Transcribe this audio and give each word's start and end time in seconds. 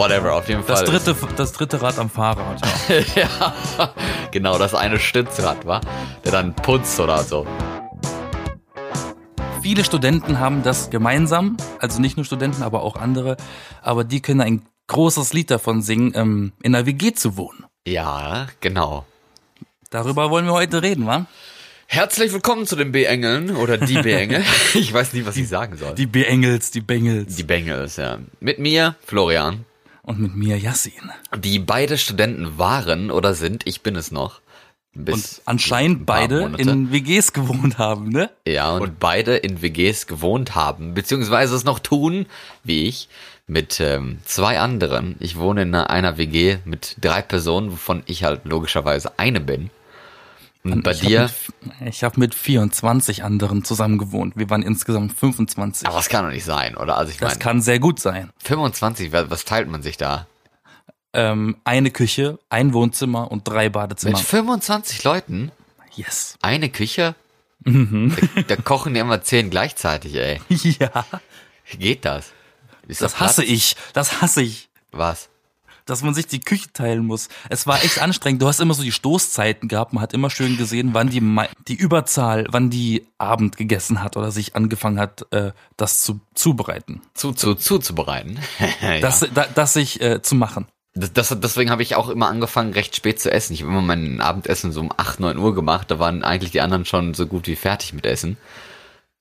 whatever, 0.00 0.34
auf 0.34 0.48
jeden 0.48 0.66
Das 0.66 0.80
Fall. 0.80 0.88
dritte, 0.88 1.14
das 1.36 1.52
dritte 1.52 1.82
Rad 1.82 1.98
am 1.98 2.08
Fahrrad. 2.08 2.60
Ja. 3.14 3.22
ja, 3.78 3.94
genau, 4.30 4.58
das 4.58 4.74
eine 4.74 4.98
Stützrad 4.98 5.66
war, 5.66 5.82
der 6.24 6.32
dann 6.32 6.54
putzt 6.56 6.98
oder 7.00 7.22
so. 7.22 7.46
Viele 9.62 9.84
Studenten 9.84 10.38
haben 10.40 10.62
das 10.62 10.88
gemeinsam, 10.88 11.58
also 11.80 12.00
nicht 12.00 12.16
nur 12.16 12.24
Studenten, 12.24 12.62
aber 12.62 12.82
auch 12.82 12.96
andere, 12.96 13.36
aber 13.82 14.04
die 14.04 14.22
können 14.22 14.40
ein 14.40 14.62
großes 14.86 15.34
Lied 15.34 15.50
davon 15.50 15.82
singen, 15.82 16.12
ähm, 16.16 16.52
in 16.62 16.74
einer 16.74 16.86
WG 16.86 17.12
zu 17.12 17.36
wohnen. 17.36 17.66
Ja, 17.86 18.46
genau. 18.60 19.04
Darüber 19.90 20.30
wollen 20.30 20.46
wir 20.46 20.52
heute 20.54 20.82
reden, 20.82 21.06
wa? 21.06 21.26
Herzlich 21.86 22.32
willkommen 22.32 22.66
zu 22.66 22.74
den 22.76 22.90
B-Engeln 22.92 23.54
oder 23.54 23.76
die 23.76 23.94
B-Engel. 24.02 24.44
ich 24.74 24.92
weiß 24.94 25.12
nie, 25.12 25.26
was 25.26 25.36
ich 25.36 25.48
sagen 25.48 25.76
soll. 25.76 25.94
Die 25.94 26.06
Bengels, 26.06 26.70
die 26.70 26.80
Bengels. 26.80 27.36
Die 27.36 27.42
Bengels, 27.42 27.96
ja. 27.96 28.18
Mit 28.40 28.58
mir, 28.60 28.94
Florian, 29.04 29.66
Und 30.02 30.18
mit 30.18 30.34
mir 30.34 30.58
Yassin. 30.58 31.10
die 31.36 31.58
beide 31.58 31.98
Studenten 31.98 32.58
waren 32.58 33.10
oder 33.10 33.34
sind, 33.34 33.66
ich 33.66 33.82
bin 33.82 33.96
es 33.96 34.10
noch. 34.10 34.40
Und 34.94 35.42
anscheinend 35.44 36.04
beide 36.04 36.40
Monate. 36.40 36.62
in 36.62 36.90
WGs 36.90 37.32
gewohnt 37.32 37.78
haben, 37.78 38.08
ne? 38.08 38.30
Ja, 38.46 38.72
und 38.72 38.98
beide 38.98 39.36
in 39.36 39.62
WGs 39.62 40.08
gewohnt 40.08 40.56
haben, 40.56 40.94
beziehungsweise 40.94 41.54
es 41.54 41.62
noch 41.62 41.78
tun, 41.78 42.26
wie 42.64 42.88
ich, 42.88 43.08
mit 43.46 43.78
ähm, 43.80 44.18
zwei 44.24 44.58
anderen. 44.58 45.16
Ich 45.20 45.36
wohne 45.36 45.62
in 45.62 45.74
einer 45.74 46.18
WG 46.18 46.58
mit 46.64 46.96
drei 47.00 47.22
Personen, 47.22 47.70
wovon 47.70 48.02
ich 48.06 48.24
halt 48.24 48.44
logischerweise 48.44 49.18
eine 49.18 49.40
bin. 49.40 49.70
Und 50.62 50.82
bei 50.82 50.90
ich 50.92 51.00
dir, 51.00 51.22
Hab 51.22 51.30
mit, 51.80 51.88
ich 51.88 52.04
habe 52.04 52.20
mit 52.20 52.34
24 52.34 53.24
anderen 53.24 53.64
zusammen 53.64 53.96
gewohnt. 53.98 54.36
Wir 54.36 54.50
waren 54.50 54.62
insgesamt 54.62 55.12
25. 55.16 55.86
aber 55.88 55.96
das 55.96 56.08
kann 56.10 56.24
doch 56.24 56.30
nicht 56.32 56.44
sein, 56.44 56.76
oder? 56.76 56.98
Also 56.98 57.12
ich 57.12 57.18
das 57.18 57.30
meine, 57.30 57.38
kann 57.38 57.62
sehr 57.62 57.78
gut 57.78 57.98
sein. 57.98 58.30
25, 58.44 59.10
wa- 59.12 59.26
was 59.30 59.44
teilt 59.46 59.68
man 59.68 59.82
sich 59.82 59.96
da? 59.96 60.26
Ähm, 61.12 61.56
eine 61.64 61.90
Küche, 61.90 62.38
ein 62.50 62.72
Wohnzimmer 62.74 63.30
und 63.32 63.48
drei 63.48 63.68
Badezimmer. 63.68 64.18
Mit 64.18 64.26
25 64.26 65.02
Leuten? 65.02 65.50
Yes. 65.94 66.36
Eine 66.42 66.68
Küche? 66.68 67.14
Mhm. 67.64 68.14
Da, 68.36 68.42
da 68.42 68.56
kochen 68.56 68.94
ja 68.94 69.02
immer 69.02 69.22
zehn 69.22 69.50
gleichzeitig, 69.50 70.14
ey. 70.14 70.40
Ja. 70.78 71.04
Wie 71.70 71.76
geht 71.78 72.04
das? 72.04 72.32
Ist 72.86 73.00
Das 73.02 73.12
da 73.12 73.18
Platz? 73.18 73.30
hasse 73.30 73.44
ich. 73.44 73.76
Das 73.92 74.20
hasse 74.22 74.42
ich. 74.42 74.68
Was? 74.92 75.28
Dass 75.90 76.02
man 76.02 76.14
sich 76.14 76.26
die 76.26 76.40
Küche 76.40 76.72
teilen 76.72 77.04
muss. 77.04 77.28
Es 77.48 77.66
war 77.66 77.82
echt 77.82 78.00
anstrengend. 78.00 78.40
Du 78.40 78.46
hast 78.46 78.60
immer 78.60 78.74
so 78.74 78.82
die 78.82 78.92
Stoßzeiten 78.92 79.68
gehabt. 79.68 79.92
Man 79.92 80.02
hat 80.02 80.12
immer 80.12 80.30
schön 80.30 80.56
gesehen, 80.56 80.90
wann 80.92 81.10
die, 81.10 81.20
die 81.66 81.74
Überzahl, 81.74 82.46
wann 82.50 82.70
die 82.70 83.06
Abend 83.18 83.56
gegessen 83.56 84.02
hat 84.02 84.16
oder 84.16 84.30
sich 84.30 84.54
angefangen 84.54 85.00
hat, 85.00 85.26
äh, 85.32 85.50
das 85.76 86.02
zu 86.02 86.20
zubereiten. 86.34 87.02
Zu, 87.14 87.32
zu, 87.32 87.54
zuzubereiten. 87.54 88.38
ja. 88.80 89.00
Das, 89.00 89.26
da, 89.34 89.46
das 89.52 89.72
sich 89.72 90.00
äh, 90.00 90.22
zu 90.22 90.36
machen. 90.36 90.66
Das, 90.94 91.12
das, 91.12 91.36
deswegen 91.40 91.70
habe 91.70 91.82
ich 91.82 91.94
auch 91.94 92.08
immer 92.08 92.28
angefangen, 92.28 92.72
recht 92.72 92.96
spät 92.96 93.20
zu 93.20 93.30
essen. 93.30 93.52
Ich 93.52 93.62
habe 93.62 93.72
immer 93.72 93.82
mein 93.82 94.20
Abendessen 94.20 94.72
so 94.72 94.80
um 94.80 94.92
8, 94.96 95.20
9 95.20 95.38
Uhr 95.38 95.54
gemacht. 95.54 95.90
Da 95.90 95.98
waren 95.98 96.24
eigentlich 96.24 96.50
die 96.50 96.60
anderen 96.60 96.84
schon 96.84 97.14
so 97.14 97.26
gut 97.26 97.46
wie 97.46 97.56
fertig 97.56 97.92
mit 97.92 98.06
Essen. 98.06 98.36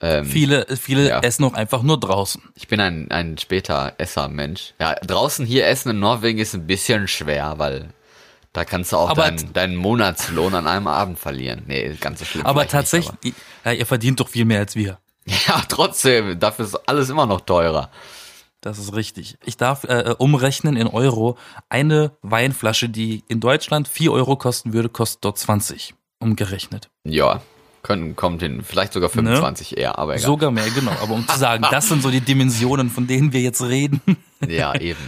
Ähm, 0.02 0.26
Viele, 0.26 0.66
viele 0.78 1.10
Ja. 1.10 1.20
essen 1.20 1.44
auch 1.44 1.54
einfach 1.54 1.82
nur 1.84 2.00
draußen. 2.00 2.42
ich 2.56 2.68
bin 2.68 2.80
ein, 2.80 3.12
ein 3.12 3.38
später 3.38 3.94
Esser-Mensch. 3.98 4.74
Ja, 4.80 4.96
draußen 4.96 5.46
hier 5.46 5.68
essen 5.68 5.90
in 5.90 6.00
Norwegen 6.00 6.40
ist 6.40 6.54
ein 6.56 6.66
bisschen 6.68 7.08
schwer, 7.10 7.56
weil 7.58 7.90
da 8.54 8.64
kannst 8.66 8.94
du 8.94 8.98
auch 8.98 9.10
Aber 9.10 9.24
deinen, 9.24 9.52
deinen 9.54 9.76
Monatslohn 9.76 10.56
an 10.56 10.68
einem 10.68 10.88
Abend 10.88 11.20
verlieren. 11.20 11.64
Nee, 11.68 11.96
ganz 12.00 12.20
so 12.20 12.26
schlimm. 12.26 12.46
Aber 12.46 12.62
vielleicht 12.66 12.94
nicht, 12.94 13.08
tatsächlich, 13.10 13.34
ja, 13.66 13.72
ihr 13.74 13.86
verdient 13.86 14.20
doch 14.22 14.30
viel 14.30 14.46
mehr 14.46 14.60
als 14.60 14.76
wir. 14.76 14.92
aber- 14.92 15.00
Ja, 15.48 15.62
trotzdem. 15.68 16.40
Dafür 16.40 16.66
ist 16.66 16.76
alles 16.88 17.10
immer 17.10 17.26
noch 17.26 17.42
teurer. 17.42 17.90
Das 18.62 18.78
ist 18.80 18.94
richtig. 18.96 19.38
Ich 19.46 19.58
darf 19.58 19.84
äh, 19.84 20.16
umrechnen 20.18 20.76
in 20.76 20.88
Euro. 20.88 21.38
Eine 21.70 22.12
Weinflasche, 22.24 22.90
die 22.90 23.24
in 23.28 23.40
Deutschland 23.40 23.88
4 23.88 24.12
Euro 24.12 24.36
kosten 24.38 24.74
würde, 24.74 24.90
kostet 24.90 25.24
dort 25.26 25.38
20. 25.38 25.94
Umgerechnet. 26.20 26.90
Ja, 27.04 27.42
können, 27.84 28.16
kommt 28.16 28.42
hin. 28.42 28.62
Vielleicht 28.64 28.94
sogar 28.94 29.10
25 29.10 29.78
eher, 29.78 29.98
aber 29.98 30.14
egal. 30.14 30.26
Sogar 30.26 30.52
mehr, 30.52 30.70
genau. 30.70 30.92
Aber 31.02 31.14
um 31.14 31.28
zu 31.28 31.38
sagen, 31.38 31.66
das 31.72 31.88
sind 31.88 32.02
so 32.04 32.12
die 32.12 32.22
Dimensionen, 32.22 32.90
von 32.90 33.08
denen 33.08 33.34
wir 33.34 33.42
jetzt 33.42 33.62
reden. 33.62 34.02
Ja, 34.48 34.76
eben. 34.76 35.00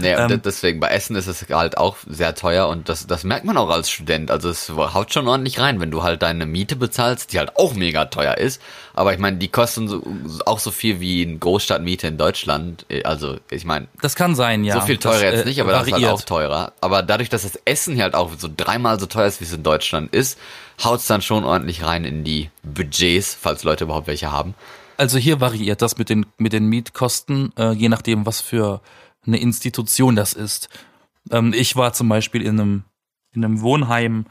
Nee, 0.00 0.14
und 0.16 0.30
Ähm, 0.30 0.42
deswegen, 0.44 0.80
bei 0.80 0.88
Essen 0.88 1.16
ist 1.16 1.26
es 1.26 1.46
halt 1.50 1.76
auch 1.76 1.96
sehr 2.06 2.34
teuer 2.34 2.68
und 2.68 2.88
das, 2.88 3.06
das 3.06 3.24
merkt 3.24 3.44
man 3.44 3.56
auch 3.56 3.68
als 3.70 3.90
Student. 3.90 4.30
Also 4.30 4.48
es 4.48 4.70
haut 4.70 5.12
schon 5.12 5.26
ordentlich 5.26 5.58
rein, 5.58 5.80
wenn 5.80 5.90
du 5.90 6.02
halt 6.02 6.22
deine 6.22 6.46
Miete 6.46 6.76
bezahlst, 6.76 7.32
die 7.32 7.38
halt 7.38 7.56
auch 7.56 7.74
mega 7.74 8.04
teuer 8.06 8.38
ist. 8.38 8.62
Aber 8.94 9.12
ich 9.12 9.18
meine, 9.18 9.38
die 9.38 9.48
kosten 9.48 9.88
so, 9.88 10.02
auch 10.46 10.58
so 10.58 10.70
viel 10.70 11.00
wie 11.00 11.22
eine 11.26 11.38
Großstadtmiete 11.38 12.06
in 12.06 12.18
Deutschland. 12.18 12.86
Also 13.04 13.36
ich 13.50 13.64
meine, 13.64 13.88
Das 14.00 14.14
kann 14.14 14.34
sein, 14.34 14.64
ja. 14.64 14.74
so 14.74 14.86
viel 14.86 14.98
teurer 14.98 15.14
das, 15.14 15.22
jetzt 15.22 15.42
äh, 15.42 15.48
nicht, 15.48 15.60
aber 15.60 15.72
das 15.72 15.86
ist 15.86 15.92
halt 15.92 16.02
variiert. 16.02 16.20
auch 16.20 16.22
teurer. 16.24 16.72
Aber 16.80 17.02
dadurch, 17.02 17.28
dass 17.28 17.42
das 17.42 17.58
Essen 17.64 17.94
hier 17.94 18.04
halt 18.04 18.14
auch 18.14 18.30
so 18.38 18.48
dreimal 18.54 18.98
so 19.00 19.06
teuer 19.06 19.26
ist, 19.26 19.40
wie 19.40 19.44
es 19.44 19.52
in 19.52 19.62
Deutschland 19.62 20.14
ist, 20.14 20.38
haut's 20.82 21.06
dann 21.06 21.22
schon 21.22 21.44
ordentlich 21.44 21.84
rein 21.84 22.04
in 22.04 22.24
die 22.24 22.50
Budgets, 22.62 23.36
falls 23.40 23.64
Leute 23.64 23.84
überhaupt 23.84 24.06
welche 24.06 24.30
haben. 24.30 24.54
Also 24.96 25.16
hier 25.18 25.40
variiert 25.40 25.80
das 25.80 25.96
mit 25.96 26.08
den, 26.08 26.26
mit 26.38 26.52
den 26.52 26.66
Mietkosten, 26.66 27.52
äh, 27.56 27.70
je 27.72 27.88
nachdem, 27.88 28.26
was 28.26 28.40
für 28.40 28.80
eine 29.28 29.38
Institution 29.38 30.16
das 30.16 30.32
ist. 30.32 30.68
Ähm, 31.30 31.52
ich 31.54 31.76
war 31.76 31.92
zum 31.92 32.08
Beispiel 32.08 32.42
in 32.42 32.60
einem, 32.60 32.84
in 33.32 33.44
einem 33.44 33.60
Wohnheim 33.60 34.26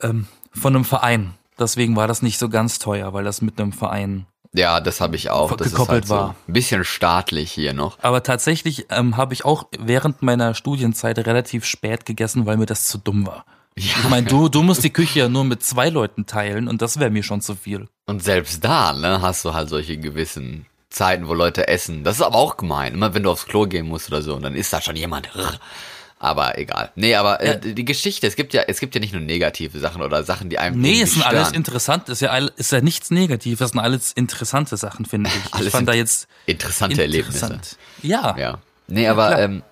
ähm, 0.00 0.28
von 0.52 0.76
einem 0.76 0.84
Verein. 0.84 1.34
Deswegen 1.58 1.96
war 1.96 2.06
das 2.06 2.22
nicht 2.22 2.38
so 2.38 2.48
ganz 2.48 2.78
teuer, 2.78 3.12
weil 3.12 3.24
das 3.24 3.42
mit 3.42 3.60
einem 3.60 3.72
Verein. 3.72 4.26
Ja, 4.54 4.80
das 4.80 5.00
habe 5.00 5.16
ich 5.16 5.30
auch. 5.30 5.56
Das 5.56 5.72
Gekoppelt 5.72 6.04
ist 6.04 6.10
halt 6.10 6.20
war. 6.20 6.28
so 6.28 6.34
ein 6.50 6.52
bisschen 6.52 6.84
staatlich 6.84 7.50
hier 7.50 7.74
noch. 7.74 7.98
Aber 8.00 8.22
tatsächlich 8.22 8.86
ähm, 8.90 9.16
habe 9.16 9.34
ich 9.34 9.44
auch 9.44 9.64
während 9.78 10.22
meiner 10.22 10.54
Studienzeit 10.54 11.18
relativ 11.18 11.64
spät 11.64 12.06
gegessen, 12.06 12.46
weil 12.46 12.56
mir 12.56 12.66
das 12.66 12.86
zu 12.86 12.98
dumm 12.98 13.26
war. 13.26 13.44
Ich 13.74 14.08
meine, 14.08 14.26
du, 14.26 14.48
du 14.48 14.62
musst 14.62 14.82
die 14.82 14.90
Küche 14.90 15.20
ja 15.20 15.28
nur 15.28 15.44
mit 15.44 15.62
zwei 15.62 15.88
Leuten 15.88 16.26
teilen 16.26 16.66
und 16.66 16.82
das 16.82 16.98
wäre 16.98 17.10
mir 17.10 17.22
schon 17.22 17.40
zu 17.40 17.54
viel. 17.54 17.88
Und 18.06 18.22
selbst 18.24 18.64
da, 18.64 18.92
ne, 18.92 19.22
hast 19.22 19.44
du 19.44 19.54
halt 19.54 19.68
solche 19.68 19.98
gewissen 19.98 20.66
Zeiten, 20.90 21.28
wo 21.28 21.34
Leute 21.34 21.68
essen. 21.68 22.04
Das 22.04 22.16
ist 22.16 22.22
aber 22.22 22.36
auch 22.36 22.56
gemein. 22.56 22.94
Immer 22.94 23.14
wenn 23.14 23.22
du 23.22 23.30
aufs 23.30 23.46
Klo 23.46 23.66
gehen 23.66 23.86
musst 23.86 24.08
oder 24.08 24.22
so, 24.22 24.34
und 24.34 24.42
dann 24.42 24.54
ist 24.54 24.72
da 24.72 24.80
schon 24.80 24.96
jemand. 24.96 25.28
Aber 26.20 26.58
egal. 26.58 26.90
Nee, 26.96 27.14
aber 27.14 27.40
äh, 27.40 27.60
die 27.60 27.84
Geschichte, 27.84 28.26
es 28.26 28.34
gibt 28.34 28.52
ja, 28.52 28.62
es 28.66 28.80
gibt 28.80 28.94
ja 28.94 29.00
nicht 29.00 29.12
nur 29.12 29.22
negative 29.22 29.78
Sachen 29.78 30.02
oder 30.02 30.24
Sachen, 30.24 30.50
die 30.50 30.58
einem 30.58 30.80
Nee, 30.80 31.02
es 31.02 31.12
sind 31.14 31.24
alles 31.24 31.52
interessant, 31.52 32.08
ist 32.08 32.20
ja, 32.20 32.36
ist 32.36 32.72
ja 32.72 32.80
nichts 32.80 33.10
Negatives, 33.12 33.60
das 33.60 33.70
sind 33.70 33.78
alles 33.78 34.12
interessante 34.12 34.76
Sachen, 34.76 35.06
finde 35.06 35.30
ich. 35.30 35.38
Alles 35.54 35.66
ich 35.68 35.72
fand 35.72 35.88
da 35.88 35.92
jetzt 35.92 36.26
interessante 36.46 37.02
Erlebnisse. 37.02 37.46
interessant. 37.46 37.76
Ja. 38.02 38.36
Ja. 38.36 38.58
Nee, 38.88 39.06
aber 39.06 39.28
klar. 39.28 39.40
ähm, 39.40 39.62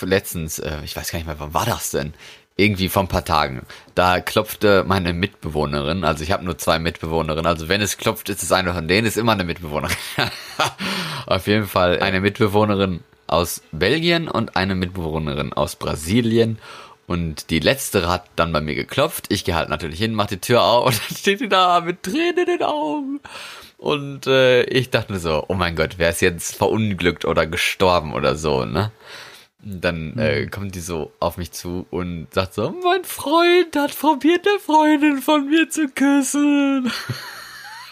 letztens, 0.00 0.58
äh, 0.58 0.78
ich 0.84 0.96
weiß 0.96 1.10
gar 1.12 1.18
nicht 1.18 1.26
mehr, 1.26 1.38
wann 1.38 1.54
war 1.54 1.66
das 1.66 1.90
denn? 1.90 2.14
Irgendwie 2.56 2.88
vor 2.88 3.02
ein 3.02 3.08
paar 3.08 3.24
Tagen. 3.24 3.62
Da 3.94 4.20
klopfte 4.20 4.84
meine 4.86 5.12
Mitbewohnerin, 5.12 6.04
also 6.04 6.22
ich 6.22 6.32
habe 6.32 6.44
nur 6.44 6.58
zwei 6.58 6.78
Mitbewohnerinnen, 6.78 7.46
also 7.46 7.68
wenn 7.68 7.80
es 7.80 7.96
klopft, 7.96 8.28
ist 8.28 8.42
es 8.42 8.52
eine 8.52 8.74
von 8.74 8.88
denen, 8.88 9.06
ist 9.06 9.16
immer 9.16 9.32
eine 9.32 9.44
Mitbewohnerin. 9.44 9.96
Auf 11.26 11.46
jeden 11.46 11.66
Fall 11.66 12.00
eine 12.00 12.20
Mitbewohnerin 12.20 13.00
aus 13.26 13.62
Belgien 13.72 14.28
und 14.28 14.56
eine 14.56 14.74
Mitbewohnerin 14.74 15.52
aus 15.52 15.76
Brasilien. 15.76 16.58
Und 17.06 17.50
die 17.50 17.58
letztere 17.58 18.08
hat 18.08 18.26
dann 18.36 18.52
bei 18.52 18.60
mir 18.60 18.74
geklopft. 18.74 19.26
Ich 19.30 19.44
gehe 19.44 19.54
halt 19.54 19.68
natürlich 19.68 19.98
hin, 19.98 20.14
mach 20.14 20.26
die 20.26 20.38
Tür 20.38 20.62
auf 20.62 20.86
und 20.86 21.00
dann 21.08 21.16
steht 21.16 21.40
die 21.40 21.48
da 21.48 21.80
mit 21.80 22.02
Tränen 22.02 22.38
in 22.38 22.46
den 22.46 22.62
Augen. 22.62 23.20
Und 23.78 24.28
äh, 24.28 24.62
ich 24.64 24.90
dachte 24.90 25.12
mir 25.12 25.18
so, 25.18 25.44
oh 25.48 25.54
mein 25.54 25.74
Gott, 25.74 25.94
wer 25.96 26.10
ist 26.10 26.20
jetzt 26.20 26.54
verunglückt 26.54 27.24
oder 27.24 27.46
gestorben 27.46 28.14
oder 28.14 28.36
so, 28.36 28.64
ne? 28.64 28.92
Dann 29.62 30.18
äh, 30.18 30.46
kommt 30.46 30.74
die 30.74 30.80
so 30.80 31.12
auf 31.20 31.36
mich 31.36 31.52
zu 31.52 31.86
und 31.90 32.26
sagt 32.32 32.54
so, 32.54 32.74
mein 32.82 33.04
Freund 33.04 33.76
hat 33.76 33.96
probiert, 33.96 34.46
eine 34.46 34.58
Freundin 34.58 35.22
von 35.22 35.48
mir 35.48 35.70
zu 35.70 35.88
küssen. 35.88 36.90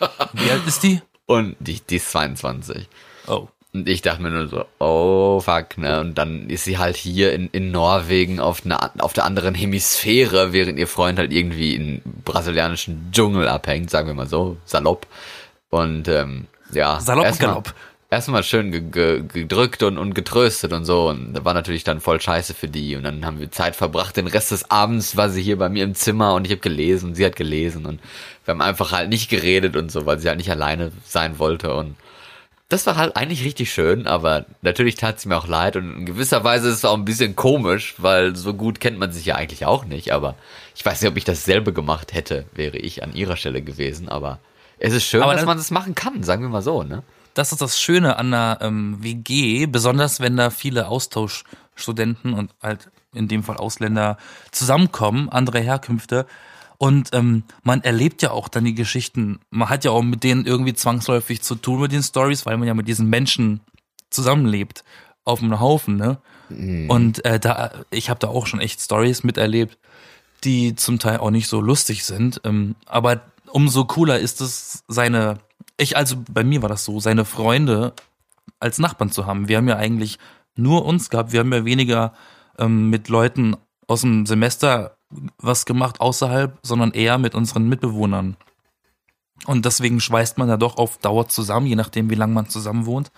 Wie 0.32 0.50
alt 0.50 0.66
ist 0.66 0.82
die? 0.82 1.00
Und 1.26 1.56
die, 1.60 1.80
die 1.80 1.96
ist 1.96 2.10
22. 2.10 2.88
Oh. 3.28 3.46
Und 3.72 3.88
ich 3.88 4.02
dachte 4.02 4.20
mir 4.20 4.30
nur 4.30 4.48
so, 4.48 4.64
oh 4.80 5.38
fuck, 5.38 5.78
ne? 5.78 6.00
Und 6.00 6.18
dann 6.18 6.50
ist 6.50 6.64
sie 6.64 6.78
halt 6.78 6.96
hier 6.96 7.32
in, 7.32 7.48
in 7.52 7.70
Norwegen 7.70 8.40
auf, 8.40 8.64
einer, 8.64 8.90
auf 8.98 9.12
der 9.12 9.24
anderen 9.24 9.54
Hemisphäre, 9.54 10.52
während 10.52 10.76
ihr 10.76 10.88
Freund 10.88 11.20
halt 11.20 11.32
irgendwie 11.32 11.76
im 11.76 12.02
brasilianischen 12.24 13.12
Dschungel 13.12 13.46
abhängt, 13.46 13.90
sagen 13.90 14.08
wir 14.08 14.14
mal 14.14 14.26
so, 14.26 14.56
salopp. 14.64 15.06
Und 15.68 16.08
ähm, 16.08 16.48
ja, 16.72 17.00
Salopp 17.00 17.38
galopp. 17.38 17.74
Erstmal 18.12 18.42
schön 18.42 18.72
ge 18.72 18.80
ge 18.80 19.22
gedrückt 19.22 19.84
und, 19.84 19.96
und 19.96 20.14
getröstet 20.14 20.72
und 20.72 20.84
so. 20.84 21.08
Und 21.10 21.32
da 21.32 21.44
war 21.44 21.54
natürlich 21.54 21.84
dann 21.84 22.00
voll 22.00 22.20
scheiße 22.20 22.54
für 22.54 22.66
die. 22.66 22.96
Und 22.96 23.04
dann 23.04 23.24
haben 23.24 23.38
wir 23.38 23.52
Zeit 23.52 23.76
verbracht. 23.76 24.16
Den 24.16 24.26
Rest 24.26 24.50
des 24.50 24.68
Abends 24.68 25.16
war 25.16 25.30
sie 25.30 25.40
hier 25.40 25.56
bei 25.56 25.68
mir 25.68 25.84
im 25.84 25.94
Zimmer 25.94 26.34
und 26.34 26.44
ich 26.44 26.50
habe 26.50 26.60
gelesen 26.60 27.10
und 27.10 27.14
sie 27.14 27.24
hat 27.24 27.36
gelesen. 27.36 27.86
Und 27.86 28.00
wir 28.44 28.52
haben 28.52 28.62
einfach 28.62 28.90
halt 28.90 29.10
nicht 29.10 29.30
geredet 29.30 29.76
und 29.76 29.92
so, 29.92 30.06
weil 30.06 30.18
sie 30.18 30.26
halt 30.28 30.38
nicht 30.38 30.50
alleine 30.50 30.90
sein 31.04 31.38
wollte. 31.38 31.72
Und 31.72 31.94
das 32.68 32.84
war 32.84 32.96
halt 32.96 33.14
eigentlich 33.14 33.44
richtig 33.44 33.72
schön, 33.72 34.08
aber 34.08 34.44
natürlich 34.62 34.96
tat 34.96 35.20
sie 35.20 35.28
mir 35.28 35.36
auch 35.36 35.46
leid. 35.46 35.76
Und 35.76 35.98
in 35.98 36.06
gewisser 36.06 36.42
Weise 36.42 36.68
ist 36.68 36.76
es 36.76 36.84
auch 36.84 36.96
ein 36.96 37.04
bisschen 37.04 37.36
komisch, 37.36 37.94
weil 37.98 38.34
so 38.34 38.54
gut 38.54 38.80
kennt 38.80 38.98
man 38.98 39.12
sich 39.12 39.26
ja 39.26 39.36
eigentlich 39.36 39.66
auch 39.66 39.84
nicht. 39.84 40.12
Aber 40.12 40.34
ich 40.74 40.84
weiß 40.84 41.00
nicht, 41.00 41.10
ob 41.10 41.16
ich 41.16 41.24
dasselbe 41.24 41.72
gemacht 41.72 42.12
hätte, 42.12 42.44
wäre 42.54 42.76
ich 42.76 43.04
an 43.04 43.14
ihrer 43.14 43.36
Stelle 43.36 43.62
gewesen. 43.62 44.08
Aber 44.08 44.40
es 44.80 44.94
ist 44.94 45.04
schön, 45.04 45.22
Aber 45.22 45.34
dass 45.34 45.46
man 45.46 45.58
das 45.58 45.70
machen 45.70 45.94
kann, 45.94 46.24
sagen 46.24 46.42
wir 46.42 46.48
mal 46.48 46.62
so, 46.62 46.82
ne? 46.82 47.04
Das 47.34 47.52
ist 47.52 47.60
das 47.60 47.80
Schöne 47.80 48.16
an 48.16 48.32
einer 48.32 48.58
ähm, 48.60 49.02
WG, 49.02 49.66
besonders 49.66 50.20
wenn 50.20 50.36
da 50.36 50.50
viele 50.50 50.88
Austauschstudenten 50.88 52.34
und 52.34 52.52
halt 52.62 52.90
in 53.12 53.28
dem 53.28 53.42
Fall 53.42 53.56
Ausländer 53.56 54.18
zusammenkommen, 54.52 55.28
andere 55.28 55.60
Herkünfte. 55.60 56.26
Und 56.78 57.10
ähm, 57.12 57.44
man 57.62 57.82
erlebt 57.82 58.22
ja 58.22 58.30
auch 58.30 58.48
dann 58.48 58.64
die 58.64 58.74
Geschichten. 58.74 59.40
Man 59.50 59.68
hat 59.68 59.84
ja 59.84 59.90
auch 59.90 60.02
mit 60.02 60.24
denen 60.24 60.46
irgendwie 60.46 60.74
zwangsläufig 60.74 61.42
zu 61.42 61.54
tun 61.54 61.80
mit 61.80 61.92
den 61.92 62.02
Stories, 62.02 62.46
weil 62.46 62.56
man 62.56 62.68
ja 62.68 62.74
mit 62.74 62.88
diesen 62.88 63.08
Menschen 63.08 63.60
zusammenlebt 64.08 64.82
auf 65.24 65.42
einem 65.42 65.60
Haufen, 65.60 65.96
ne? 65.96 66.18
Mhm. 66.48 66.90
Und 66.90 67.24
äh, 67.24 67.38
da, 67.38 67.70
ich 67.90 68.10
habe 68.10 68.18
da 68.18 68.28
auch 68.28 68.46
schon 68.46 68.60
echt 68.60 68.80
Stories 68.80 69.22
miterlebt, 69.22 69.78
die 70.42 70.74
zum 70.74 70.98
Teil 70.98 71.18
auch 71.18 71.30
nicht 71.30 71.48
so 71.48 71.60
lustig 71.60 72.04
sind. 72.04 72.40
Ähm, 72.44 72.74
aber 72.86 73.20
umso 73.52 73.84
cooler 73.84 74.18
ist 74.18 74.40
es, 74.40 74.82
seine, 74.88 75.38
ich, 75.80 75.96
also 75.96 76.16
bei 76.30 76.44
mir 76.44 76.62
war 76.62 76.68
das 76.68 76.84
so, 76.84 77.00
seine 77.00 77.24
Freunde 77.24 77.94
als 78.58 78.78
Nachbarn 78.78 79.10
zu 79.10 79.26
haben. 79.26 79.48
Wir 79.48 79.56
haben 79.56 79.68
ja 79.68 79.76
eigentlich 79.76 80.18
nur 80.56 80.84
uns 80.84 81.10
gehabt, 81.10 81.32
wir 81.32 81.40
haben 81.40 81.52
ja 81.52 81.64
weniger 81.64 82.12
ähm, 82.58 82.90
mit 82.90 83.08
Leuten 83.08 83.56
aus 83.86 84.02
dem 84.02 84.26
Semester 84.26 84.96
was 85.38 85.64
gemacht 85.64 86.00
außerhalb, 86.00 86.58
sondern 86.62 86.92
eher 86.92 87.18
mit 87.18 87.34
unseren 87.34 87.68
Mitbewohnern. 87.68 88.36
Und 89.46 89.64
deswegen 89.64 90.00
schweißt 90.00 90.38
man 90.38 90.48
ja 90.48 90.56
doch 90.56 90.76
auf 90.76 90.98
Dauer 90.98 91.28
zusammen, 91.28 91.66
je 91.66 91.74
nachdem, 91.74 92.10
wie 92.10 92.14
lange 92.14 92.34
man 92.34 92.48
zusammen 92.48 92.86
wohnt. 92.86 93.10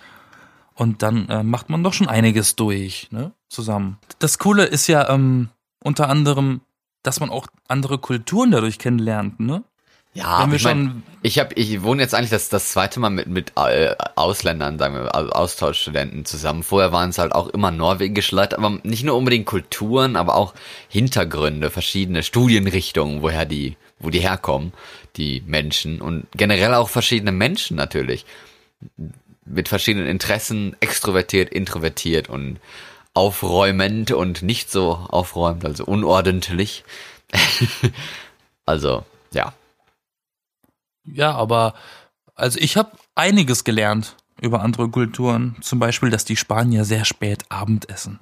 Und 0.73 1.03
dann 1.03 1.29
äh, 1.29 1.43
macht 1.43 1.69
man 1.69 1.83
doch 1.83 1.93
schon 1.93 2.07
einiges 2.07 2.55
durch, 2.55 3.09
ne? 3.11 3.33
Zusammen. 3.49 3.99
Das 4.17 4.39
Coole 4.39 4.63
ist 4.63 4.87
ja 4.87 5.09
ähm, 5.09 5.49
unter 5.83 6.09
anderem, 6.09 6.61
dass 7.03 7.19
man 7.19 7.29
auch 7.29 7.45
andere 7.67 7.99
Kulturen 7.99 8.51
dadurch 8.51 8.79
kennenlernt, 8.79 9.39
ne? 9.39 9.63
Ja, 10.15 10.47
ich, 10.53 10.63
mein, 10.63 11.01
ich 11.23 11.39
habe, 11.39 11.55
ich 11.55 11.81
wohne 11.81 12.03
jetzt 12.03 12.13
eigentlich 12.13 12.29
das, 12.29 12.47
das 12.47 12.71
zweite 12.71 12.99
Mal 12.99 13.09
mit 13.09 13.27
mit 13.27 13.53
äh, 13.55 13.95
Ausländern, 14.15 14.77
sagen 14.77 14.93
wir, 14.93 15.15
also 15.15 15.31
Austauschstudenten 15.31 16.23
zusammen. 16.25 16.61
Vorher 16.61 16.91
waren 16.91 17.09
es 17.09 17.17
halt 17.17 17.31
auch 17.31 17.47
immer 17.47 17.71
norwegische 17.71 18.35
Leute, 18.35 18.59
aber 18.59 18.77
nicht 18.83 19.03
nur 19.03 19.17
unbedingt 19.17 19.47
Kulturen, 19.47 20.15
aber 20.15 20.35
auch 20.35 20.53
Hintergründe, 20.87 21.71
verschiedene 21.71 22.21
Studienrichtungen, 22.21 23.23
woher 23.23 23.45
die, 23.45 23.75
wo 23.97 24.11
die 24.11 24.19
herkommen, 24.19 24.71
die 25.15 25.41
Menschen 25.47 25.99
und 25.99 26.27
generell 26.35 26.75
auch 26.75 26.89
verschiedene 26.89 27.31
Menschen 27.31 27.75
natürlich 27.75 28.25
mit 29.45 29.67
verschiedenen 29.67 30.07
Interessen, 30.07 30.75
extrovertiert, 30.79 31.49
introvertiert 31.49 32.29
und 32.29 32.59
aufräumend 33.15 34.11
und 34.11 34.43
nicht 34.43 34.71
so 34.71 34.91
aufräumend, 35.09 35.65
also 35.65 35.85
unordentlich. 35.85 36.83
also 38.65 39.03
ja. 39.33 39.53
Ja, 41.05 41.33
aber 41.33 41.73
also 42.35 42.59
ich 42.59 42.77
habe 42.77 42.91
einiges 43.15 43.63
gelernt 43.63 44.15
über 44.41 44.61
andere 44.61 44.89
Kulturen. 44.89 45.55
Zum 45.61 45.79
Beispiel, 45.79 46.09
dass 46.09 46.25
die 46.25 46.35
Spanier 46.35 46.85
sehr 46.85 47.05
spät 47.05 47.43
Abend 47.49 47.89
essen. 47.89 48.19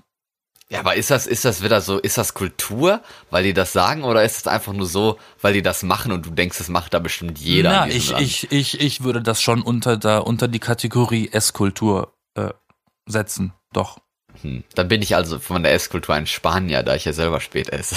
Ja, 0.70 0.80
aber 0.80 0.96
ist 0.96 1.12
das, 1.12 1.28
ist 1.28 1.44
das 1.44 1.62
wieder 1.62 1.82
so, 1.82 2.00
ist 2.00 2.18
das 2.18 2.34
Kultur, 2.34 3.02
weil 3.30 3.44
die 3.44 3.54
das 3.54 3.74
sagen, 3.74 4.06
oder 4.06 4.24
ist 4.24 4.38
es 4.38 4.48
einfach 4.48 4.72
nur 4.72 4.86
so, 4.86 5.20
weil 5.42 5.54
die 5.54 5.62
das 5.62 5.84
machen 5.84 6.14
und 6.14 6.26
du 6.26 6.30
denkst, 6.30 6.58
das 6.58 6.70
macht 6.70 6.94
da 6.94 7.00
bestimmt 7.00 7.40
jeder? 7.40 7.72
Na, 7.72 7.88
ich, 7.90 8.14
ich, 8.14 8.52
ich, 8.54 8.80
ich 8.80 9.04
würde 9.04 9.22
das 9.22 9.42
schon 9.42 9.64
unter 9.64 9.98
da, 9.98 10.20
unter 10.20 10.48
die 10.48 10.60
Kategorie 10.60 11.30
Esskultur 11.30 12.14
äh, 12.36 12.52
setzen. 13.06 13.52
Doch. 13.74 14.00
Hm. 14.44 14.64
Dann 14.76 14.88
bin 14.88 15.02
ich 15.02 15.14
also 15.14 15.40
von 15.40 15.62
der 15.62 15.74
Esskultur 15.74 16.16
ein 16.16 16.26
Spanier, 16.26 16.84
da 16.84 16.96
ich 16.96 17.04
ja 17.04 17.12
selber 17.12 17.42
spät 17.42 17.68
esse. 17.68 17.96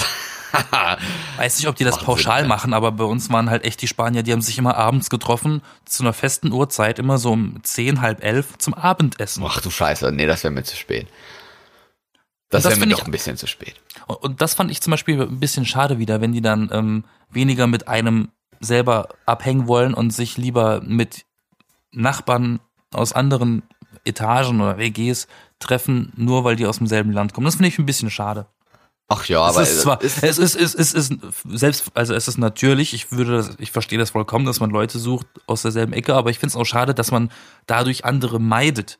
Weiß 1.37 1.57
nicht, 1.57 1.67
ob 1.67 1.75
die 1.75 1.83
das 1.83 1.93
Wahnsinn, 1.93 2.05
pauschal 2.05 2.41
ja. 2.43 2.47
machen, 2.47 2.73
aber 2.73 2.91
bei 2.91 3.03
uns 3.03 3.29
waren 3.29 3.49
halt 3.49 3.63
echt 3.63 3.81
die 3.81 3.87
Spanier, 3.87 4.23
die 4.23 4.31
haben 4.31 4.41
sich 4.41 4.57
immer 4.57 4.75
abends 4.75 5.09
getroffen, 5.09 5.61
zu 5.85 6.03
einer 6.03 6.13
festen 6.13 6.51
Uhrzeit, 6.51 6.99
immer 6.99 7.17
so 7.17 7.31
um 7.31 7.59
zehn, 7.63 8.01
halb 8.01 8.23
elf 8.23 8.57
zum 8.57 8.73
Abendessen. 8.73 9.43
Ach 9.45 9.61
du 9.61 9.69
Scheiße, 9.69 10.11
nee, 10.11 10.25
das 10.25 10.43
wäre 10.43 10.53
mir 10.53 10.63
zu 10.63 10.75
spät. 10.75 11.07
Das, 12.49 12.63
das 12.63 12.77
wäre 12.77 12.87
mir 12.87 12.95
doch 12.95 13.05
ein 13.05 13.11
bisschen 13.11 13.37
zu 13.37 13.47
spät. 13.47 13.75
Und 14.05 14.41
das 14.41 14.53
fand 14.53 14.71
ich 14.71 14.81
zum 14.81 14.91
Beispiel 14.91 15.21
ein 15.21 15.39
bisschen 15.39 15.65
schade 15.65 15.97
wieder, 15.99 16.21
wenn 16.21 16.31
die 16.31 16.41
dann 16.41 16.69
ähm, 16.71 17.03
weniger 17.29 17.67
mit 17.67 17.87
einem 17.87 18.29
selber 18.59 19.09
abhängen 19.25 19.67
wollen 19.67 19.93
und 19.93 20.11
sich 20.11 20.37
lieber 20.37 20.81
mit 20.81 21.25
Nachbarn 21.91 22.59
aus 22.93 23.13
anderen 23.13 23.63
Etagen 24.05 24.61
oder 24.61 24.77
WGs 24.77 25.27
treffen, 25.59 26.13
nur 26.15 26.43
weil 26.43 26.55
die 26.55 26.65
aus 26.65 26.77
demselben 26.77 27.11
Land 27.11 27.33
kommen. 27.33 27.45
Das 27.45 27.55
finde 27.55 27.69
ich 27.69 27.79
ein 27.79 27.85
bisschen 27.85 28.11
schade. 28.11 28.47
Ach 29.07 29.25
ja, 29.27 29.41
aber 29.41 29.61
es 29.61 29.71
ist 29.71 29.81
zwar, 29.81 30.03
es 30.03 30.17
ist, 30.23 30.55
es 30.55 30.55
ist, 30.55 30.73
es 30.73 30.93
ist, 30.93 31.13
selbst, 31.47 31.91
also 31.93 32.15
es 32.15 32.27
ist 32.27 32.37
natürlich, 32.39 32.93
ich 32.93 33.11
würde 33.11 33.37
das, 33.37 33.51
ich 33.59 33.71
verstehe 33.71 33.99
das 33.99 34.09
vollkommen, 34.09 34.45
dass 34.45 34.59
man 34.59 34.71
Leute 34.71 34.97
sucht 34.97 35.27
aus 35.45 35.61
derselben 35.61 35.93
Ecke, 35.93 36.15
aber 36.15 36.31
ich 36.31 36.39
finde 36.39 36.51
es 36.51 36.55
auch 36.55 36.65
schade, 36.65 36.95
dass 36.95 37.11
man 37.11 37.31
dadurch 37.67 38.03
andere 38.03 38.39
meidet. 38.39 38.97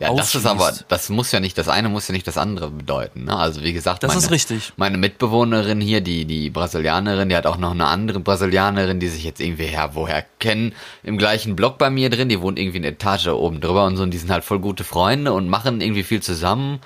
Ja, 0.00 0.12
das 0.12 0.34
ist 0.34 0.44
aber, 0.44 0.72
das 0.88 1.08
muss 1.08 1.30
ja 1.30 1.38
nicht, 1.38 1.56
das 1.56 1.68
eine 1.68 1.88
muss 1.88 2.08
ja 2.08 2.12
nicht 2.12 2.26
das 2.26 2.36
andere 2.36 2.68
bedeuten. 2.68 3.24
Ne? 3.24 3.36
Also 3.36 3.62
wie 3.62 3.72
gesagt, 3.72 4.02
das 4.02 4.08
meine, 4.08 4.24
ist 4.24 4.30
richtig. 4.32 4.72
Meine 4.76 4.98
Mitbewohnerin 4.98 5.80
hier, 5.80 6.00
die 6.00 6.24
die 6.24 6.50
Brasilianerin, 6.50 7.28
die 7.28 7.36
hat 7.36 7.46
auch 7.46 7.58
noch 7.58 7.70
eine 7.70 7.86
andere 7.86 8.18
Brasilianerin, 8.18 8.98
die 8.98 9.06
sich 9.06 9.22
jetzt 9.22 9.40
irgendwie 9.40 9.66
her 9.66 9.90
woher 9.92 10.26
kennen, 10.40 10.74
im 11.04 11.16
gleichen 11.16 11.54
Block 11.54 11.78
bei 11.78 11.90
mir 11.90 12.10
drin. 12.10 12.28
Die 12.28 12.40
wohnt 12.40 12.58
irgendwie 12.58 12.78
eine 12.78 12.88
Etage 12.88 13.28
oben 13.28 13.60
drüber 13.60 13.84
und 13.84 13.96
so. 13.96 14.02
Und 14.02 14.10
die 14.10 14.18
sind 14.18 14.30
halt 14.30 14.42
voll 14.42 14.58
gute 14.58 14.82
Freunde 14.82 15.32
und 15.32 15.48
machen 15.48 15.80
irgendwie 15.80 16.02
viel 16.02 16.20
zusammen. 16.20 16.80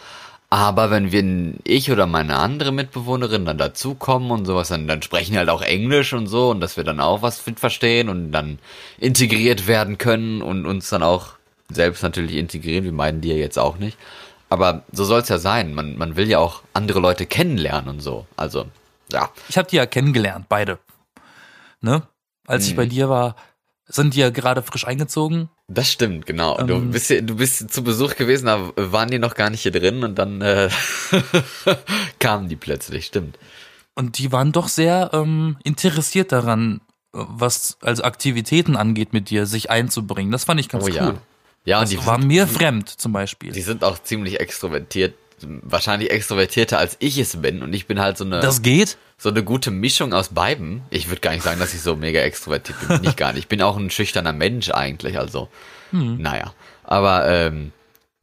Aber 0.50 0.90
wenn 0.90 1.12
wir, 1.12 1.54
ich 1.64 1.92
oder 1.92 2.06
meine 2.06 2.36
andere 2.36 2.72
Mitbewohnerin 2.72 3.44
dann 3.44 3.58
dazukommen 3.58 4.30
und 4.30 4.46
sowas, 4.46 4.68
dann, 4.68 4.88
dann 4.88 5.02
sprechen 5.02 5.36
halt 5.36 5.50
auch 5.50 5.60
Englisch 5.60 6.14
und 6.14 6.26
so 6.26 6.50
und 6.50 6.60
dass 6.60 6.78
wir 6.78 6.84
dann 6.84 7.00
auch 7.00 7.20
was 7.20 7.38
verstehen 7.38 8.08
und 8.08 8.32
dann 8.32 8.58
integriert 8.98 9.66
werden 9.66 9.98
können 9.98 10.40
und 10.40 10.64
uns 10.64 10.88
dann 10.88 11.02
auch 11.02 11.34
selbst 11.70 12.02
natürlich 12.02 12.36
integrieren. 12.36 12.84
Wir 12.84 12.92
meinen 12.92 13.20
die 13.20 13.28
ja 13.28 13.34
jetzt 13.34 13.58
auch 13.58 13.78
nicht. 13.78 13.98
Aber 14.48 14.84
so 14.90 15.04
soll 15.04 15.20
es 15.20 15.28
ja 15.28 15.36
sein. 15.36 15.74
Man, 15.74 15.98
man 15.98 16.16
will 16.16 16.30
ja 16.30 16.38
auch 16.38 16.62
andere 16.72 17.00
Leute 17.00 17.26
kennenlernen 17.26 17.90
und 17.90 18.00
so. 18.00 18.26
Also, 18.36 18.66
ja. 19.12 19.28
Ich 19.50 19.58
habe 19.58 19.68
die 19.68 19.76
ja 19.76 19.84
kennengelernt, 19.84 20.46
beide. 20.48 20.78
Ne? 21.82 22.02
Als 22.46 22.64
hm. 22.64 22.70
ich 22.70 22.76
bei 22.76 22.84
mhm. 22.86 22.90
dir 22.90 23.08
war, 23.10 23.36
sind 23.86 24.14
die 24.14 24.20
ja 24.20 24.30
gerade 24.30 24.62
frisch 24.62 24.86
eingezogen. 24.86 25.50
Das 25.70 25.92
stimmt, 25.92 26.24
genau. 26.24 26.58
Ähm, 26.58 26.66
du 26.66 26.80
bist 26.80 27.10
du 27.10 27.36
bist 27.36 27.70
zu 27.70 27.84
Besuch 27.84 28.16
gewesen, 28.16 28.46
da 28.46 28.72
waren 28.76 29.10
die 29.10 29.18
noch 29.18 29.34
gar 29.34 29.50
nicht 29.50 29.62
hier 29.62 29.72
drin 29.72 30.02
und 30.02 30.18
dann 30.18 30.40
äh, 30.40 30.70
kamen 32.18 32.48
die 32.48 32.56
plötzlich, 32.56 33.06
stimmt. 33.06 33.38
Und 33.94 34.16
die 34.18 34.32
waren 34.32 34.52
doch 34.52 34.68
sehr 34.68 35.10
ähm, 35.12 35.58
interessiert 35.64 36.32
daran, 36.32 36.80
was 37.12 37.76
also 37.82 38.02
Aktivitäten 38.02 38.76
angeht 38.76 39.12
mit 39.12 39.28
dir, 39.28 39.44
sich 39.44 39.70
einzubringen. 39.70 40.32
Das 40.32 40.44
fand 40.44 40.58
ich 40.58 40.68
ganz 40.70 40.84
oh, 40.84 40.88
cool. 40.88 40.94
Ja. 40.94 41.14
Ja, 41.64 41.80
das 41.80 41.90
und 41.92 42.00
die 42.00 42.06
war 42.06 42.16
mir 42.16 42.46
fremd 42.46 42.88
zum 42.88 43.12
Beispiel. 43.12 43.52
Die 43.52 43.60
sind 43.60 43.84
auch 43.84 43.98
ziemlich 43.98 44.40
extrovertiert, 44.40 45.14
wahrscheinlich 45.42 46.10
extrovertierter 46.10 46.78
als 46.78 46.96
ich 47.00 47.18
es 47.18 47.36
bin 47.42 47.62
und 47.62 47.74
ich 47.74 47.86
bin 47.86 48.00
halt 48.00 48.16
so 48.16 48.24
eine. 48.24 48.40
Das 48.40 48.62
geht? 48.62 48.96
So 49.20 49.28
eine 49.30 49.42
gute 49.42 49.72
Mischung 49.72 50.14
aus 50.14 50.28
beiden. 50.28 50.82
Ich 50.90 51.08
würde 51.08 51.20
gar 51.20 51.32
nicht 51.32 51.42
sagen, 51.42 51.58
dass 51.58 51.74
ich 51.74 51.82
so 51.82 51.96
mega 51.96 52.20
extrovertiert 52.20 52.78
bin, 52.80 53.00
bin 53.00 53.10
ich 53.10 53.16
gar 53.16 53.32
nicht. 53.32 53.42
Ich 53.42 53.48
bin 53.48 53.60
auch 53.62 53.76
ein 53.76 53.90
schüchterner 53.90 54.32
Mensch 54.32 54.70
eigentlich, 54.70 55.18
also. 55.18 55.48
Hm. 55.90 56.22
Naja, 56.22 56.54
aber 56.84 57.28
ähm, 57.28 57.72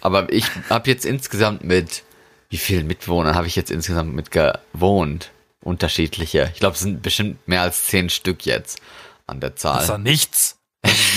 aber 0.01 0.31
ich 0.31 0.45
habe 0.69 0.89
jetzt 0.89 1.05
insgesamt 1.05 1.63
mit 1.63 2.03
wie 2.49 2.57
vielen 2.57 2.87
Mitbewohnern 2.87 3.35
habe 3.35 3.47
ich 3.47 3.55
jetzt 3.55 3.71
insgesamt 3.71 4.13
mit 4.13 4.31
gewohnt? 4.31 5.31
Unterschiedliche. 5.61 6.51
Ich 6.53 6.59
glaube, 6.59 6.75
es 6.75 6.81
sind 6.81 7.01
bestimmt 7.01 7.47
mehr 7.47 7.63
als 7.63 7.85
zehn 7.85 8.09
Stück 8.09 8.45
jetzt 8.45 8.79
an 9.25 9.39
der 9.39 9.55
Zahl. 9.55 9.75
Das 9.75 9.83
ist 9.85 9.89
doch 9.89 9.97
nichts. 9.97 10.57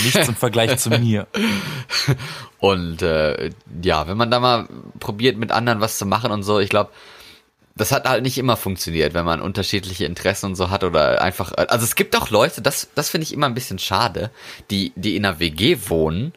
Nichts 0.03 0.27
im 0.27 0.35
Vergleich 0.35 0.77
zu 0.79 0.89
mir. 0.89 1.27
Und 2.59 3.03
äh, 3.03 3.51
ja, 3.83 4.07
wenn 4.07 4.17
man 4.17 4.31
da 4.31 4.39
mal 4.39 4.67
probiert, 4.99 5.37
mit 5.37 5.51
anderen 5.51 5.79
was 5.79 5.99
zu 5.99 6.05
machen 6.05 6.31
und 6.31 6.43
so, 6.43 6.59
ich 6.59 6.69
glaube, 6.69 6.91
das 7.79 7.93
hat 7.93 8.07
halt 8.07 8.23
nicht 8.23 8.37
immer 8.37 8.57
funktioniert, 8.57 9.13
wenn 9.13 9.23
man 9.23 9.39
unterschiedliche 9.39 10.03
Interessen 10.03 10.47
und 10.47 10.55
so 10.55 10.69
hat 10.69 10.83
oder 10.83 11.21
einfach. 11.21 11.53
Also 11.53 11.85
es 11.85 11.95
gibt 11.95 12.15
auch 12.17 12.29
Leute, 12.29 12.61
das, 12.61 12.89
das 12.93 13.09
finde 13.09 13.23
ich 13.23 13.33
immer 13.33 13.45
ein 13.45 13.53
bisschen 13.53 13.79
schade, 13.79 14.31
die, 14.69 14.91
die 14.95 15.15
in 15.15 15.25
einer 15.25 15.39
WG 15.39 15.77
wohnen, 15.87 16.33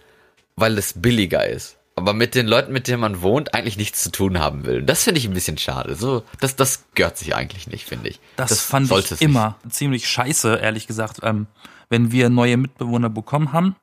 weil 0.54 0.78
es 0.78 1.00
billiger 1.00 1.46
ist. 1.46 1.78
Aber 1.96 2.14
mit 2.14 2.36
den 2.36 2.46
Leuten, 2.46 2.72
mit 2.72 2.86
denen 2.86 3.00
man 3.00 3.22
wohnt, 3.22 3.54
eigentlich 3.54 3.76
nichts 3.76 4.04
zu 4.04 4.12
tun 4.12 4.38
haben 4.38 4.64
will. 4.64 4.82
Das 4.82 5.02
finde 5.02 5.18
ich 5.18 5.26
ein 5.26 5.34
bisschen 5.34 5.58
schade. 5.58 5.96
So, 5.96 6.22
das, 6.40 6.54
das 6.54 6.84
gehört 6.94 7.18
sich 7.18 7.34
eigentlich 7.34 7.66
nicht, 7.66 7.86
finde 7.86 8.08
ich. 8.08 8.20
Das, 8.36 8.50
das 8.50 8.60
fand 8.60 8.90
ich 8.92 9.20
immer 9.20 9.58
nicht. 9.64 9.74
ziemlich 9.74 10.08
scheiße, 10.08 10.56
ehrlich 10.62 10.86
gesagt. 10.86 11.18
Ähm, 11.22 11.48
wenn 11.90 12.12
wir 12.12 12.30
neue 12.30 12.56
Mitbewohner 12.56 13.10
bekommen 13.10 13.52
haben 13.52 13.76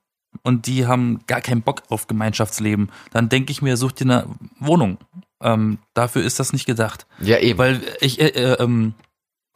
und 0.43 0.67
die 0.67 0.87
haben 0.87 1.19
gar 1.27 1.41
keinen 1.41 1.61
Bock 1.61 1.83
auf 1.89 2.07
Gemeinschaftsleben, 2.07 2.91
dann 3.11 3.29
denke 3.29 3.51
ich 3.51 3.61
mir, 3.61 3.77
such 3.77 3.93
dir 3.93 4.05
eine 4.05 4.27
Wohnung. 4.59 4.97
Ähm, 5.41 5.79
dafür 5.93 6.23
ist 6.23 6.39
das 6.39 6.53
nicht 6.53 6.65
gedacht. 6.65 7.07
Ja, 7.19 7.39
eben. 7.39 7.57
Weil 7.57 7.81
ich, 8.01 8.19
äh, 8.19 8.27
äh, 8.27 8.61
ähm, 8.61 8.93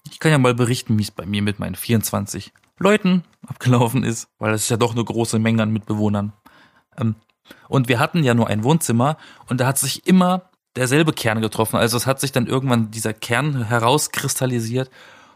ich 0.09 0.19
kann 0.19 0.31
ja 0.31 0.37
mal 0.37 0.53
berichten, 0.53 0.97
wie 0.97 1.03
es 1.03 1.11
bei 1.11 1.25
mir 1.25 1.41
mit 1.41 1.59
meinen 1.59 1.75
24 1.75 2.51
Leuten 2.79 3.23
abgelaufen 3.47 4.03
ist, 4.03 4.27
weil 4.39 4.53
es 4.53 4.63
ist 4.63 4.69
ja 4.69 4.77
doch 4.77 4.93
eine 4.93 5.03
große 5.03 5.39
Menge 5.39 5.63
an 5.63 5.71
Mitbewohnern. 5.71 6.33
Ähm, 6.97 7.15
und 7.67 7.89
wir 7.89 7.99
hatten 7.99 8.23
ja 8.23 8.33
nur 8.33 8.47
ein 8.47 8.63
Wohnzimmer 8.63 9.17
und 9.47 9.59
da 9.59 9.67
hat 9.67 9.77
sich 9.77 10.07
immer 10.07 10.49
derselbe 10.75 11.13
Kern 11.13 11.41
getroffen. 11.41 11.77
Also 11.77 11.97
es 11.97 12.07
hat 12.07 12.19
sich 12.19 12.31
dann 12.31 12.47
irgendwann 12.47 12.91
dieser 12.91 13.13
Kern 13.13 13.65
herauskristallisiert 13.65 14.89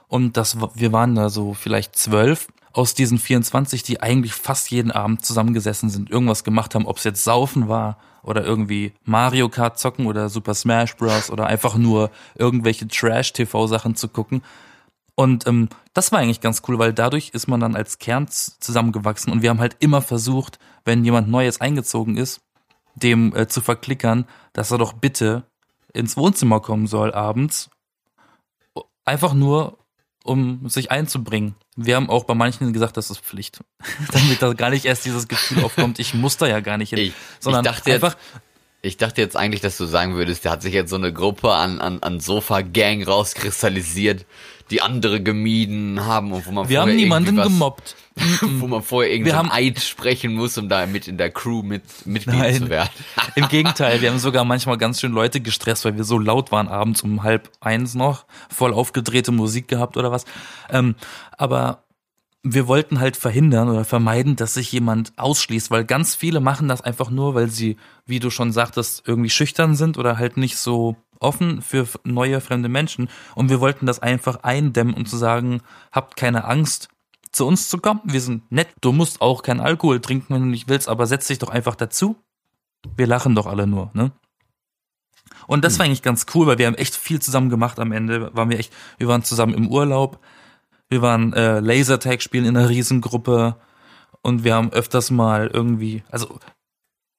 und 0.07 0.37
das, 0.37 0.57
wir 0.75 0.91
waren 0.93 1.15
da 1.15 1.29
so 1.29 1.53
vielleicht 1.53 1.95
zwölf 1.95 2.47
aus 2.77 2.93
diesen 2.93 3.17
24, 3.17 3.81
die 3.81 4.01
eigentlich 4.01 4.33
fast 4.33 4.69
jeden 4.69 4.91
Abend 4.91 5.25
zusammengesessen 5.25 5.89
sind, 5.89 6.11
irgendwas 6.11 6.43
gemacht 6.43 6.75
haben, 6.75 6.85
ob 6.85 6.97
es 6.97 7.05
jetzt 7.05 7.23
Saufen 7.23 7.67
war 7.67 7.97
oder 8.21 8.45
irgendwie 8.45 8.93
Mario 9.03 9.49
Kart 9.49 9.79
zocken 9.79 10.05
oder 10.05 10.29
Super 10.29 10.53
Smash 10.53 10.95
Bros. 10.95 11.31
oder 11.31 11.47
einfach 11.47 11.75
nur 11.75 12.11
irgendwelche 12.35 12.87
Trash-TV-Sachen 12.87 13.95
zu 13.95 14.09
gucken. 14.09 14.43
Und 15.15 15.47
ähm, 15.47 15.69
das 15.93 16.11
war 16.11 16.19
eigentlich 16.19 16.39
ganz 16.39 16.61
cool, 16.67 16.77
weil 16.77 16.93
dadurch 16.93 17.29
ist 17.29 17.47
man 17.47 17.59
dann 17.59 17.75
als 17.75 17.97
Kern 17.97 18.27
zusammengewachsen 18.27 19.33
und 19.33 19.41
wir 19.41 19.49
haben 19.49 19.59
halt 19.59 19.77
immer 19.79 20.03
versucht, 20.03 20.59
wenn 20.85 21.03
jemand 21.03 21.29
Neues 21.29 21.59
eingezogen 21.59 22.15
ist, 22.15 22.41
dem 22.93 23.35
äh, 23.35 23.47
zu 23.47 23.61
verklickern, 23.61 24.25
dass 24.53 24.69
er 24.69 24.77
doch 24.77 24.93
bitte 24.93 25.47
ins 25.93 26.15
Wohnzimmer 26.15 26.59
kommen 26.59 26.85
soll 26.85 27.11
abends. 27.11 27.71
Einfach 29.03 29.33
nur, 29.33 29.79
um 30.23 30.69
sich 30.69 30.91
einzubringen. 30.91 31.55
Wir 31.77 31.95
haben 31.95 32.09
auch 32.09 32.23
bei 32.23 32.33
manchen 32.33 32.73
gesagt, 32.73 32.97
das 32.97 33.11
ist 33.11 33.19
Pflicht. 33.19 33.59
Damit 34.11 34.41
da 34.41 34.51
gar 34.53 34.71
nicht 34.71 34.85
erst 34.85 35.05
dieses 35.05 35.27
Gefühl 35.27 35.63
aufkommt, 35.63 35.99
ich 35.99 36.13
muss 36.13 36.35
da 36.37 36.47
ja 36.47 36.59
gar 36.59 36.77
nicht 36.77 36.89
hin. 36.89 36.99
Ich, 36.99 37.13
sondern 37.39 37.63
ich 37.63 37.71
dachte 37.71 37.93
einfach, 37.93 38.13
jetzt, 38.13 38.41
ich 38.81 38.97
dachte 38.97 39.21
jetzt 39.21 39.37
eigentlich, 39.37 39.61
dass 39.61 39.77
du 39.77 39.85
sagen 39.85 40.15
würdest, 40.15 40.43
da 40.45 40.51
hat 40.51 40.63
sich 40.63 40.73
jetzt 40.73 40.89
so 40.89 40.95
eine 40.95 41.13
Gruppe 41.13 41.51
an, 41.51 41.79
an, 41.79 42.01
an 42.01 42.19
Sofa-Gang 42.19 43.07
rauskristallisiert, 43.07 44.25
die 44.69 44.81
andere 44.81 45.21
gemieden 45.21 46.05
haben 46.05 46.31
und 46.31 46.45
wo 46.45 46.51
man 46.51 46.69
wir 46.69 46.81
haben 46.81 46.95
niemanden 46.95 47.37
was, 47.37 47.47
gemobbt. 47.47 47.95
wo 48.41 48.67
man 48.67 48.81
vorher 48.81 49.13
irgendwie 49.13 49.33
haben- 49.33 49.51
Eid 49.51 49.79
sprechen 49.79 50.33
muss, 50.33 50.57
um 50.57 50.69
da 50.69 50.85
mit 50.85 51.07
in 51.07 51.17
der 51.17 51.29
Crew 51.29 51.61
mit 51.63 51.83
Mitglied 52.05 52.37
Nein. 52.37 52.55
zu 52.55 52.69
werden. 52.69 52.89
Im 53.35 53.47
Gegenteil, 53.47 54.01
wir 54.01 54.09
haben 54.09 54.19
sogar 54.19 54.43
manchmal 54.43 54.77
ganz 54.77 54.99
schön 54.99 55.11
Leute 55.11 55.39
gestresst, 55.39 55.85
weil 55.85 55.95
wir 55.97 56.03
so 56.03 56.17
laut 56.17 56.51
waren 56.51 56.67
abends 56.67 57.01
um 57.01 57.23
halb 57.23 57.51
eins 57.61 57.95
noch, 57.95 58.25
voll 58.49 58.73
aufgedrehte 58.73 59.31
Musik 59.31 59.67
gehabt 59.67 59.97
oder 59.97 60.11
was. 60.11 60.25
Ähm, 60.69 60.95
aber 61.37 61.83
wir 62.43 62.67
wollten 62.67 62.99
halt 62.99 63.17
verhindern 63.17 63.69
oder 63.69 63.83
vermeiden, 63.83 64.35
dass 64.35 64.53
sich 64.53 64.71
jemand 64.71 65.11
ausschließt, 65.17 65.69
weil 65.69 65.83
ganz 65.83 66.15
viele 66.15 66.39
machen 66.39 66.67
das 66.67 66.81
einfach 66.81 67.09
nur, 67.09 67.35
weil 67.35 67.49
sie, 67.49 67.77
wie 68.05 68.19
du 68.19 68.29
schon 68.29 68.51
sagtest, 68.53 69.03
irgendwie 69.05 69.29
schüchtern 69.29 69.75
sind 69.75 69.97
oder 69.97 70.17
halt 70.17 70.37
nicht 70.37 70.57
so 70.57 70.95
offen 71.19 71.61
für 71.61 71.87
neue 72.03 72.41
fremde 72.41 72.69
Menschen. 72.69 73.09
Und 73.35 73.49
wir 73.49 73.59
wollten 73.59 73.85
das 73.85 73.99
einfach 73.99 74.43
eindämmen 74.43 74.93
und 74.93 75.07
zu 75.07 75.17
sagen, 75.17 75.61
habt 75.91 76.15
keine 76.15 76.45
Angst, 76.45 76.89
zu 77.31 77.45
uns 77.45 77.69
zu 77.69 77.77
kommen. 77.77 78.01
Wir 78.03 78.21
sind 78.21 78.51
nett. 78.51 78.69
Du 78.81 78.91
musst 78.91 79.21
auch 79.21 79.43
keinen 79.43 79.59
Alkohol 79.59 79.99
trinken, 79.99 80.33
wenn 80.33 80.41
du 80.41 80.47
nicht 80.47 80.67
willst, 80.67 80.89
aber 80.89 81.05
setz 81.05 81.27
dich 81.27 81.39
doch 81.39 81.49
einfach 81.49 81.75
dazu. 81.75 82.15
Wir 82.95 83.07
lachen 83.07 83.35
doch 83.35 83.47
alle 83.47 83.67
nur, 83.67 83.91
ne? 83.93 84.11
Und 85.45 85.63
das 85.63 85.77
war 85.77 85.85
eigentlich 85.85 86.01
ganz 86.01 86.25
cool, 86.33 86.47
weil 86.47 86.57
wir 86.57 86.67
haben 86.67 86.75
echt 86.75 86.95
viel 86.95 87.21
zusammen 87.21 87.49
gemacht 87.49 87.79
am 87.79 87.91
Ende. 87.91 88.35
Waren 88.35 88.49
wir 88.49 88.59
echt, 88.59 88.73
wir 88.97 89.07
waren 89.07 89.23
zusammen 89.23 89.53
im 89.53 89.69
Urlaub. 89.69 90.19
Wir 90.89 91.01
waren 91.01 91.33
äh, 91.33 91.59
Lasertag 91.59 92.21
spielen 92.21 92.45
in 92.45 92.55
einer 92.55 92.69
Riesengruppe 92.69 93.57
und 94.21 94.43
wir 94.43 94.55
haben 94.55 94.71
öfters 94.71 95.11
mal 95.11 95.47
irgendwie, 95.47 96.03
also 96.09 96.39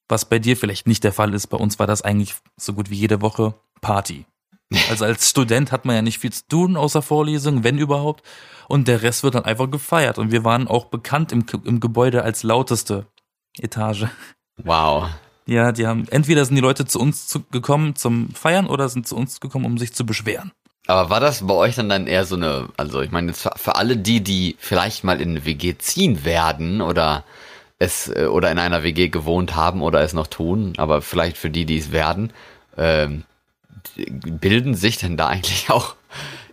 was 0.08 0.24
bei 0.24 0.38
dir 0.38 0.56
vielleicht 0.56 0.86
nicht 0.86 1.04
der 1.04 1.12
Fall 1.12 1.34
ist, 1.34 1.48
bei 1.48 1.58
uns 1.58 1.78
war 1.78 1.86
das 1.86 2.02
eigentlich 2.02 2.34
so 2.56 2.72
gut 2.72 2.90
wie 2.90 2.96
jede 2.96 3.20
Woche 3.20 3.54
Party. 3.80 4.26
Also 4.90 5.04
als 5.04 5.30
Student 5.30 5.72
hat 5.72 5.84
man 5.84 5.96
ja 5.96 6.02
nicht 6.02 6.18
viel 6.18 6.32
zu 6.32 6.46
tun 6.46 6.76
außer 6.76 7.00
Vorlesungen, 7.00 7.64
wenn 7.64 7.78
überhaupt. 7.78 8.22
Und 8.68 8.86
der 8.86 9.02
Rest 9.02 9.22
wird 9.22 9.34
dann 9.34 9.44
einfach 9.44 9.70
gefeiert. 9.70 10.18
Und 10.18 10.30
wir 10.30 10.44
waren 10.44 10.68
auch 10.68 10.86
bekannt 10.86 11.32
im, 11.32 11.46
im 11.64 11.80
Gebäude 11.80 12.22
als 12.22 12.42
lauteste 12.42 13.06
Etage. 13.58 14.06
Wow. 14.62 15.08
Ja, 15.46 15.72
die 15.72 15.86
haben, 15.86 16.06
entweder 16.10 16.44
sind 16.44 16.56
die 16.56 16.60
Leute 16.60 16.84
zu 16.84 17.00
uns 17.00 17.26
zu, 17.26 17.42
gekommen 17.44 17.96
zum 17.96 18.34
Feiern 18.34 18.66
oder 18.66 18.90
sind 18.90 19.08
zu 19.08 19.16
uns 19.16 19.40
gekommen, 19.40 19.64
um 19.64 19.78
sich 19.78 19.94
zu 19.94 20.04
beschweren. 20.04 20.52
Aber 20.86 21.08
war 21.08 21.20
das 21.20 21.46
bei 21.46 21.54
euch 21.54 21.74
dann 21.74 21.88
dann 21.88 22.06
eher 22.06 22.26
so 22.26 22.36
eine, 22.36 22.68
also 22.76 23.00
ich 23.00 23.10
meine 23.10 23.28
jetzt 23.28 23.48
für, 23.56 23.76
alle 23.76 23.96
die, 23.96 24.22
die 24.22 24.56
vielleicht 24.58 25.04
mal 25.04 25.20
in 25.20 25.30
eine 25.30 25.46
WG 25.46 25.76
ziehen 25.78 26.24
werden 26.24 26.82
oder 26.82 27.24
es 27.78 28.08
äh, 28.08 28.26
oder 28.26 28.50
in 28.50 28.58
einer 28.58 28.82
WG 28.82 29.08
gewohnt 29.08 29.56
haben 29.56 29.80
oder 29.80 30.02
es 30.02 30.12
noch 30.12 30.26
tun, 30.26 30.74
aber 30.76 31.00
vielleicht 31.00 31.38
für 31.38 31.50
die, 31.50 31.64
die 31.64 31.78
es 31.78 31.92
werden, 31.92 32.32
ähm, 32.76 33.24
bilden 33.96 34.74
sich 34.74 34.98
denn 34.98 35.16
da 35.16 35.28
eigentlich 35.28 35.70
auch 35.70 35.96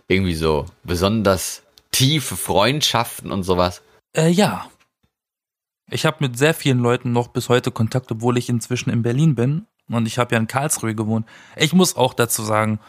irgendwie 0.08 0.34
so 0.34 0.66
besonders 0.84 1.62
tiefe 1.90 2.36
Freundschaften 2.36 3.32
und 3.32 3.42
sowas? 3.42 3.82
Äh, 4.16 4.28
ja. 4.28 4.68
Ich 5.90 6.04
habe 6.04 6.16
mit 6.20 6.36
sehr 6.36 6.54
vielen 6.54 6.80
Leuten 6.80 7.12
noch 7.12 7.28
bis 7.28 7.48
heute 7.48 7.70
Kontakt, 7.70 8.10
obwohl 8.10 8.38
ich 8.38 8.48
inzwischen 8.48 8.90
in 8.90 9.02
Berlin 9.02 9.34
bin. 9.34 9.66
Und 9.88 10.06
ich 10.06 10.18
habe 10.18 10.34
ja 10.34 10.40
in 10.40 10.48
Karlsruhe 10.48 10.94
gewohnt. 10.94 11.26
Ich 11.54 11.72
muss 11.72 11.96
auch 11.96 12.12
dazu 12.12 12.42
sagen, 12.42 12.80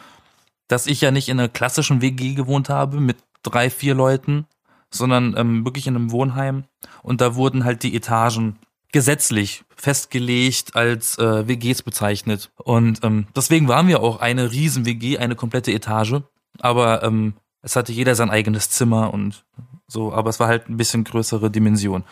dass 0.66 0.86
ich 0.86 1.00
ja 1.00 1.10
nicht 1.10 1.28
in 1.28 1.38
einer 1.38 1.48
klassischen 1.48 2.02
WG 2.02 2.34
gewohnt 2.34 2.68
habe 2.68 3.00
mit 3.00 3.18
drei, 3.42 3.70
vier 3.70 3.94
Leuten, 3.94 4.46
sondern 4.92 5.36
ähm, 5.36 5.64
wirklich 5.64 5.86
in 5.86 5.96
einem 5.96 6.10
Wohnheim. 6.10 6.64
Und 7.02 7.20
da 7.20 7.36
wurden 7.36 7.64
halt 7.64 7.82
die 7.82 7.94
Etagen 7.94 8.58
gesetzlich 8.92 9.64
festgelegt 9.76 10.74
als 10.74 11.18
äh, 11.18 11.46
WGs 11.46 11.82
bezeichnet. 11.82 12.50
Und 12.56 13.04
ähm, 13.04 13.26
deswegen 13.36 13.68
waren 13.68 13.88
wir 13.88 14.00
auch 14.02 14.20
eine 14.20 14.50
riesen 14.50 14.86
WG, 14.86 15.18
eine 15.18 15.36
komplette 15.36 15.72
Etage. 15.72 16.22
Aber 16.60 17.02
ähm, 17.02 17.34
es 17.62 17.76
hatte 17.76 17.92
jeder 17.92 18.14
sein 18.14 18.30
eigenes 18.30 18.70
Zimmer 18.70 19.12
und 19.12 19.44
so, 19.86 20.12
aber 20.12 20.30
es 20.30 20.40
war 20.40 20.48
halt 20.48 20.68
ein 20.68 20.76
bisschen 20.76 21.04
größere 21.04 21.50
Dimension. 21.50 22.04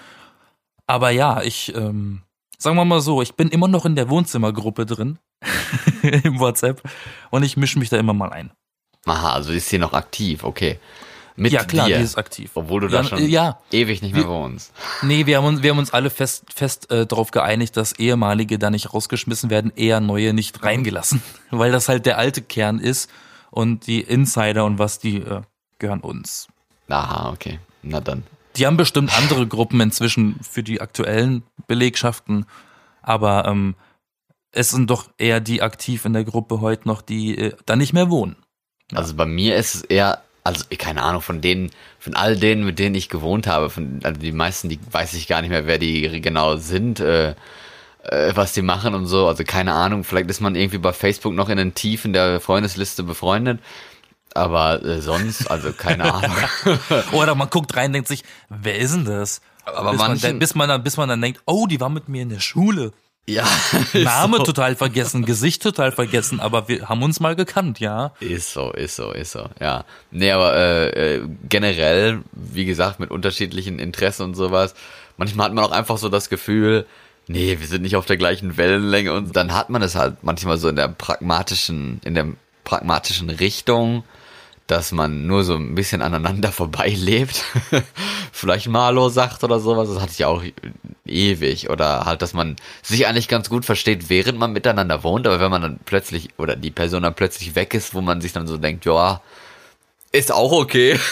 Aber 0.86 1.10
ja, 1.10 1.42
ich, 1.42 1.74
ähm, 1.74 2.22
sagen 2.58 2.76
wir 2.76 2.84
mal 2.84 3.00
so, 3.00 3.22
ich 3.22 3.34
bin 3.34 3.48
immer 3.48 3.68
noch 3.68 3.84
in 3.84 3.96
der 3.96 4.08
Wohnzimmergruppe 4.08 4.86
drin 4.86 5.18
im 6.02 6.38
WhatsApp 6.38 6.82
und 7.30 7.42
ich 7.42 7.56
mische 7.56 7.78
mich 7.78 7.88
da 7.88 7.96
immer 7.96 8.14
mal 8.14 8.30
ein. 8.30 8.50
Aha, 9.04 9.32
also 9.32 9.52
ist 9.52 9.68
sie 9.68 9.78
noch 9.78 9.92
aktiv, 9.92 10.42
okay. 10.42 10.78
Mit 11.36 11.52
ja 11.52 11.64
klar, 11.64 11.86
dir, 11.86 11.98
die 11.98 12.04
ist 12.04 12.16
aktiv. 12.16 12.50
obwohl 12.54 12.80
du 12.80 12.86
ja, 12.88 13.02
da 13.02 13.04
schon 13.04 13.28
ja, 13.28 13.58
ewig 13.70 14.00
nicht 14.02 14.14
mehr 14.14 14.22
Wir- 14.24 14.28
wohnst. 14.30 14.72
nee, 15.02 15.26
wir 15.26 15.36
haben 15.38 15.44
uns, 15.46 15.62
wir 15.62 15.70
haben 15.70 15.78
uns 15.78 15.92
alle 15.92 16.08
fest, 16.10 16.44
fest 16.54 16.90
äh, 16.90 17.06
darauf 17.06 17.30
geeinigt, 17.30 17.76
dass 17.76 17.92
ehemalige 17.98 18.58
da 18.58 18.70
nicht 18.70 18.92
rausgeschmissen 18.94 19.50
werden, 19.50 19.72
eher 19.76 20.00
neue 20.00 20.32
nicht 20.32 20.62
reingelassen, 20.62 21.22
weil 21.50 21.72
das 21.72 21.88
halt 21.88 22.06
der 22.06 22.16
alte 22.18 22.40
Kern 22.42 22.78
ist 22.78 23.10
und 23.50 23.86
die 23.86 24.00
Insider 24.00 24.64
und 24.64 24.78
was 24.78 24.98
die 24.98 25.16
äh, 25.18 25.42
gehören 25.78 26.00
uns. 26.00 26.48
Aha, 26.88 27.30
okay. 27.30 27.58
Na 27.82 28.00
dann. 28.00 28.22
Die 28.56 28.66
haben 28.66 28.76
bestimmt 28.78 29.14
andere 29.18 29.46
Gruppen 29.46 29.80
inzwischen 29.80 30.40
für 30.42 30.62
die 30.62 30.80
aktuellen 30.80 31.42
Belegschaften, 31.66 32.46
aber 33.02 33.44
ähm, 33.46 33.74
es 34.52 34.70
sind 34.70 34.88
doch 34.88 35.10
eher 35.18 35.40
die 35.40 35.60
aktiv 35.60 36.06
in 36.06 36.14
der 36.14 36.24
Gruppe 36.24 36.62
heute 36.62 36.88
noch, 36.88 37.02
die 37.02 37.36
äh, 37.36 37.56
da 37.66 37.76
nicht 37.76 37.92
mehr 37.92 38.08
wohnen. 38.08 38.36
Also 38.94 39.14
bei 39.14 39.26
mir 39.26 39.56
ist 39.56 39.74
es 39.74 39.82
eher, 39.82 40.22
also 40.46 40.64
keine 40.78 41.02
Ahnung, 41.02 41.22
von 41.22 41.40
denen, 41.40 41.70
von 41.98 42.14
all 42.14 42.36
denen, 42.36 42.64
mit 42.64 42.78
denen 42.78 42.94
ich 42.94 43.08
gewohnt 43.08 43.46
habe, 43.46 43.68
von 43.70 44.00
also 44.04 44.20
die 44.20 44.32
meisten, 44.32 44.68
die 44.68 44.78
weiß 44.90 45.14
ich 45.14 45.28
gar 45.28 45.40
nicht 45.42 45.50
mehr, 45.50 45.66
wer 45.66 45.78
die 45.78 46.20
genau 46.20 46.56
sind, 46.56 47.00
äh, 47.00 47.30
äh, 48.04 48.32
was 48.34 48.52
die 48.52 48.62
machen 48.62 48.94
und 48.94 49.06
so. 49.06 49.26
Also 49.28 49.44
keine 49.44 49.72
Ahnung, 49.74 50.04
vielleicht 50.04 50.30
ist 50.30 50.40
man 50.40 50.54
irgendwie 50.54 50.78
bei 50.78 50.92
Facebook 50.92 51.34
noch 51.34 51.48
in 51.48 51.56
den 51.58 51.74
Tiefen 51.74 52.12
der 52.12 52.40
Freundesliste 52.40 53.02
befreundet. 53.02 53.60
Aber 54.34 54.84
äh, 54.84 55.00
sonst, 55.00 55.50
also 55.50 55.72
keine 55.72 56.04
Ahnung. 56.14 56.36
Oder 57.12 57.34
man 57.34 57.48
guckt 57.50 57.74
rein, 57.76 57.92
denkt 57.92 58.08
sich, 58.08 58.22
wer 58.50 58.76
ist 58.78 58.94
denn 58.94 59.04
das? 59.06 59.40
Aber 59.64 59.90
bis, 59.92 59.98
man, 60.00 60.08
manchen- 60.10 60.22
dann- 60.30 60.38
bis, 60.38 60.54
man 60.54 60.68
dann, 60.68 60.82
bis 60.84 60.96
man 60.96 61.08
dann 61.08 61.20
denkt, 61.22 61.40
oh, 61.46 61.66
die 61.66 61.80
war 61.80 61.88
mit 61.88 62.08
mir 62.08 62.22
in 62.22 62.28
der 62.28 62.40
Schule. 62.40 62.92
Ja, 63.28 63.46
Name 63.92 64.38
so. 64.38 64.44
total 64.44 64.76
vergessen, 64.76 65.24
Gesicht 65.24 65.62
total 65.62 65.92
vergessen, 65.92 66.38
aber 66.40 66.68
wir 66.68 66.88
haben 66.88 67.02
uns 67.02 67.18
mal 67.20 67.34
gekannt, 67.34 67.80
ja. 67.80 68.12
Ist 68.20 68.52
so, 68.52 68.70
ist 68.70 68.96
so, 68.96 69.10
ist 69.10 69.32
so, 69.32 69.48
ja. 69.60 69.84
Nee, 70.10 70.30
aber 70.30 70.54
äh, 70.54 71.16
äh, 71.16 71.28
generell, 71.48 72.22
wie 72.32 72.64
gesagt, 72.64 73.00
mit 73.00 73.10
unterschiedlichen 73.10 73.78
Interessen 73.78 74.22
und 74.22 74.34
sowas, 74.34 74.74
manchmal 75.16 75.46
hat 75.46 75.54
man 75.54 75.64
auch 75.64 75.72
einfach 75.72 75.98
so 75.98 76.08
das 76.08 76.28
Gefühl, 76.28 76.86
nee, 77.26 77.56
wir 77.58 77.66
sind 77.66 77.82
nicht 77.82 77.96
auf 77.96 78.06
der 78.06 78.16
gleichen 78.16 78.56
Wellenlänge 78.56 79.12
und 79.12 79.34
dann 79.34 79.52
hat 79.52 79.70
man 79.70 79.82
es 79.82 79.96
halt 79.96 80.22
manchmal 80.22 80.58
so 80.58 80.68
in 80.68 80.76
der 80.76 80.88
pragmatischen, 80.88 82.00
in 82.04 82.14
der 82.14 82.28
pragmatischen 82.64 83.30
Richtung, 83.30 84.04
dass 84.66 84.92
man 84.92 85.26
nur 85.26 85.44
so 85.44 85.54
ein 85.54 85.74
bisschen 85.74 86.02
aneinander 86.02 86.52
vorbeilebt. 86.52 87.44
Vielleicht 88.32 88.68
mal 88.68 88.86
Hallo 88.86 89.08
sagt 89.08 89.44
oder 89.44 89.60
sowas, 89.60 89.88
das 89.88 90.00
hatte 90.00 90.12
ich 90.12 90.24
auch 90.24 90.42
ewig. 91.04 91.70
Oder 91.70 92.04
halt, 92.04 92.22
dass 92.22 92.34
man 92.34 92.56
sich 92.82 93.06
eigentlich 93.06 93.28
ganz 93.28 93.48
gut 93.48 93.64
versteht, 93.64 94.08
während 94.08 94.38
man 94.38 94.52
miteinander 94.52 95.02
wohnt, 95.04 95.26
aber 95.26 95.40
wenn 95.40 95.50
man 95.50 95.62
dann 95.62 95.78
plötzlich, 95.84 96.30
oder 96.38 96.56
die 96.56 96.70
Person 96.70 97.02
dann 97.02 97.14
plötzlich 97.14 97.54
weg 97.54 97.74
ist, 97.74 97.94
wo 97.94 98.00
man 98.00 98.20
sich 98.20 98.32
dann 98.32 98.46
so 98.46 98.56
denkt, 98.56 98.84
ja, 98.84 99.20
ist 100.12 100.32
auch 100.32 100.52
okay. 100.52 100.98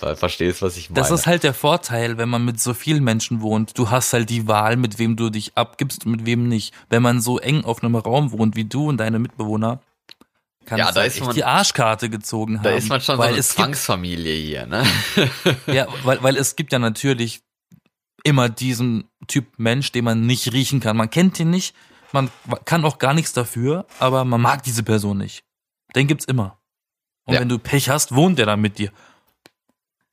Weil, 0.00 0.16
Verstehst, 0.16 0.62
was 0.62 0.76
ich 0.76 0.90
meine? 0.90 1.00
Das 1.00 1.10
ist 1.10 1.26
halt 1.26 1.44
der 1.44 1.54
Vorteil, 1.54 2.18
wenn 2.18 2.28
man 2.28 2.44
mit 2.44 2.58
so 2.58 2.74
vielen 2.74 3.04
Menschen 3.04 3.42
wohnt. 3.42 3.78
Du 3.78 3.90
hast 3.90 4.12
halt 4.12 4.28
die 4.30 4.48
Wahl, 4.48 4.76
mit 4.76 4.98
wem 4.98 5.14
du 5.14 5.30
dich 5.30 5.52
abgibst 5.56 6.04
und 6.04 6.12
mit 6.12 6.26
wem 6.26 6.48
nicht. 6.48 6.74
Wenn 6.88 7.02
man 7.02 7.20
so 7.20 7.38
eng 7.38 7.64
auf 7.64 7.82
einem 7.82 7.94
Raum 7.96 8.32
wohnt 8.32 8.56
wie 8.56 8.64
du 8.64 8.88
und 8.88 8.96
deine 8.96 9.18
Mitbewohner, 9.18 9.80
kann 10.70 10.78
Ja, 10.78 10.92
da 10.92 11.00
halt 11.00 11.12
ist 11.12 11.20
man- 11.20 11.34
die 11.34 11.42
Arschkarte 11.44 12.08
gezogen 12.08 12.58
haben. 12.58 12.62
da 12.64 12.70
ist 12.70 12.88
man 12.88 13.00
schon 13.00 13.16
so 13.16 13.22
weil 13.22 13.30
eine 13.30 13.38
es 13.38 13.48
gibt, 13.48 13.58
Zwangsfamilie 13.58 14.34
hier, 14.34 14.66
ne? 14.66 14.84
ja, 15.66 15.88
weil, 16.04 16.22
weil 16.22 16.36
es 16.36 16.54
gibt 16.54 16.72
ja 16.72 16.78
natürlich 16.78 17.42
immer 18.22 18.48
diesen 18.48 19.08
Typ 19.26 19.46
Mensch, 19.58 19.90
den 19.90 20.04
man 20.04 20.26
nicht 20.26 20.52
riechen 20.52 20.78
kann. 20.78 20.96
Man 20.96 21.10
kennt 21.10 21.40
ihn 21.40 21.50
nicht, 21.50 21.74
man 22.12 22.30
kann 22.64 22.84
auch 22.84 22.98
gar 22.98 23.14
nichts 23.14 23.32
dafür, 23.32 23.84
aber 23.98 24.24
man 24.24 24.40
mag 24.40 24.62
diese 24.62 24.84
Person 24.84 25.18
nicht. 25.18 25.42
Den 25.96 26.06
gibt's 26.06 26.24
immer. 26.24 26.58
Und 27.26 27.34
Ja. 27.34 27.40
wenn 27.40 27.48
du 27.48 27.58
Pech 27.58 27.88
hast, 27.90 28.14
wohnt 28.14 28.38
der 28.38 28.46
dann 28.46 28.60
mit 28.60 28.78
dir. 28.78 28.92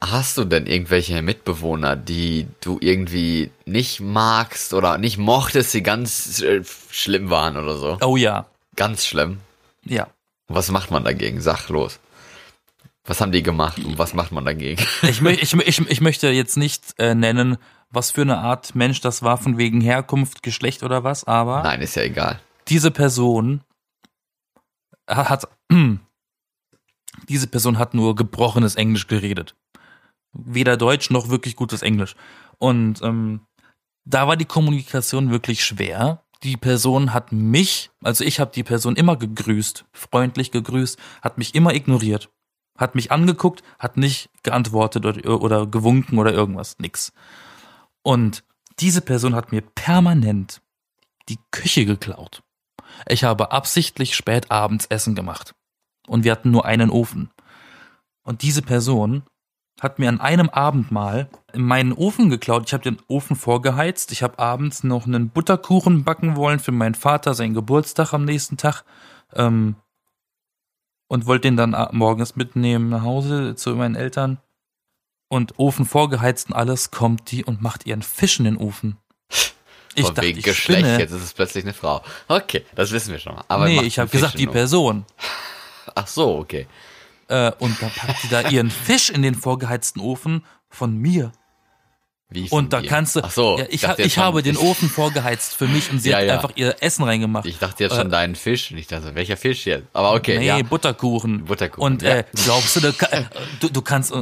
Hast 0.02 0.38
du 0.38 0.44
denn 0.46 0.66
irgendwelche 0.68 1.22
Mitbewohner, 1.22 1.96
die 1.96 2.48
du 2.62 2.78
irgendwie 2.82 3.52
nicht 3.66 4.00
magst 4.00 4.74
oder 4.74 4.98
nicht 4.98 5.18
mochtest, 5.18 5.74
die 5.74 5.82
ganz 5.84 6.40
äh, 6.42 6.64
schlimm 6.90 7.30
waren 7.30 7.58
oder 7.58 7.78
so? 7.78 7.98
Oh 8.02 8.16
ja, 8.18 8.46
Ganz 8.76 9.06
schlimm. 9.06 9.40
ja. 9.86 10.08
Was 10.48 10.72
macht 10.72 10.92
man 10.92 11.04
dagegen? 11.04 11.42
Sag 11.42 11.68
los. 11.70 12.00
Was 13.06 13.22
haben 13.22 13.32
die 13.32 13.44
gemacht 13.44 13.80
und 13.80 13.98
was 13.98 14.14
macht 14.14 14.32
man 14.32 14.46
dagegen? 14.46 14.84
Ich, 15.04 15.22
ich, 15.22 15.54
ich, 15.54 15.80
ich 15.90 16.02
möchte 16.02 16.30
jetzt 16.30 16.58
nicht 16.58 16.94
äh, 16.98 17.16
nennen, 17.16 17.58
was 17.90 18.12
für 18.12 18.22
eine 18.22 18.38
Art 18.40 18.76
Mensch 18.76 19.00
das 19.02 19.24
war, 19.24 19.38
von 19.38 19.58
wegen 19.58 19.80
Herkunft, 19.82 20.44
Geschlecht 20.44 20.84
oder 20.84 21.04
was, 21.06 21.24
aber 21.24 21.64
Nein, 21.64 21.82
ist 21.82 21.96
ja 21.96 22.04
egal. 22.04 22.42
diese 22.68 22.92
Person 22.92 23.62
ha- 25.10 25.30
hat, 25.30 25.48
diese 27.30 27.48
Person 27.48 27.78
hat 27.80 27.94
nur 27.94 28.16
gebrochenes 28.16 28.76
Englisch 28.76 29.08
geredet. 29.08 29.56
Weder 30.34 30.76
Deutsch 30.78 31.10
noch 31.10 31.30
wirklich 31.30 31.56
gutes 31.56 31.82
Englisch. 31.82 32.16
Und 32.58 33.02
ähm, 33.02 33.42
da 34.06 34.28
war 34.28 34.36
die 34.36 34.46
Kommunikation 34.46 35.32
wirklich 35.32 35.64
schwer. 35.66 36.24
Die 36.44 36.58
Person 36.58 37.14
hat 37.14 37.32
mich, 37.32 37.90
also 38.04 38.24
ich 38.24 38.40
habe 38.40 38.52
die 38.54 38.64
Person 38.64 38.96
immer 38.96 39.18
gegrüßt, 39.18 39.86
freundlich 39.92 40.52
gegrüßt, 40.52 41.00
hat 41.22 41.38
mich 41.38 41.56
immer 41.56 41.74
ignoriert, 41.74 42.30
hat 42.78 42.96
mich 42.96 43.12
angeguckt, 43.12 43.64
hat 43.80 43.98
nicht 43.98 44.30
geantwortet 44.44 45.06
oder, 45.06 45.42
oder 45.42 45.66
gewunken 45.66 46.20
oder 46.20 46.34
irgendwas, 46.34 46.78
nix. 46.80 47.12
Und 48.04 48.44
diese 48.80 49.02
Person 49.02 49.36
hat 49.36 49.52
mir 49.52 49.62
permanent 49.62 50.62
die 51.30 51.40
Küche 51.52 51.86
geklaut. 51.86 52.44
Ich 53.08 53.24
habe 53.24 53.52
absichtlich 53.52 54.16
spät 54.16 54.52
abends 54.52 54.86
Essen 54.86 55.16
gemacht. 55.16 55.56
Und 56.08 56.24
wir 56.24 56.32
hatten 56.32 56.52
nur 56.52 56.66
einen 56.66 56.90
Ofen. 56.90 57.32
Und 58.24 58.42
diese 58.42 58.62
Person 58.62 59.24
hat 59.80 60.00
mir 60.00 60.10
an 60.10 60.20
einem 60.20 60.50
Abend 60.50 60.92
mal 60.92 61.30
meinen 61.54 61.94
Ofen 61.94 62.30
geklaut. 62.30 62.64
Ich 62.66 62.74
habe 62.74 62.84
den 62.84 62.98
Ofen 63.08 63.36
vorgeheizt. 63.36 64.12
Ich 64.12 64.24
habe 64.24 64.40
abends 64.40 64.84
noch 64.84 65.06
einen 65.06 65.30
Butterkuchen 65.30 66.04
backen 66.04 66.36
wollen 66.36 66.60
für 66.60 66.72
meinen 66.72 66.96
Vater, 66.96 67.34
seinen 67.34 67.54
Geburtstag 67.54 68.14
am 68.14 68.26
nächsten 68.26 68.58
Tag. 68.58 68.84
Ähm, 69.34 69.76
und 71.08 71.26
wollte 71.26 71.48
den 71.48 71.58
dann 71.58 71.76
morgens 71.92 72.36
mitnehmen 72.36 72.90
nach 72.90 73.04
Hause 73.04 73.56
zu 73.56 73.76
meinen 73.76 73.96
Eltern. 73.96 74.40
Und 75.30 75.60
Ofen 75.60 75.86
vorgeheizt 75.86 76.50
und 76.50 76.56
alles, 76.56 76.92
kommt 76.92 77.32
die 77.32 77.44
und 77.44 77.62
macht 77.62 77.86
ihren 77.86 78.02
Fisch 78.02 78.40
in 78.40 78.46
den 78.46 78.58
Ofen. 78.58 78.98
Ich 79.94 80.06
Von 80.06 80.16
dachte, 80.16 80.28
wegen 80.28 80.40
ich 80.40 80.46
Geschlecht, 80.46 80.82
spinne. 80.82 81.00
jetzt 81.00 81.12
ist 81.12 81.24
es 81.24 81.34
plötzlich 81.34 81.64
eine 81.64 81.74
Frau. 81.74 82.04
Okay, 82.28 82.64
das 82.76 82.92
wissen 82.92 83.12
wir 83.12 83.20
schon 83.20 83.36
mal. 83.36 83.44
Aber 83.48 83.66
nee, 83.66 83.82
ich 83.82 84.00
habe 84.00 84.10
gesagt, 84.10 84.38
die 84.38 84.48
Person. 84.48 85.06
Ach 85.96 86.08
so, 86.08 86.38
okay. 86.38 86.68
Äh, 87.30 87.52
und 87.60 87.82
dann 87.82 87.92
packt 87.92 88.22
sie 88.22 88.30
da 88.30 88.42
ihren 88.50 88.70
Fisch 88.72 89.10
in 89.10 89.22
den 89.22 89.36
vorgeheizten 89.36 90.00
Ofen 90.02 90.44
von 90.70 90.98
mir. 90.98 91.32
Wie 92.30 92.50
Und 92.50 92.74
da 92.74 92.82
die? 92.82 92.88
kannst 92.90 93.16
du. 93.16 93.22
Ach 93.24 93.32
so, 93.32 93.58
ja, 93.58 93.66
ich, 93.70 93.84
ich 94.00 94.14
schon- 94.16 94.24
habe 94.24 94.44
den 94.44 94.58
Ofen 94.58 94.90
vorgeheizt 94.90 95.56
für 95.56 95.66
mich 95.66 95.90
und 95.92 96.00
sie 96.00 96.10
Ja, 96.10 96.18
hat 96.18 96.26
ja. 96.26 96.34
einfach 96.34 96.52
ihr 96.56 96.76
Essen 96.82 97.04
reingemacht. 97.04 97.46
Ich 97.46 97.58
dachte 97.58 97.86
jetzt 97.86 97.96
schon 97.96 98.08
Äh, 98.08 98.12
deinen 98.12 98.36
Fisch. 98.36 98.70
Und 98.72 98.78
ich 98.80 98.88
dachte, 98.88 99.16
welcher 99.16 99.38
Fisch 99.38 99.66
jetzt? 99.66 99.88
Aber 99.94 100.14
okay, 100.14 100.38
nee. 100.38 100.62
Butterkuchen. 100.64 101.46
Butterkuchen, 101.46 101.82
Und 101.94 102.04
äh, 102.04 102.26
glaubst 102.44 102.76
du, 102.76 102.82
du, 102.82 103.70
du, 103.70 103.82
kannst, 103.82 104.12
äh, 104.12 104.22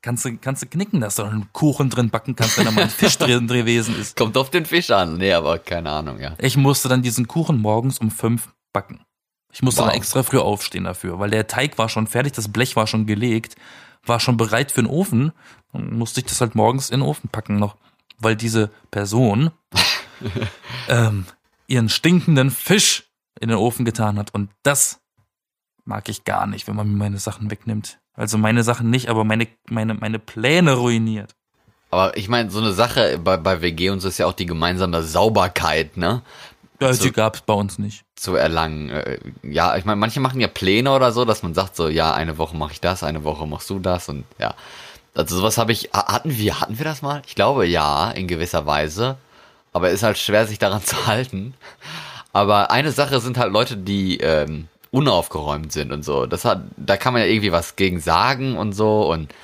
kannst, 0.00 0.24
du, 0.24 0.38
kannst 0.38 0.62
du 0.62 0.66
knicken, 0.68 1.02
dass 1.02 1.16
du 1.16 1.24
einen 1.24 1.52
Kuchen 1.52 1.90
drin 1.90 2.08
backen 2.08 2.34
kannst, 2.34 2.56
wenn 2.56 2.64
da 2.64 2.70
mal 2.70 2.84
ein 2.84 2.90
Fisch 2.90 3.18
drin 3.18 3.46
gewesen 3.46 4.00
ist. 4.00 4.16
Kommt 4.16 4.38
auf 4.38 4.48
den 4.48 4.64
Fisch 4.64 4.90
an. 4.90 5.18
Nee, 5.18 5.34
aber 5.34 5.58
keine 5.58 5.90
Ahnung, 5.90 6.20
ja. 6.20 6.34
Ich 6.38 6.56
musste 6.56 6.88
dann 6.88 7.02
diesen 7.02 7.28
Kuchen 7.28 7.58
morgens 7.60 7.98
um 7.98 8.10
fünf 8.10 8.48
backen. 8.72 9.00
Ich 9.58 9.62
musste 9.62 9.80
Wow. 9.80 9.88
dann 9.88 9.96
extra 9.96 10.22
früh 10.22 10.38
aufstehen 10.38 10.84
dafür, 10.84 11.18
weil 11.18 11.30
der 11.30 11.48
Teig 11.48 11.78
war 11.78 11.88
schon 11.88 12.06
fertig, 12.06 12.32
das 12.32 12.46
Blech 12.46 12.76
war 12.76 12.86
schon 12.86 13.06
gelegt, 13.06 13.56
war 14.06 14.20
schon 14.20 14.36
bereit 14.36 14.70
für 14.70 14.84
den 14.84 14.88
Ofen. 14.88 15.32
Und 15.72 15.90
musste 15.98 16.20
ich 16.20 16.26
das 16.26 16.40
halt 16.40 16.54
morgens 16.54 16.90
in 16.90 17.00
den 17.00 17.08
Ofen 17.08 17.28
packen 17.28 17.58
noch, 17.58 17.76
weil 18.20 18.36
diese 18.36 18.70
Person 18.92 19.50
ähm, 20.88 21.26
ihren 21.66 21.88
stinkenden 21.88 22.52
Fisch 22.52 23.10
in 23.40 23.48
den 23.48 23.58
Ofen 23.58 23.84
getan 23.84 24.16
hat. 24.16 24.32
Und 24.32 24.48
das 24.62 25.00
mag 25.84 26.08
ich 26.08 26.22
gar 26.22 26.46
nicht, 26.46 26.68
wenn 26.68 26.76
man 26.76 26.88
mir 26.88 26.96
meine 26.96 27.18
Sachen 27.18 27.50
wegnimmt. 27.50 27.98
Also 28.14 28.38
meine 28.38 28.62
Sachen 28.62 28.90
nicht, 28.90 29.08
aber 29.08 29.24
meine, 29.24 29.48
meine, 29.68 29.94
meine 29.94 30.20
Pläne 30.20 30.74
ruiniert. 30.74 31.34
Aber 31.90 32.16
ich 32.16 32.28
meine, 32.28 32.48
so 32.52 32.60
eine 32.60 32.72
Sache 32.74 33.18
bei, 33.18 33.36
bei 33.36 33.60
WG 33.60 33.90
und 33.90 33.98
so 33.98 34.06
ist 34.06 34.18
ja 34.18 34.26
auch 34.26 34.34
die 34.34 34.46
gemeinsame 34.46 35.02
Sauberkeit, 35.02 35.96
ne? 35.96 36.22
Ja, 36.80 36.92
So. 36.92 37.04
die 37.04 37.12
gab's 37.12 37.40
bei 37.40 37.54
uns 37.54 37.78
nicht. 37.78 38.04
Zu 38.14 38.34
erlangen. 38.36 38.90
Äh, 38.90 39.18
Ja, 39.42 39.76
ich 39.76 39.84
meine, 39.84 39.96
manche 39.96 40.20
machen 40.20 40.40
ja 40.40 40.48
Pläne 40.48 40.92
oder 40.92 41.12
so, 41.12 41.24
dass 41.24 41.42
man 41.42 41.54
sagt 41.54 41.74
so, 41.76 41.88
ja, 41.88 42.12
eine 42.14 42.38
Woche 42.38 42.56
mache 42.56 42.72
ich 42.72 42.80
das, 42.80 43.02
eine 43.02 43.24
Woche 43.24 43.46
machst 43.46 43.68
du 43.70 43.78
das 43.78 44.08
und 44.08 44.24
ja. 44.38 44.54
Also 45.14 45.36
sowas 45.38 45.58
habe 45.58 45.72
ich, 45.72 45.90
ha- 45.92 46.12
hatten 46.12 46.36
wir, 46.36 46.60
hatten 46.60 46.78
wir 46.78 46.84
das 46.84 47.02
mal? 47.02 47.22
Ich 47.26 47.34
glaube 47.34 47.66
ja, 47.66 48.10
in 48.12 48.28
gewisser 48.28 48.66
Weise. 48.66 49.16
Aber 49.72 49.90
ist 49.90 50.02
halt 50.04 50.18
schwer, 50.18 50.46
sich 50.46 50.58
daran 50.58 50.82
zu 50.84 51.06
halten. 51.06 51.54
Aber 52.32 52.70
eine 52.70 52.92
Sache 52.92 53.20
sind 53.20 53.38
halt 53.38 53.52
Leute, 53.52 53.76
die 53.76 54.18
ähm, 54.18 54.68
unaufgeräumt 54.90 55.72
sind 55.72 55.92
und 55.92 56.04
so. 56.04 56.26
Das 56.26 56.44
hat, 56.44 56.62
da 56.76 56.96
kann 56.96 57.12
man 57.12 57.22
ja 57.22 57.28
irgendwie 57.28 57.52
was 57.52 57.74
gegen 57.76 58.00
sagen 58.00 58.56
und 58.56 58.72
so 58.72 59.10
und 59.10 59.34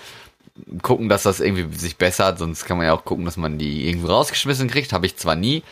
gucken, 0.83 1.09
dass 1.09 1.25
das 1.25 1.41
irgendwie 1.41 1.77
sich 1.77 1.97
bessert. 1.97 2.39
Sonst 2.39 2.65
kann 2.65 2.77
man 2.77 2.87
ja 2.87 2.93
auch 2.95 3.05
gucken, 3.05 3.25
dass 3.25 3.37
man 3.37 3.59
die 3.59 3.89
irgendwie 3.89 4.07
rausgeschmissen 4.09 4.69
kriegt. 4.69 4.93
Habe 4.93 5.07
ich 5.07 5.17
zwar 5.17 5.35
nie 5.35 5.63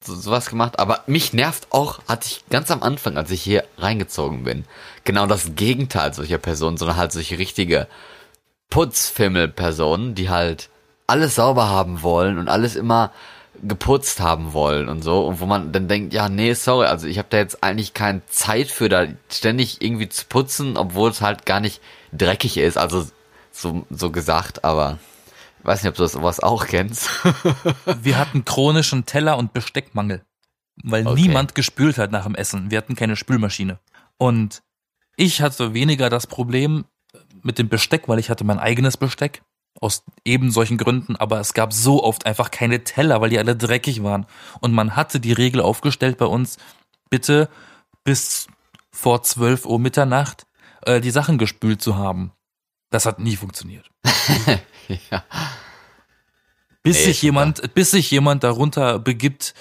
so, 0.00 0.14
sowas 0.14 0.48
gemacht, 0.48 0.78
aber 0.78 1.02
mich 1.06 1.32
nervt 1.32 1.68
auch, 1.70 2.00
hatte 2.08 2.26
ich 2.28 2.44
ganz 2.50 2.70
am 2.70 2.82
Anfang, 2.82 3.16
als 3.16 3.30
ich 3.30 3.42
hier 3.42 3.64
reingezogen 3.78 4.44
bin, 4.44 4.64
genau 5.04 5.26
das 5.26 5.54
Gegenteil 5.56 6.14
solcher 6.14 6.38
Personen, 6.38 6.76
sondern 6.76 6.96
halt 6.96 7.12
solche 7.12 7.38
richtige 7.38 7.88
Putzfimmel-Personen, 8.70 10.14
die 10.14 10.28
halt 10.28 10.68
alles 11.06 11.36
sauber 11.36 11.68
haben 11.68 12.02
wollen 12.02 12.38
und 12.38 12.48
alles 12.48 12.76
immer 12.76 13.12
geputzt 13.62 14.20
haben 14.20 14.52
wollen 14.52 14.88
und 14.88 15.02
so 15.02 15.26
und 15.26 15.40
wo 15.40 15.46
man 15.46 15.72
dann 15.72 15.88
denkt, 15.88 16.12
ja, 16.12 16.28
nee, 16.28 16.52
sorry, 16.52 16.86
also 16.86 17.06
ich 17.06 17.18
habe 17.18 17.28
da 17.30 17.38
jetzt 17.38 17.62
eigentlich 17.62 17.94
keine 17.94 18.20
Zeit 18.26 18.68
für 18.68 18.88
da 18.88 19.06
ständig 19.30 19.80
irgendwie 19.80 20.08
zu 20.08 20.26
putzen, 20.26 20.76
obwohl 20.76 21.10
es 21.10 21.22
halt 21.22 21.46
gar 21.46 21.60
nicht 21.60 21.80
dreckig 22.12 22.58
ist, 22.58 22.76
also 22.76 23.06
so, 23.52 23.86
so 23.88 24.10
gesagt, 24.10 24.64
aber 24.64 24.98
weiß 25.66 25.82
nicht, 25.82 25.90
ob 25.90 25.96
du 25.96 26.02
das 26.02 26.12
sowas 26.12 26.40
auch 26.40 26.66
kennst. 26.66 27.08
Wir 28.02 28.18
hatten 28.18 28.44
chronischen 28.44 29.04
Teller- 29.06 29.36
und 29.38 29.52
Besteckmangel, 29.52 30.24
weil 30.82 31.06
Okay. 31.06 31.20
niemand 31.20 31.54
gespült 31.54 31.98
hat 31.98 32.12
nach 32.12 32.24
dem 32.24 32.34
Essen. 32.34 32.70
Wir 32.70 32.78
hatten 32.78 32.94
keine 32.96 33.16
Spülmaschine. 33.16 33.78
Und 34.18 34.62
ich 35.16 35.42
hatte 35.42 35.74
weniger 35.74 36.10
das 36.10 36.26
Problem 36.26 36.84
mit 37.42 37.58
dem 37.58 37.68
Besteck, 37.68 38.08
weil 38.08 38.18
ich 38.18 38.30
hatte 38.30 38.44
mein 38.44 38.58
eigenes 38.58 38.96
Besteck. 38.96 39.42
Aus 39.78 40.04
eben 40.24 40.50
solchen 40.50 40.78
Gründen, 40.78 41.16
aber 41.16 41.38
es 41.38 41.52
gab 41.52 41.70
so 41.74 42.02
oft 42.02 42.24
einfach 42.24 42.50
keine 42.50 42.82
Teller, 42.82 43.20
weil 43.20 43.28
die 43.28 43.38
alle 43.38 43.54
dreckig 43.54 44.02
waren. 44.02 44.24
Und 44.60 44.72
man 44.72 44.96
hatte 44.96 45.20
die 45.20 45.34
Regel 45.34 45.60
aufgestellt 45.60 46.16
bei 46.16 46.24
uns, 46.24 46.56
bitte 47.10 47.50
bis 48.02 48.46
vor 48.90 49.22
12 49.22 49.66
Uhr 49.66 49.78
Mitternacht 49.78 50.46
äh, 50.86 51.02
die 51.02 51.10
Sachen 51.10 51.36
gespült 51.36 51.82
zu 51.82 51.96
haben. 51.96 52.32
Das 52.88 53.04
hat 53.04 53.18
nie 53.18 53.36
funktioniert. 53.36 53.90
ja. 55.10 55.24
bis 56.82 56.98
Nee, 56.98 57.04
sich 57.04 57.22
jemand, 57.22 57.74
bis 57.74 57.90
sich 57.90 58.10
jemand 58.10 58.44
darunter 58.44 58.98
begibt 58.98 59.54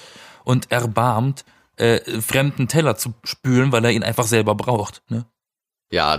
und 0.43 0.71
erbarmt, 0.71 1.45
äh, 1.77 2.21
fremden 2.21 2.67
Teller 2.67 2.95
zu 2.95 3.13
spülen, 3.23 3.71
weil 3.71 3.83
er 3.85 3.91
ihn 3.91 4.03
einfach 4.03 4.25
selber 4.25 4.55
braucht. 4.55 5.01
Ne? 5.09 5.25
Ja, 5.91 6.17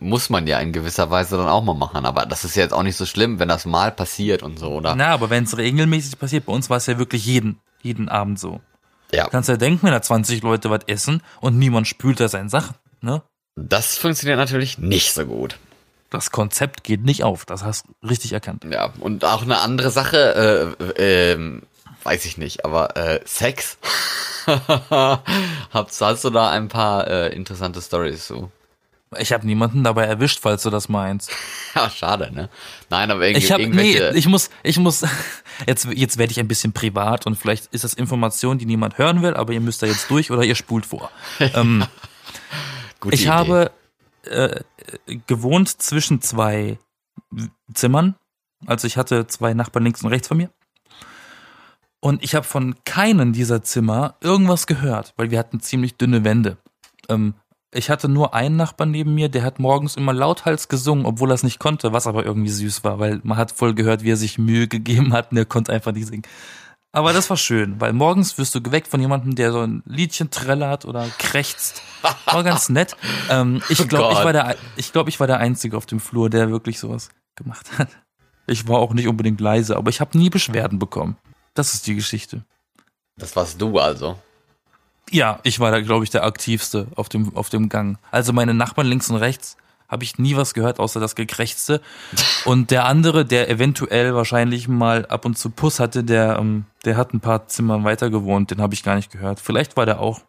muss 0.00 0.30
man 0.30 0.46
ja 0.46 0.58
in 0.60 0.72
gewisser 0.72 1.10
Weise 1.10 1.36
dann 1.36 1.48
auch 1.48 1.62
mal 1.62 1.74
machen. 1.74 2.06
Aber 2.06 2.26
das 2.26 2.44
ist 2.44 2.56
ja 2.56 2.62
jetzt 2.62 2.72
auch 2.72 2.82
nicht 2.82 2.96
so 2.96 3.06
schlimm, 3.06 3.38
wenn 3.38 3.48
das 3.48 3.66
mal 3.66 3.92
passiert 3.92 4.42
und 4.42 4.58
so, 4.58 4.70
oder? 4.72 4.94
Na, 4.94 5.08
aber 5.08 5.30
wenn 5.30 5.44
es 5.44 5.56
regelmäßig 5.56 6.18
passiert, 6.18 6.46
bei 6.46 6.52
uns 6.52 6.70
war 6.70 6.78
es 6.78 6.86
ja 6.86 6.98
wirklich 6.98 7.26
jeden, 7.26 7.60
jeden 7.82 8.08
Abend 8.08 8.38
so. 8.38 8.60
Ja. 9.12 9.28
Kannst 9.28 9.48
ja 9.48 9.56
denken, 9.56 9.86
wenn 9.86 9.92
da 9.92 10.00
20 10.00 10.42
Leute 10.42 10.70
was 10.70 10.84
essen 10.86 11.22
und 11.40 11.58
niemand 11.58 11.86
spült 11.86 12.20
da 12.20 12.28
seine 12.28 12.48
Sachen. 12.48 12.74
Ne? 13.00 13.22
Das 13.56 13.98
funktioniert 13.98 14.38
natürlich 14.38 14.78
nicht 14.78 15.12
so 15.12 15.26
gut. 15.26 15.58
Das 16.12 16.30
Konzept 16.30 16.84
geht 16.84 17.02
nicht 17.04 17.24
auf, 17.24 17.46
das 17.46 17.64
hast 17.64 17.86
du 18.02 18.06
richtig 18.08 18.32
erkannt. 18.34 18.64
Ja, 18.70 18.92
und 19.00 19.24
auch 19.24 19.42
eine 19.42 19.60
andere 19.60 19.90
Sache, 19.90 20.76
äh, 20.78 21.32
ähm, 21.32 21.62
weiß 22.04 22.26
ich 22.26 22.36
nicht, 22.36 22.66
aber 22.66 22.96
äh, 22.98 23.20
Sex. 23.24 23.78
hast, 24.46 26.00
hast 26.00 26.24
du 26.24 26.30
da 26.30 26.50
ein 26.50 26.68
paar 26.68 27.06
äh, 27.08 27.34
interessante 27.34 27.80
Stories 27.80 28.26
zu? 28.26 28.50
Ich 29.18 29.32
habe 29.32 29.46
niemanden 29.46 29.84
dabei 29.84 30.04
erwischt, 30.04 30.38
falls 30.42 30.62
du 30.62 30.70
das 30.70 30.88
meinst. 30.88 31.30
Ja, 31.74 31.88
schade, 31.88 32.30
ne? 32.30 32.50
Nein, 32.90 33.10
aber 33.10 33.26
irgendwie, 33.26 33.42
Ich 33.46 33.50
nee, 33.56 33.62
irgendwelche. 33.62 34.12
ich 34.14 34.26
muss 34.28 34.50
ich 34.62 34.76
muss 34.78 35.06
jetzt 35.66 35.86
jetzt 35.90 36.18
werde 36.18 36.30
ich 36.30 36.38
ein 36.38 36.48
bisschen 36.48 36.74
privat 36.74 37.24
und 37.26 37.36
vielleicht 37.36 37.72
ist 37.72 37.82
das 37.84 37.94
Information, 37.94 38.58
die 38.58 38.66
niemand 38.66 38.98
hören 38.98 39.22
will, 39.22 39.32
aber 39.32 39.54
ihr 39.54 39.60
müsst 39.60 39.82
da 39.82 39.86
jetzt 39.86 40.10
durch 40.10 40.30
oder 40.30 40.42
ihr 40.42 40.54
spult 40.54 40.84
vor. 40.84 41.10
ähm, 41.40 41.86
gute 43.00 43.14
ich 43.14 43.22
Idee. 43.22 43.30
habe 43.30 43.70
äh, 44.26 44.60
gewohnt 45.26 45.68
zwischen 45.68 46.20
zwei 46.20 46.78
Zimmern. 47.72 48.14
Also 48.66 48.86
ich 48.86 48.96
hatte 48.96 49.26
zwei 49.26 49.54
Nachbarn 49.54 49.84
links 49.84 50.02
und 50.02 50.10
rechts 50.10 50.28
von 50.28 50.36
mir. 50.36 50.50
Und 52.00 52.24
ich 52.24 52.34
habe 52.34 52.44
von 52.44 52.74
keinem 52.84 53.32
dieser 53.32 53.62
Zimmer 53.62 54.16
irgendwas 54.20 54.66
gehört, 54.66 55.14
weil 55.16 55.30
wir 55.30 55.38
hatten 55.38 55.60
ziemlich 55.60 55.96
dünne 55.96 56.24
Wände. 56.24 56.56
Ähm, 57.08 57.34
ich 57.74 57.88
hatte 57.90 58.08
nur 58.08 58.34
einen 58.34 58.56
Nachbarn 58.56 58.90
neben 58.90 59.14
mir, 59.14 59.28
der 59.28 59.44
hat 59.44 59.58
morgens 59.58 59.96
immer 59.96 60.12
lauthals 60.12 60.68
gesungen, 60.68 61.06
obwohl 61.06 61.30
er 61.30 61.34
es 61.34 61.42
nicht 61.42 61.58
konnte, 61.58 61.92
was 61.92 62.06
aber 62.06 62.24
irgendwie 62.26 62.50
süß 62.50 62.84
war, 62.84 62.98
weil 62.98 63.20
man 63.22 63.38
hat 63.38 63.50
voll 63.50 63.74
gehört, 63.74 64.02
wie 64.02 64.10
er 64.10 64.16
sich 64.16 64.36
Mühe 64.36 64.68
gegeben 64.68 65.12
hat 65.12 65.30
und 65.30 65.38
er 65.38 65.46
konnte 65.46 65.72
einfach 65.72 65.92
nicht 65.92 66.06
singen. 66.06 66.24
Aber 66.94 67.14
das 67.14 67.30
war 67.30 67.38
schön, 67.38 67.80
weil 67.80 67.94
morgens 67.94 68.36
wirst 68.36 68.54
du 68.54 68.60
geweckt 68.60 68.86
von 68.86 69.00
jemandem, 69.00 69.34
der 69.34 69.50
so 69.50 69.60
ein 69.60 69.82
Liedchen 69.86 70.30
trällert 70.30 70.84
oder 70.84 71.08
krächzt. 71.18 71.82
War 72.26 72.44
ganz 72.44 72.68
nett. 72.68 72.96
Ähm, 73.30 73.62
ich 73.70 73.78
glaube, 73.88 74.12
ich 74.12 74.18
Gott. 74.18 74.24
war 74.24 74.32
der, 74.32 74.56
ich 74.76 74.92
glaube, 74.92 75.08
ich 75.08 75.18
war 75.18 75.26
der 75.26 75.38
Einzige 75.38 75.76
auf 75.76 75.86
dem 75.86 76.00
Flur, 76.00 76.28
der 76.28 76.50
wirklich 76.50 76.78
sowas 76.78 77.08
gemacht 77.34 77.78
hat. 77.78 77.88
Ich 78.46 78.68
war 78.68 78.78
auch 78.78 78.92
nicht 78.92 79.08
unbedingt 79.08 79.40
leise, 79.40 79.76
aber 79.76 79.88
ich 79.88 80.00
habe 80.00 80.18
nie 80.18 80.28
Beschwerden 80.28 80.78
bekommen. 80.78 81.16
Das 81.54 81.72
ist 81.74 81.86
die 81.86 81.94
Geschichte. 81.94 82.44
Das 83.16 83.34
warst 83.36 83.60
du 83.60 83.78
also. 83.78 84.18
Ja, 85.10 85.40
ich 85.44 85.60
war 85.60 85.70
da, 85.70 85.80
glaube 85.80 86.04
ich, 86.04 86.10
der 86.10 86.24
aktivste 86.24 86.88
auf 86.96 87.08
dem, 87.08 87.34
auf 87.36 87.48
dem 87.48 87.68
Gang. 87.68 87.98
Also 88.10 88.32
meine 88.32 88.52
Nachbarn 88.52 88.86
links 88.86 89.08
und 89.10 89.16
rechts 89.16 89.56
habe 89.92 90.02
ich 90.02 90.18
nie 90.18 90.34
was 90.36 90.54
gehört, 90.54 90.80
außer 90.80 90.98
das 90.98 91.14
Gekrächzte. 91.14 91.80
Und 92.46 92.70
der 92.72 92.86
andere, 92.86 93.24
der 93.24 93.48
eventuell 93.50 94.14
wahrscheinlich 94.14 94.66
mal 94.66 95.06
ab 95.06 95.24
und 95.24 95.38
zu 95.38 95.50
Puss 95.50 95.78
hatte, 95.78 96.02
der, 96.02 96.38
ähm, 96.40 96.64
der 96.84 96.96
hat 96.96 97.14
ein 97.14 97.20
paar 97.20 97.46
Zimmern 97.46 97.84
weiter 97.84 98.10
gewohnt, 98.10 98.50
den 98.50 98.60
habe 98.60 98.74
ich 98.74 98.82
gar 98.82 98.96
nicht 98.96 99.12
gehört. 99.12 99.38
Vielleicht 99.38 99.76
war 99.76 99.86
der 99.86 100.00
auch 100.00 100.22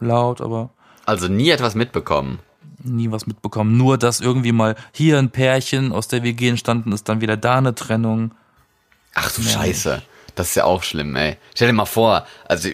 laut, 0.00 0.40
aber 0.40 0.70
Also 1.04 1.28
nie 1.28 1.50
etwas 1.50 1.74
mitbekommen. 1.74 2.38
nie 2.84 3.10
was 3.10 3.26
mitbekommen. 3.26 3.76
Nur, 3.76 3.98
dass 3.98 4.20
irgendwie 4.20 4.52
mal 4.52 4.76
hier 4.92 5.18
ein 5.18 5.30
Pärchen 5.30 5.92
aus 5.92 6.06
der 6.08 6.22
WG 6.22 6.48
entstanden 6.50 6.92
ist, 6.92 7.08
dann 7.08 7.20
wieder 7.20 7.36
da 7.36 7.56
eine 7.58 7.74
Trennung. 7.74 8.30
Ach 9.14 9.32
du 9.32 9.42
Ja. 9.42 9.48
Scheiße. 9.50 10.00
Das 10.36 10.50
ist 10.50 10.54
ja 10.54 10.62
auch 10.62 10.84
schlimm, 10.84 11.16
ey. 11.16 11.36
Stell 11.56 11.66
dir 11.66 11.72
mal 11.74 11.84
vor, 11.86 12.24
also 12.46 12.68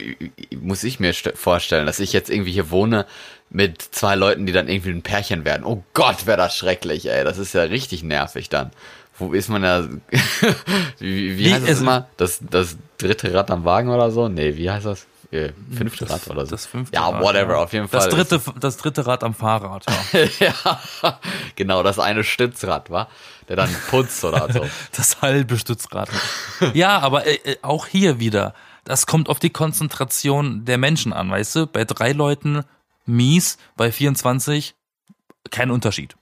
muss 0.61 0.85
ich 0.85 1.01
mir 1.01 1.15
st- 1.15 1.35
vorstellen, 1.37 1.87
dass 1.87 1.99
ich 2.01 2.13
jetzt 2.13 2.29
irgendwie 2.29 2.53
hier 2.53 2.71
wohne 2.71 3.07
mit 3.55 3.81
zwei 3.81 4.17
Leuten, 4.17 4.47
die 4.47 4.53
dann 4.53 4.69
irgendwie 4.69 4.91
ein 4.91 5.03
Pärchen 5.03 5.45
werden. 5.45 5.65
Oh 5.65 5.85
Gott, 5.95 6.27
wäre 6.27 6.37
das 6.37 6.57
schrecklich, 6.57 7.09
ey. 7.09 7.23
Das 7.23 7.39
ist 7.39 7.55
ja 7.55 7.63
richtig 7.63 8.03
nervig 8.03 8.49
dann. 8.49 8.73
Wo 9.17 9.33
ist 9.33 9.49
man 9.49 9.63
da? 9.63 9.85
wie 10.99 11.39
wie 11.39 11.39
Wie- 11.39 11.55
heißt 11.55 11.69
das 11.69 11.81
immer? 11.81 12.09
Das, 12.17 12.41
das 12.51 12.77
dritte 12.99 13.33
Rad 13.33 13.53
am 13.53 13.65
Wagen 13.65 13.91
oder 13.91 14.11
so? 14.11 14.29
Nee, 14.29 14.57
wie 14.57 14.69
heißt 14.69 14.87
das? 14.87 15.07
Äh, 15.31 15.53
Fünfte 15.73 16.11
Rad 16.11 16.29
oder 16.29 16.47
so. 16.47 16.51
Das 16.51 16.67
fünfte 16.67 16.97
ja, 16.97 17.09
Rad, 17.09 17.23
whatever, 17.23 17.53
ja. 17.53 17.63
auf 17.63 17.73
jeden 17.73 17.87
Fall. 17.87 18.01
Das 18.01 18.09
dritte, 18.09 18.41
das 18.59 18.77
dritte 18.77 19.07
Rad 19.07 19.23
am 19.23 19.35
Fahrrad, 19.35 19.85
ja. 20.11 20.25
ja, 21.03 21.21
genau, 21.55 21.85
das 21.85 22.01
eine 22.01 22.25
Stützrad, 22.25 22.91
war, 22.91 23.09
der 23.49 23.55
dann 23.55 23.71
putzt 23.89 24.25
oder 24.25 24.53
so. 24.53 24.67
Das 24.97 25.23
halbe 25.23 25.59
Stützrad. 25.59 26.09
ja, 26.73 26.99
aber 26.99 27.25
äh, 27.25 27.35
äh, 27.45 27.57
auch 27.63 27.87
hier 27.87 28.19
wieder. 28.19 28.53
Das 28.83 29.07
kommt 29.07 29.29
auf 29.29 29.39
die 29.39 29.51
Konzentration 29.51 30.65
der 30.65 30.79
Menschen 30.79 31.13
an, 31.13 31.31
weißt 31.31 31.55
du? 31.55 31.67
Bei 31.69 31.85
drei 31.85 32.11
Leuten 32.11 32.65
mies, 33.07 33.59
bei 33.77 33.93
24 33.93 34.75
kein 35.51 35.71
Unterschied. 35.71 36.17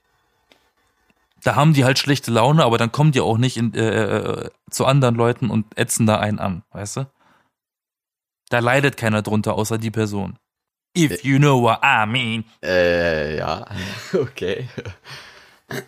Da 1.43 1.55
haben 1.55 1.73
die 1.73 1.83
halt 1.83 1.99
schlechte 1.99 2.31
Laune, 2.31 2.63
aber 2.63 2.77
dann 2.77 2.91
kommen 2.91 3.11
die 3.11 3.19
auch 3.19 3.37
nicht 3.37 3.57
in, 3.57 3.73
äh, 3.73 3.89
äh, 3.89 4.49
zu 4.69 4.85
anderen 4.85 5.15
Leuten 5.15 5.49
und 5.49 5.77
ätzen 5.77 6.05
da 6.05 6.19
einen 6.19 6.39
an, 6.39 6.63
weißt 6.71 6.97
du? 6.97 7.11
Da 8.49 8.59
leidet 8.59 8.97
keiner 8.97 9.21
drunter, 9.21 9.55
außer 9.55 9.77
die 9.77 9.91
Person. 9.91 10.37
If 10.95 11.23
you 11.23 11.39
know 11.39 11.61
what 11.61 11.79
I 11.83 12.05
mean. 12.05 12.45
Äh, 12.63 13.37
ja, 13.37 13.65
okay. 14.13 14.69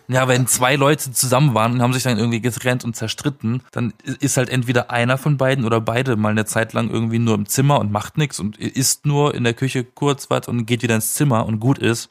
Ja, 0.08 0.26
wenn 0.26 0.46
zwei 0.46 0.74
Leute 0.76 1.12
zusammen 1.12 1.54
waren 1.54 1.72
und 1.74 1.82
haben 1.82 1.92
sich 1.92 2.02
dann 2.02 2.18
irgendwie 2.18 2.40
getrennt 2.40 2.84
und 2.84 2.96
zerstritten, 2.96 3.62
dann 3.72 3.92
ist 4.20 4.36
halt 4.36 4.48
entweder 4.48 4.90
einer 4.90 5.18
von 5.18 5.36
beiden 5.36 5.64
oder 5.64 5.80
beide 5.80 6.16
mal 6.16 6.30
eine 6.30 6.44
Zeit 6.44 6.72
lang 6.72 6.90
irgendwie 6.90 7.18
nur 7.18 7.34
im 7.34 7.46
Zimmer 7.46 7.78
und 7.78 7.92
macht 7.92 8.16
nichts 8.18 8.40
und 8.40 8.56
isst 8.56 9.06
nur 9.06 9.34
in 9.34 9.44
der 9.44 9.54
Küche 9.54 9.84
kurz 9.84 10.28
was 10.30 10.48
und 10.48 10.66
geht 10.66 10.82
wieder 10.82 10.94
ins 10.96 11.14
Zimmer 11.14 11.46
und 11.46 11.60
gut 11.60 11.78
ist. 11.78 12.08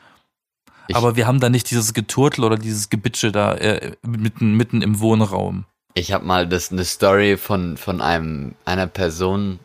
Ich- 0.87 0.95
Aber 0.95 1.15
wir 1.15 1.25
haben 1.27 1.39
da 1.39 1.49
nicht 1.49 1.69
dieses 1.71 1.93
Geturtel 1.93 2.43
oder 2.43 2.57
dieses 2.57 2.89
Gebitsche 2.89 3.31
da 3.31 3.55
äh, 3.55 3.93
mitten, 4.05 4.53
mitten 4.55 4.81
im 4.81 4.99
Wohnraum. 4.99 5.65
Ich 5.95 6.11
habe 6.11 6.25
mal 6.25 6.47
das 6.47 6.71
eine 6.71 6.85
Story 6.85 7.35
von 7.37 7.77
von 7.77 7.99
einem 8.01 8.53
einer 8.65 8.87
Person, 8.87 9.59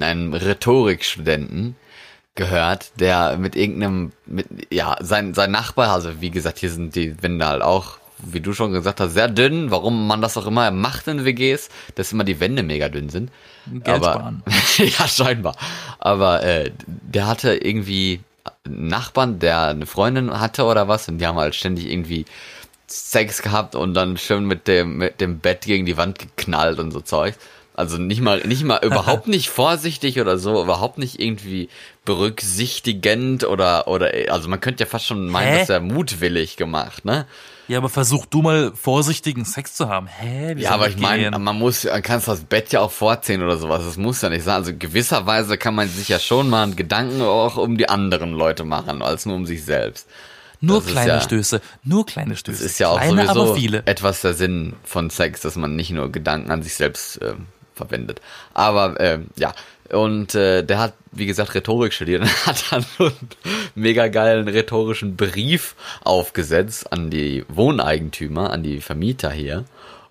einem 0.00 0.32
Rhetorikstudenten 0.34 1.74
gehört, 2.34 2.92
der 2.98 3.36
mit 3.38 3.56
irgendeinem 3.56 4.12
mit 4.26 4.46
ja 4.70 4.96
sein 5.00 5.34
sein 5.34 5.50
Nachbar, 5.50 5.92
also 5.92 6.20
wie 6.20 6.30
gesagt, 6.30 6.58
hier 6.58 6.70
sind 6.70 6.94
die 6.94 7.22
Wände 7.22 7.46
halt 7.46 7.62
auch 7.62 7.98
wie 8.26 8.40
du 8.40 8.52
schon 8.52 8.72
gesagt 8.72 9.00
hast, 9.00 9.12
sehr 9.12 9.28
dünn. 9.28 9.70
Warum 9.70 10.06
man 10.06 10.22
das 10.22 10.36
auch 10.36 10.46
immer 10.46 10.70
macht 10.70 11.08
in 11.08 11.24
WGs, 11.24 11.68
dass 11.94 12.12
immer 12.12 12.24
die 12.24 12.40
Wände 12.40 12.62
mega 12.62 12.88
dünn 12.88 13.08
sind. 13.08 13.30
Geld 13.66 13.88
Aber, 13.88 14.12
sparen. 14.12 14.42
ja, 14.78 15.08
scheinbar. 15.08 15.56
Aber 15.98 16.42
äh, 16.42 16.70
der 16.86 17.26
hatte 17.26 17.54
irgendwie 17.54 18.20
einen 18.64 18.88
Nachbarn, 18.88 19.38
der 19.38 19.68
eine 19.68 19.86
Freundin 19.86 20.38
hatte 20.38 20.64
oder 20.64 20.88
was, 20.88 21.08
und 21.08 21.18
die 21.18 21.26
haben 21.26 21.38
halt 21.38 21.54
ständig 21.54 21.90
irgendwie 21.90 22.24
Sex 22.86 23.42
gehabt 23.42 23.74
und 23.74 23.94
dann 23.94 24.16
schön 24.16 24.44
mit 24.44 24.68
dem, 24.68 24.98
mit 24.98 25.20
dem 25.20 25.38
Bett 25.38 25.62
gegen 25.62 25.86
die 25.86 25.96
Wand 25.96 26.18
geknallt 26.18 26.78
und 26.78 26.90
so 26.90 27.00
Zeug. 27.00 27.34
Also 27.74 27.98
nicht 27.98 28.20
mal, 28.20 28.40
nicht 28.46 28.64
mal, 28.64 28.78
überhaupt 28.82 29.26
nicht 29.28 29.50
vorsichtig 29.50 30.20
oder 30.20 30.38
so, 30.38 30.62
überhaupt 30.62 30.98
nicht 30.98 31.20
irgendwie 31.20 31.68
berücksichtigend 32.04 33.44
oder, 33.44 33.88
oder, 33.88 34.10
also 34.28 34.48
man 34.48 34.60
könnte 34.60 34.84
ja 34.84 34.88
fast 34.90 35.06
schon 35.06 35.28
meinen, 35.28 35.52
Hä? 35.54 35.58
dass 35.60 35.68
er 35.70 35.80
mutwillig 35.80 36.56
gemacht, 36.56 37.04
ne? 37.04 37.26
Ja, 37.66 37.78
aber 37.78 37.88
versuch 37.88 38.26
du 38.26 38.42
mal 38.42 38.72
vorsichtigen 38.74 39.46
Sex 39.46 39.74
zu 39.74 39.88
haben. 39.88 40.06
Hä? 40.06 40.52
Wie 40.56 40.62
Ja, 40.62 40.72
aber 40.72 40.88
ich 40.88 40.98
meine, 40.98 41.30
man 41.38 41.58
muss, 41.58 41.84
man 41.84 42.02
kann 42.02 42.22
das 42.24 42.40
Bett 42.44 42.72
ja 42.72 42.80
auch 42.80 42.90
vorziehen 42.90 43.42
oder 43.42 43.56
sowas. 43.56 43.82
Das 43.86 43.96
muss 43.96 44.20
ja 44.20 44.28
nicht 44.28 44.44
sein. 44.44 44.56
Also 44.56 44.72
gewisserweise 44.78 45.56
kann 45.56 45.74
man 45.74 45.88
sich 45.88 46.10
ja 46.10 46.18
schon 46.18 46.50
mal 46.50 46.64
einen 46.64 46.76
Gedanken 46.76 47.22
auch 47.22 47.56
um 47.56 47.78
die 47.78 47.88
anderen 47.88 48.32
Leute 48.32 48.64
machen, 48.64 49.00
als 49.00 49.24
nur 49.24 49.36
um 49.36 49.46
sich 49.46 49.64
selbst. 49.64 50.06
nur 50.60 50.80
das 50.82 50.90
kleine 50.90 51.08
ja- 51.08 51.20
Stöße, 51.22 51.62
nur 51.84 52.04
kleine 52.04 52.36
Stöße. 52.36 52.62
Das 52.62 52.70
ist 52.70 52.78
ja 52.80 52.88
auch 52.88 52.98
Kleine, 53.00 53.32
sowieso 53.32 53.78
etwas 53.86 54.20
der 54.20 54.34
Sinn 54.34 54.74
von 54.84 55.08
Sex, 55.08 55.40
dass 55.40 55.56
man 55.56 55.74
nicht 55.74 55.90
nur 55.90 56.12
Gedanken 56.12 56.50
an 56.50 56.62
sich 56.62 56.74
selbst 56.74 57.18
ähm, 57.22 57.46
verwendet. 57.74 58.20
Aber 58.54 58.98
ähm, 59.00 59.28
ja, 59.36 59.52
und 59.90 60.34
äh, 60.34 60.62
der 60.62 60.78
hat, 60.78 60.94
wie 61.12 61.26
gesagt, 61.26 61.54
Rhetorik 61.54 61.92
studiert 61.92 62.22
und 62.22 62.46
hat 62.46 62.64
dann 62.72 62.84
so 62.98 63.04
einen 63.06 63.28
mega 63.74 64.08
geilen 64.08 64.48
rhetorischen 64.48 65.16
Brief 65.16 65.74
aufgesetzt 66.02 66.92
an 66.92 67.10
die 67.10 67.44
Wohneigentümer, 67.48 68.50
an 68.50 68.62
die 68.62 68.80
Vermieter 68.80 69.30
hier. 69.30 69.64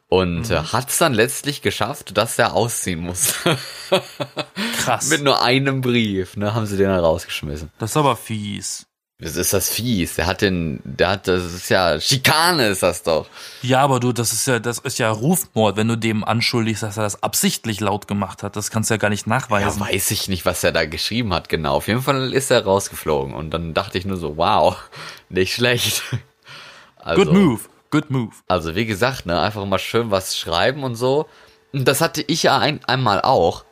Und 0.10 0.50
Mhm. 0.50 0.56
äh, 0.56 0.60
hat 0.60 0.90
es 0.90 1.00
dann 1.00 1.14
letztlich 1.16 1.64
geschafft, 1.64 2.16
dass 2.18 2.38
er 2.38 2.54
ausziehen 2.54 3.00
muss. 3.00 3.34
Krass. 4.84 5.08
Mit 5.10 5.24
nur 5.24 5.42
einem 5.42 5.82
Brief, 5.82 6.38
ne, 6.38 6.54
haben 6.54 6.68
sie 6.68 6.78
den 6.78 6.88
dann 6.90 7.00
rausgeschmissen. 7.00 7.72
Das 7.80 7.92
ist 7.92 7.98
aber 7.98 8.16
fies. 8.16 8.86
Das 9.24 9.36
ist 9.38 9.54
das 9.54 9.70
fies. 9.70 10.16
Der 10.16 10.26
hat 10.28 10.42
den, 10.42 10.82
der 10.84 11.10
hat, 11.12 11.28
das 11.28 11.44
ist 11.54 11.70
ja 11.70 12.00
Schikane, 12.02 12.68
ist 12.68 12.84
das 12.84 13.04
doch. 13.04 13.28
Ja, 13.62 13.80
aber 13.82 14.00
du, 14.00 14.12
das 14.12 14.34
ist 14.34 14.48
ja, 14.48 14.60
das 14.60 14.80
ist 14.80 15.00
ja 15.00 15.10
Rufmord, 15.12 15.78
wenn 15.78 15.88
du 15.88 15.96
dem 15.98 16.24
anschuldigst, 16.24 16.84
dass 16.84 16.98
er 16.98 17.04
das 17.04 17.24
absichtlich 17.24 17.80
laut 17.80 18.08
gemacht 18.08 18.44
hat. 18.44 18.56
Das 18.56 18.70
kannst 18.70 18.90
du 18.90 18.96
ja 18.96 18.98
gar 18.98 19.10
nicht 19.10 19.26
Ja, 19.26 19.30
nachweisen. 19.36 19.80
weiß 19.82 20.12
ich 20.12 20.28
nicht, 20.28 20.46
was 20.46 20.64
er 20.64 20.72
da 20.74 20.86
geschrieben 20.86 21.34
hat, 21.34 21.48
genau. 21.48 21.76
Auf 21.76 21.88
jeden 21.88 22.02
Fall 22.02 22.34
ist 22.34 22.52
er 22.52 22.64
rausgeflogen 22.66 23.34
und 23.34 23.52
dann 23.52 23.74
dachte 23.74 23.98
ich 23.98 24.06
nur 24.06 24.18
so, 24.18 24.36
wow, 24.38 24.76
nicht 25.30 25.54
schlecht. 25.54 26.04
Also, 27.06 27.26
Good 27.26 27.34
move, 27.34 27.60
good 27.92 28.10
move. 28.12 28.32
Also 28.48 28.76
wie 28.76 28.86
gesagt, 28.86 29.26
ne, 29.26 29.38
einfach 29.42 29.66
mal 29.66 29.78
schön 29.78 30.10
was 30.10 30.38
schreiben 30.38 30.84
und 30.86 30.96
so. 30.96 31.28
Und 31.74 31.86
das 31.86 32.00
hatte 32.00 32.22
ich 32.26 32.44
ja 32.44 32.58
ein, 32.60 32.80
einmal 32.86 33.20
auch. 33.22 33.66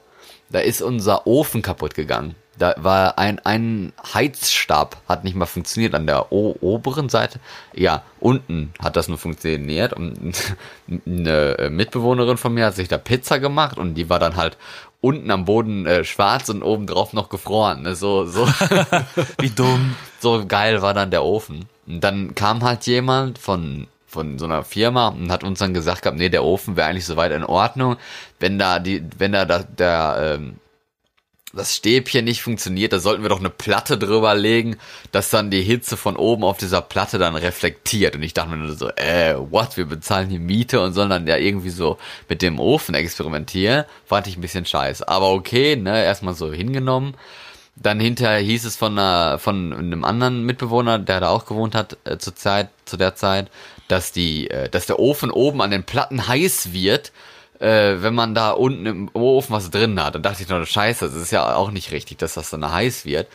Da 0.50 0.60
ist 0.60 0.82
unser 0.82 1.26
Ofen 1.28 1.62
kaputt 1.62 1.94
gegangen. 1.96 2.36
Da 2.58 2.76
war 2.78 3.18
ein, 3.18 3.40
ein 3.40 3.94
Heizstab, 4.14 4.98
hat 5.08 5.24
nicht 5.24 5.36
mal 5.36 5.46
funktioniert 5.46 5.96
an 5.96 6.06
der 6.06 6.32
oberen 6.32 7.10
Seite. 7.10 7.40
Ja, 7.74 8.04
unten 8.20 8.74
hat 8.80 8.98
das 8.98 9.08
nur 9.08 9.18
funktioniert. 9.18 9.94
Und 9.94 10.36
eine 11.06 11.70
Mitbewohnerin 11.72 12.38
von 12.38 12.54
mir 12.54 12.66
hat 12.66 12.76
sich 12.76 12.88
da 12.90 12.98
Pizza 12.98 13.40
gemacht 13.40 13.78
und 13.78 13.96
die 13.96 14.10
war 14.10 14.20
dann 14.20 14.36
halt 14.36 14.58
unten 15.02 15.32
am 15.32 15.46
Boden 15.46 15.86
äh, 15.86 16.04
schwarz 16.04 16.50
und 16.50 16.62
oben 16.62 16.88
drauf 16.88 17.14
noch 17.14 17.30
gefroren. 17.30 17.82
Ne? 17.82 17.96
So, 17.96 18.26
so. 18.26 18.48
Wie 19.40 19.50
dumm. 19.50 19.96
so 20.20 20.46
geil 20.46 20.82
war 20.82 20.94
dann 20.94 21.12
der 21.12 21.24
Ofen. 21.24 21.66
Und 21.88 22.04
dann 22.04 22.36
kam 22.36 22.64
halt 22.64 22.86
jemand 22.86 23.40
von, 23.40 23.88
von 24.06 24.38
so 24.38 24.46
einer 24.46 24.64
Firma 24.64 25.08
und 25.10 25.32
hat 25.32 25.44
uns 25.44 25.60
dann 25.60 25.74
gesagt 25.74 26.04
gehabt, 26.04 26.20
nee, 26.20 26.30
der 26.30 26.44
Ofen 26.44 26.76
wäre 26.76 26.88
eigentlich 26.88 27.06
soweit 27.06 27.32
in 27.32 27.44
Ordnung. 27.44 27.98
Wenn 28.40 28.60
da 28.60 28.80
die, 28.80 29.04
wenn 29.18 29.32
da 29.32 29.46
der, 29.46 29.64
der 29.64 30.38
ähm, 30.38 30.56
das 31.54 31.76
Stäbchen 31.76 32.26
nicht 32.26 32.42
funktioniert, 32.42 32.94
da 32.94 33.00
sollten 33.00 33.24
wir 33.24 33.30
doch 33.30 33.40
eine 33.40 33.50
Platte 33.50 33.98
drüber 33.98 34.34
legen, 34.36 34.78
dass 35.12 35.30
dann 35.30 35.52
die 35.52 35.62
Hitze 35.62 35.98
von 35.98 36.16
oben 36.16 36.44
auf 36.44 36.58
dieser 36.58 36.82
Platte 36.82 37.18
dann 37.18 37.36
reflektiert. 37.36 38.16
Und 38.16 38.24
ich 38.24 38.34
dachte 38.34 38.52
mir 38.52 38.58
nur 38.58 38.76
so, 38.76 38.90
äh, 38.90 39.36
what, 39.38 39.78
wir 39.78 39.86
bezahlen 39.86 40.30
hier 40.30 40.40
Miete 40.40 40.82
und 40.82 40.94
sollen 40.94 41.10
dann 41.10 41.28
ja 41.28 41.38
irgendwie 41.38 41.70
so 41.70 41.98
mit 42.30 42.42
dem 42.42 42.60
Ofen 42.60 42.96
experimentieren. 42.96 43.86
Fand 44.06 44.28
ich 44.28 44.38
ein 44.38 44.42
bisschen 44.42 44.66
scheiße. 44.66 45.08
Aber 45.08 45.32
okay, 45.32 45.76
ne, 45.76 46.04
erstmal 46.04 46.34
so 46.34 46.52
hingenommen. 46.52 47.16
Dann 47.76 48.00
hinterher 48.00 48.40
hieß 48.40 48.66
es 48.66 48.76
von, 48.76 48.98
einer, 48.98 49.40
von 49.40 49.74
einem 49.74 50.04
anderen 50.04 50.46
Mitbewohner, 50.46 51.00
der 51.00 51.20
da 51.20 51.30
auch 51.30 51.46
gewohnt 51.46 51.74
hat, 51.74 51.98
äh, 52.04 52.18
zur 52.18 52.36
Zeit, 52.36 52.70
zu 52.86 52.98
der 52.98 53.16
Zeit, 53.16 53.50
dass 53.88 54.12
die, 54.12 54.50
äh, 54.50 54.70
dass 54.70 54.86
der 54.86 55.00
Ofen 55.00 55.32
oben 55.32 55.62
an 55.62 55.72
den 55.72 55.84
Platten 55.84 56.28
heiß 56.28 56.74
wird, 56.74 57.12
äh, 57.62 58.02
wenn 58.02 58.16
man 58.16 58.34
da 58.34 58.52
unten 58.52 58.86
im 58.86 59.10
Ofen 59.14 59.54
was 59.54 59.70
drin 59.70 60.02
hat. 60.04 60.16
Dann 60.16 60.24
dachte 60.24 60.42
ich 60.42 60.50
nur, 60.50 60.66
scheiße, 60.66 61.06
das 61.06 61.16
ist 61.16 61.32
ja 61.32 61.56
auch 61.56 61.72
nicht 61.72 61.92
richtig, 61.92 62.18
dass 62.18 62.34
das 62.34 62.50
dann 62.50 62.70
heiß 62.70 63.06
wird. 63.06 63.28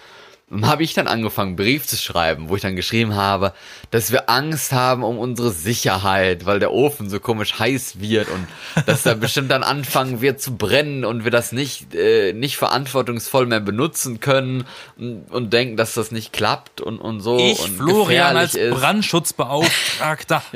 Dann 0.48 0.66
habe 0.66 0.84
ich 0.84 0.94
dann 0.94 1.08
angefangen, 1.08 1.50
einen 1.50 1.56
Brief 1.56 1.86
zu 1.86 1.96
schreiben, 1.96 2.48
wo 2.48 2.54
ich 2.54 2.62
dann 2.62 2.76
geschrieben 2.76 3.16
habe, 3.16 3.52
dass 3.90 4.12
wir 4.12 4.30
Angst 4.30 4.72
haben 4.72 5.02
um 5.02 5.18
unsere 5.18 5.50
Sicherheit, 5.50 6.46
weil 6.46 6.60
der 6.60 6.72
Ofen 6.72 7.10
so 7.10 7.18
komisch 7.18 7.58
heiß 7.58 8.00
wird 8.00 8.28
und 8.28 8.46
dass 8.86 9.06
er 9.06 9.14
bestimmt 9.16 9.50
dann 9.50 9.64
anfangen 9.64 10.20
wird 10.20 10.40
zu 10.40 10.56
brennen 10.56 11.04
und 11.04 11.24
wir 11.24 11.32
das 11.32 11.50
nicht, 11.50 11.94
äh, 11.96 12.32
nicht 12.32 12.58
verantwortungsvoll 12.58 13.46
mehr 13.46 13.58
benutzen 13.58 14.20
können 14.20 14.66
und, 14.96 15.30
und 15.32 15.52
denken, 15.52 15.76
dass 15.76 15.94
das 15.94 16.12
nicht 16.12 16.32
klappt 16.32 16.80
und, 16.80 16.98
und 17.00 17.20
so. 17.20 17.38
Ich, 17.38 17.60
und 17.60 17.76
Florian, 17.76 18.36
als 18.36 18.54
ist. 18.54 18.74
Brandschutzbeauftragter. 18.74 20.42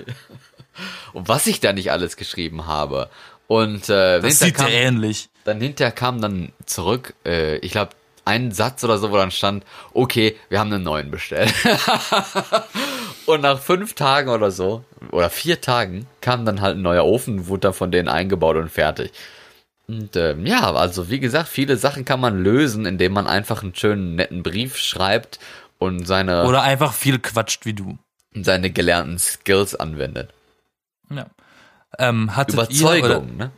Und 1.12 1.28
was 1.28 1.46
ich 1.46 1.61
da 1.61 1.72
nicht 1.72 1.90
alles 1.90 2.16
geschrieben 2.16 2.66
habe. 2.66 3.11
Und 3.51 3.89
äh, 3.89 4.21
Das 4.21 4.39
sieht 4.39 4.55
kam, 4.55 4.69
ähnlich. 4.69 5.29
dann 5.43 5.61
hinterher 5.61 5.91
kam 5.91 6.21
dann 6.21 6.53
zurück, 6.67 7.15
äh, 7.27 7.57
ich 7.57 7.73
glaube, 7.73 7.91
ein 8.25 8.53
Satz 8.53 8.85
oder 8.85 8.97
so, 8.97 9.11
wo 9.11 9.17
dann 9.17 9.33
stand, 9.33 9.65
okay, 9.93 10.37
wir 10.51 10.61
haben 10.61 10.73
einen 10.73 10.85
neuen 10.85 11.11
bestellt. 11.11 11.53
und 13.27 13.41
nach 13.41 13.59
fünf 13.59 13.95
Tagen 13.95 14.31
oder 14.31 14.53
so, 14.53 14.85
oder 15.11 15.31
vier 15.31 15.61
Tagen, 15.61 16.07
kam 16.21 16.45
dann 16.45 16.61
halt 16.61 16.77
ein 16.77 16.83
neuer 16.83 17.05
Ofen, 17.05 17.49
wurde 17.49 17.63
dann 17.63 17.73
von 17.75 17.91
denen 17.91 18.07
eingebaut 18.09 18.55
und 18.55 18.69
fertig. 18.71 19.11
Und 19.89 20.15
ähm, 20.15 20.47
ja, 20.47 20.73
also 20.73 21.11
wie 21.11 21.19
gesagt, 21.19 21.49
viele 21.49 21.77
Sachen 21.77 22.05
kann 22.05 22.21
man 22.21 22.41
lösen, 22.41 22.87
indem 22.87 23.13
man 23.15 23.27
einfach 23.27 23.65
einen 23.65 23.75
schönen, 23.75 24.15
netten 24.15 24.45
Brief 24.45 24.77
schreibt 24.77 25.41
und 25.79 26.07
seine, 26.07 26.45
Oder 26.45 26.63
einfach 26.63 26.93
viel 26.93 27.19
quatscht 27.19 27.67
wie 27.67 27.75
du. 27.75 27.99
seine 28.33 28.71
gelernten 28.71 29.19
Skills 29.19 29.75
anwendet. 29.75 30.33
Ja. 31.11 31.27
Ähm, 31.98 32.37
hattet 32.37 32.57
Ihr, 32.57 32.62
Überzeugung, 32.62 33.37
ne? 33.37 33.50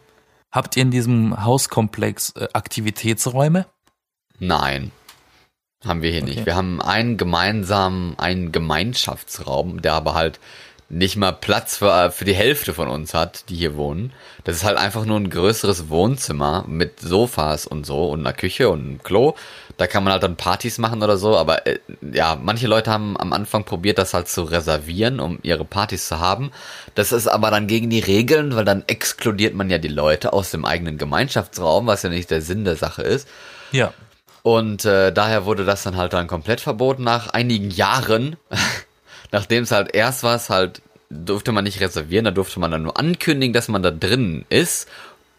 habt 0.50 0.76
ihr 0.76 0.82
in 0.82 0.90
diesem 0.90 1.44
Hauskomplex 1.44 2.30
äh, 2.36 2.48
Aktivitätsräume? 2.52 3.66
Nein. 4.38 4.90
Haben 5.84 6.02
wir 6.02 6.10
hier 6.12 6.22
Okay. 6.22 6.30
nicht. 6.34 6.46
Wir 6.46 6.54
haben 6.56 6.80
einen 6.80 7.16
gemeinsamen, 7.16 8.18
einen 8.18 8.52
Gemeinschaftsraum, 8.52 9.82
der 9.82 9.94
aber 9.94 10.14
halt 10.14 10.40
nicht 10.92 11.16
mal 11.16 11.32
Platz 11.32 11.78
für, 11.78 11.90
äh, 11.90 12.10
für 12.10 12.26
die 12.26 12.34
Hälfte 12.34 12.74
von 12.74 12.88
uns 12.88 13.14
hat, 13.14 13.48
die 13.48 13.56
hier 13.56 13.76
wohnen. 13.76 14.12
Das 14.44 14.56
ist 14.56 14.64
halt 14.64 14.76
einfach 14.76 15.06
nur 15.06 15.18
ein 15.18 15.30
größeres 15.30 15.88
Wohnzimmer 15.88 16.64
mit 16.68 17.00
Sofas 17.00 17.66
und 17.66 17.86
so 17.86 18.10
und 18.10 18.20
einer 18.20 18.34
Küche 18.34 18.68
und 18.68 18.80
einem 18.80 19.02
Klo. 19.02 19.34
Da 19.78 19.86
kann 19.86 20.04
man 20.04 20.12
halt 20.12 20.22
dann 20.22 20.36
Partys 20.36 20.76
machen 20.76 21.02
oder 21.02 21.16
so, 21.16 21.36
aber 21.36 21.66
äh, 21.66 21.78
ja, 22.12 22.38
manche 22.40 22.66
Leute 22.66 22.90
haben 22.90 23.16
am 23.18 23.32
Anfang 23.32 23.64
probiert, 23.64 23.96
das 23.96 24.12
halt 24.12 24.28
zu 24.28 24.42
reservieren, 24.42 25.18
um 25.18 25.38
ihre 25.42 25.64
Partys 25.64 26.08
zu 26.08 26.20
haben. 26.20 26.52
Das 26.94 27.10
ist 27.10 27.26
aber 27.26 27.50
dann 27.50 27.66
gegen 27.66 27.88
die 27.88 28.00
Regeln, 28.00 28.54
weil 28.54 28.66
dann 28.66 28.84
exkludiert 28.86 29.54
man 29.54 29.70
ja 29.70 29.78
die 29.78 29.88
Leute 29.88 30.34
aus 30.34 30.50
dem 30.50 30.66
eigenen 30.66 30.98
Gemeinschaftsraum, 30.98 31.86
was 31.86 32.02
ja 32.02 32.10
nicht 32.10 32.30
der 32.30 32.42
Sinn 32.42 32.64
der 32.66 32.76
Sache 32.76 33.02
ist. 33.02 33.26
Ja. 33.72 33.94
Und 34.42 34.84
äh, 34.84 35.10
daher 35.10 35.46
wurde 35.46 35.64
das 35.64 35.84
dann 35.84 35.96
halt 35.96 36.12
dann 36.12 36.26
komplett 36.26 36.60
verboten 36.60 37.02
nach 37.02 37.30
einigen 37.30 37.70
Jahren. 37.70 38.36
Nachdem 39.32 39.64
es 39.64 39.72
halt 39.72 39.94
erst 39.94 40.22
war, 40.22 40.36
es 40.36 40.50
halt 40.50 40.82
durfte 41.10 41.52
man 41.52 41.64
nicht 41.64 41.80
reservieren, 41.80 42.24
da 42.24 42.30
durfte 42.30 42.60
man 42.60 42.70
dann 42.70 42.82
nur 42.82 42.98
ankündigen, 42.98 43.52
dass 43.52 43.68
man 43.68 43.82
da 43.82 43.90
drin 43.90 44.44
ist, 44.48 44.88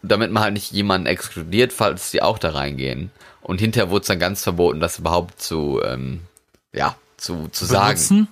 damit 0.02 0.30
man 0.30 0.42
halt 0.42 0.52
nicht 0.54 0.70
jemanden 0.72 1.06
exkludiert, 1.06 1.72
falls 1.72 2.10
die 2.10 2.22
auch 2.22 2.38
da 2.38 2.50
reingehen. 2.50 3.10
Und 3.40 3.60
hinterher 3.60 3.90
wurde 3.90 4.02
es 4.02 4.08
dann 4.08 4.18
ganz 4.18 4.42
verboten, 4.42 4.80
das 4.80 4.98
überhaupt 4.98 5.40
zu, 5.40 5.80
ähm, 5.84 6.20
ja, 6.72 6.96
zu, 7.16 7.48
zu 7.48 7.64
sagen. 7.64 7.94
Benutzen? 7.94 8.28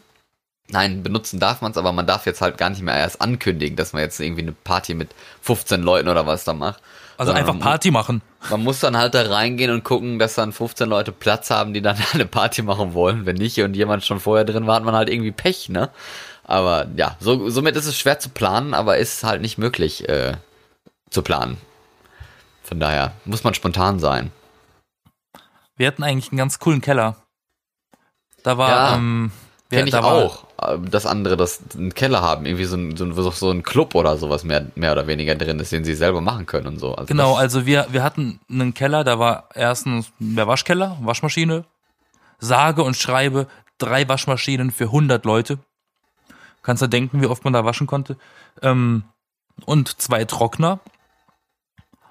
Nein, 0.68 1.02
benutzen 1.02 1.38
darf 1.38 1.60
man 1.60 1.72
es, 1.72 1.76
aber 1.78 1.92
man 1.92 2.06
darf 2.06 2.26
jetzt 2.26 2.40
halt 2.40 2.56
gar 2.56 2.70
nicht 2.70 2.82
mehr 2.82 2.96
erst 2.96 3.20
ankündigen, 3.20 3.76
dass 3.76 3.92
man 3.92 4.02
jetzt 4.02 4.20
irgendwie 4.20 4.42
eine 4.42 4.52
Party 4.52 4.94
mit 4.94 5.10
15 5.42 5.82
Leuten 5.82 6.08
oder 6.08 6.26
was 6.26 6.44
da 6.44 6.54
macht. 6.54 6.82
Also 7.18 7.32
einfach 7.32 7.58
Party 7.58 7.90
machen. 7.90 8.22
man 8.50 8.62
muss 8.62 8.80
dann 8.80 8.96
halt 8.96 9.14
da 9.14 9.22
reingehen 9.22 9.70
und 9.70 9.84
gucken, 9.84 10.18
dass 10.18 10.34
dann 10.34 10.52
15 10.52 10.88
Leute 10.88 11.12
Platz 11.12 11.50
haben, 11.50 11.72
die 11.74 11.82
dann 11.82 11.96
eine 12.12 12.26
Party 12.26 12.62
machen 12.62 12.94
wollen. 12.94 13.26
Wenn 13.26 13.36
nicht 13.36 13.60
und 13.60 13.74
jemand 13.74 14.04
schon 14.04 14.20
vorher 14.20 14.44
drin 14.44 14.66
war, 14.66 14.76
hat 14.76 14.84
man 14.84 14.94
halt 14.96 15.08
irgendwie 15.10 15.32
Pech, 15.32 15.68
ne? 15.68 15.90
Aber 16.44 16.86
ja, 16.96 17.16
so, 17.20 17.48
somit 17.50 17.76
ist 17.76 17.86
es 17.86 17.96
schwer 17.96 18.18
zu 18.18 18.28
planen, 18.30 18.74
aber 18.74 18.96
ist 18.98 19.22
halt 19.24 19.42
nicht 19.42 19.58
möglich 19.58 20.08
äh, 20.08 20.34
zu 21.10 21.22
planen. 21.22 21.56
Von 22.62 22.80
daher 22.80 23.12
muss 23.24 23.44
man 23.44 23.54
spontan 23.54 23.98
sein. 24.00 24.32
Wir 25.76 25.86
hatten 25.86 26.02
eigentlich 26.02 26.30
einen 26.32 26.38
ganz 26.38 26.58
coolen 26.58 26.80
Keller. 26.80 27.16
Da 28.42 28.58
war, 28.58 28.68
Ja, 28.70 28.94
ähm, 28.96 29.30
wir- 29.68 29.84
ich 29.84 29.90
da 29.92 30.02
war- 30.02 30.12
auch. 30.24 30.44
Äh, 30.68 30.78
Das 30.90 31.06
andere, 31.06 31.36
das 31.36 31.60
einen 31.76 31.94
Keller 31.94 32.22
haben, 32.22 32.46
irgendwie 32.46 32.64
so 32.64 32.76
ein, 32.76 32.96
so 32.96 33.04
ein, 33.04 33.12
so 33.14 33.50
ein 33.50 33.62
Club 33.62 33.94
oder 33.94 34.16
sowas 34.16 34.44
mehr, 34.44 34.66
mehr 34.74 34.92
oder 34.92 35.06
weniger 35.06 35.34
drin 35.34 35.58
ist, 35.60 35.72
den 35.72 35.84
sie 35.84 35.94
selber 35.94 36.20
machen 36.20 36.46
können 36.46 36.66
und 36.66 36.78
so. 36.78 36.94
Also 36.94 37.06
Genau, 37.06 37.34
also 37.34 37.66
wir, 37.66 37.86
wir 37.90 38.02
hatten 38.02 38.40
einen 38.50 38.74
Keller, 38.74 39.04
da 39.04 39.18
war 39.18 39.48
erstens 39.54 40.12
der 40.18 40.46
Waschkeller, 40.46 40.96
Waschmaschine, 41.00 41.64
sage 42.38 42.82
und 42.82 42.96
schreibe 42.96 43.46
drei 43.78 44.08
Waschmaschinen 44.08 44.70
für 44.70 44.84
100 44.84 45.24
Leute. 45.24 45.58
Kannst 46.62 46.82
du 46.82 46.86
denken, 46.86 47.20
wie 47.20 47.26
oft 47.26 47.44
man 47.44 47.52
da 47.52 47.64
waschen 47.64 47.86
konnte? 47.86 48.16
Ähm, 48.62 49.04
und 49.64 50.00
zwei 50.00 50.24
Trockner. 50.24 50.80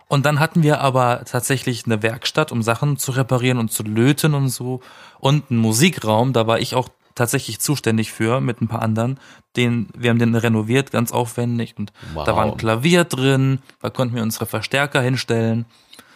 Und 0.07 0.25
dann 0.25 0.41
hatten 0.41 0.61
wir 0.61 0.81
aber 0.81 1.23
tatsächlich 1.23 1.85
eine 1.85 2.03
Werkstatt, 2.03 2.51
um 2.51 2.61
Sachen 2.61 2.97
zu 2.97 3.13
reparieren 3.13 3.57
und 3.57 3.71
zu 3.71 3.83
löten 3.83 4.33
und 4.33 4.49
so. 4.49 4.81
Und 5.19 5.49
einen 5.49 5.59
Musikraum, 5.61 6.33
da 6.33 6.47
war 6.47 6.59
ich 6.59 6.75
auch 6.75 6.89
tatsächlich 7.15 7.59
zuständig 7.59 8.11
für, 8.11 8.41
mit 8.41 8.61
ein 8.61 8.67
paar 8.67 8.81
anderen. 8.81 9.19
Den, 9.55 9.87
wir 9.97 10.09
haben 10.09 10.19
den 10.19 10.35
renoviert, 10.35 10.91
ganz 10.91 11.11
aufwendig. 11.11 11.75
Und 11.77 11.91
Wow. 12.13 12.25
da 12.25 12.35
war 12.35 12.45
ein 12.45 12.57
Klavier 12.57 13.03
drin, 13.03 13.59
da 13.81 13.89
konnten 13.89 14.15
wir 14.15 14.23
unsere 14.23 14.45
Verstärker 14.45 15.01
hinstellen. 15.01 15.65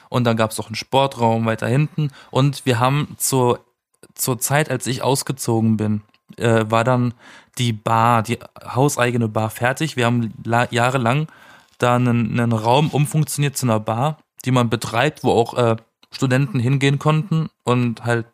Und 0.09 0.23
dann 0.23 0.37
gab 0.37 0.51
es 0.51 0.59
auch 0.59 0.67
einen 0.67 0.75
Sportraum 0.75 1.45
weiter 1.45 1.67
hinten. 1.67 2.11
Und 2.31 2.65
wir 2.65 2.79
haben 2.79 3.15
zur, 3.17 3.59
zur 4.13 4.39
Zeit, 4.39 4.69
als 4.69 4.87
ich 4.87 5.01
ausgezogen 5.01 5.77
bin, 5.77 6.01
äh, 6.37 6.65
war 6.69 6.83
dann 6.83 7.13
die 7.57 7.73
Bar, 7.73 8.23
die 8.23 8.39
hauseigene 8.63 9.27
Bar 9.27 9.49
fertig. 9.49 9.95
Wir 9.95 10.05
haben 10.05 10.33
la- 10.43 10.67
jahrelang 10.71 11.27
da 11.77 11.95
einen, 11.95 12.39
einen 12.39 12.51
Raum 12.53 12.89
umfunktioniert 12.89 13.57
zu 13.57 13.65
einer 13.65 13.79
Bar, 13.79 14.17
die 14.45 14.51
man 14.51 14.69
betreibt, 14.69 15.23
wo 15.23 15.31
auch 15.31 15.53
äh, 15.57 15.75
Studenten 16.11 16.59
hingehen 16.59 16.99
konnten 16.99 17.49
und 17.63 18.05
halt 18.05 18.25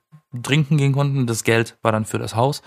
trinken 0.44 0.78
gehen 0.78 0.94
konnten. 0.94 1.28
Das 1.28 1.44
Geld 1.44 1.78
war 1.82 1.92
dann 1.92 2.06
für 2.06 2.20
das 2.20 2.36
Haus. 2.36 2.62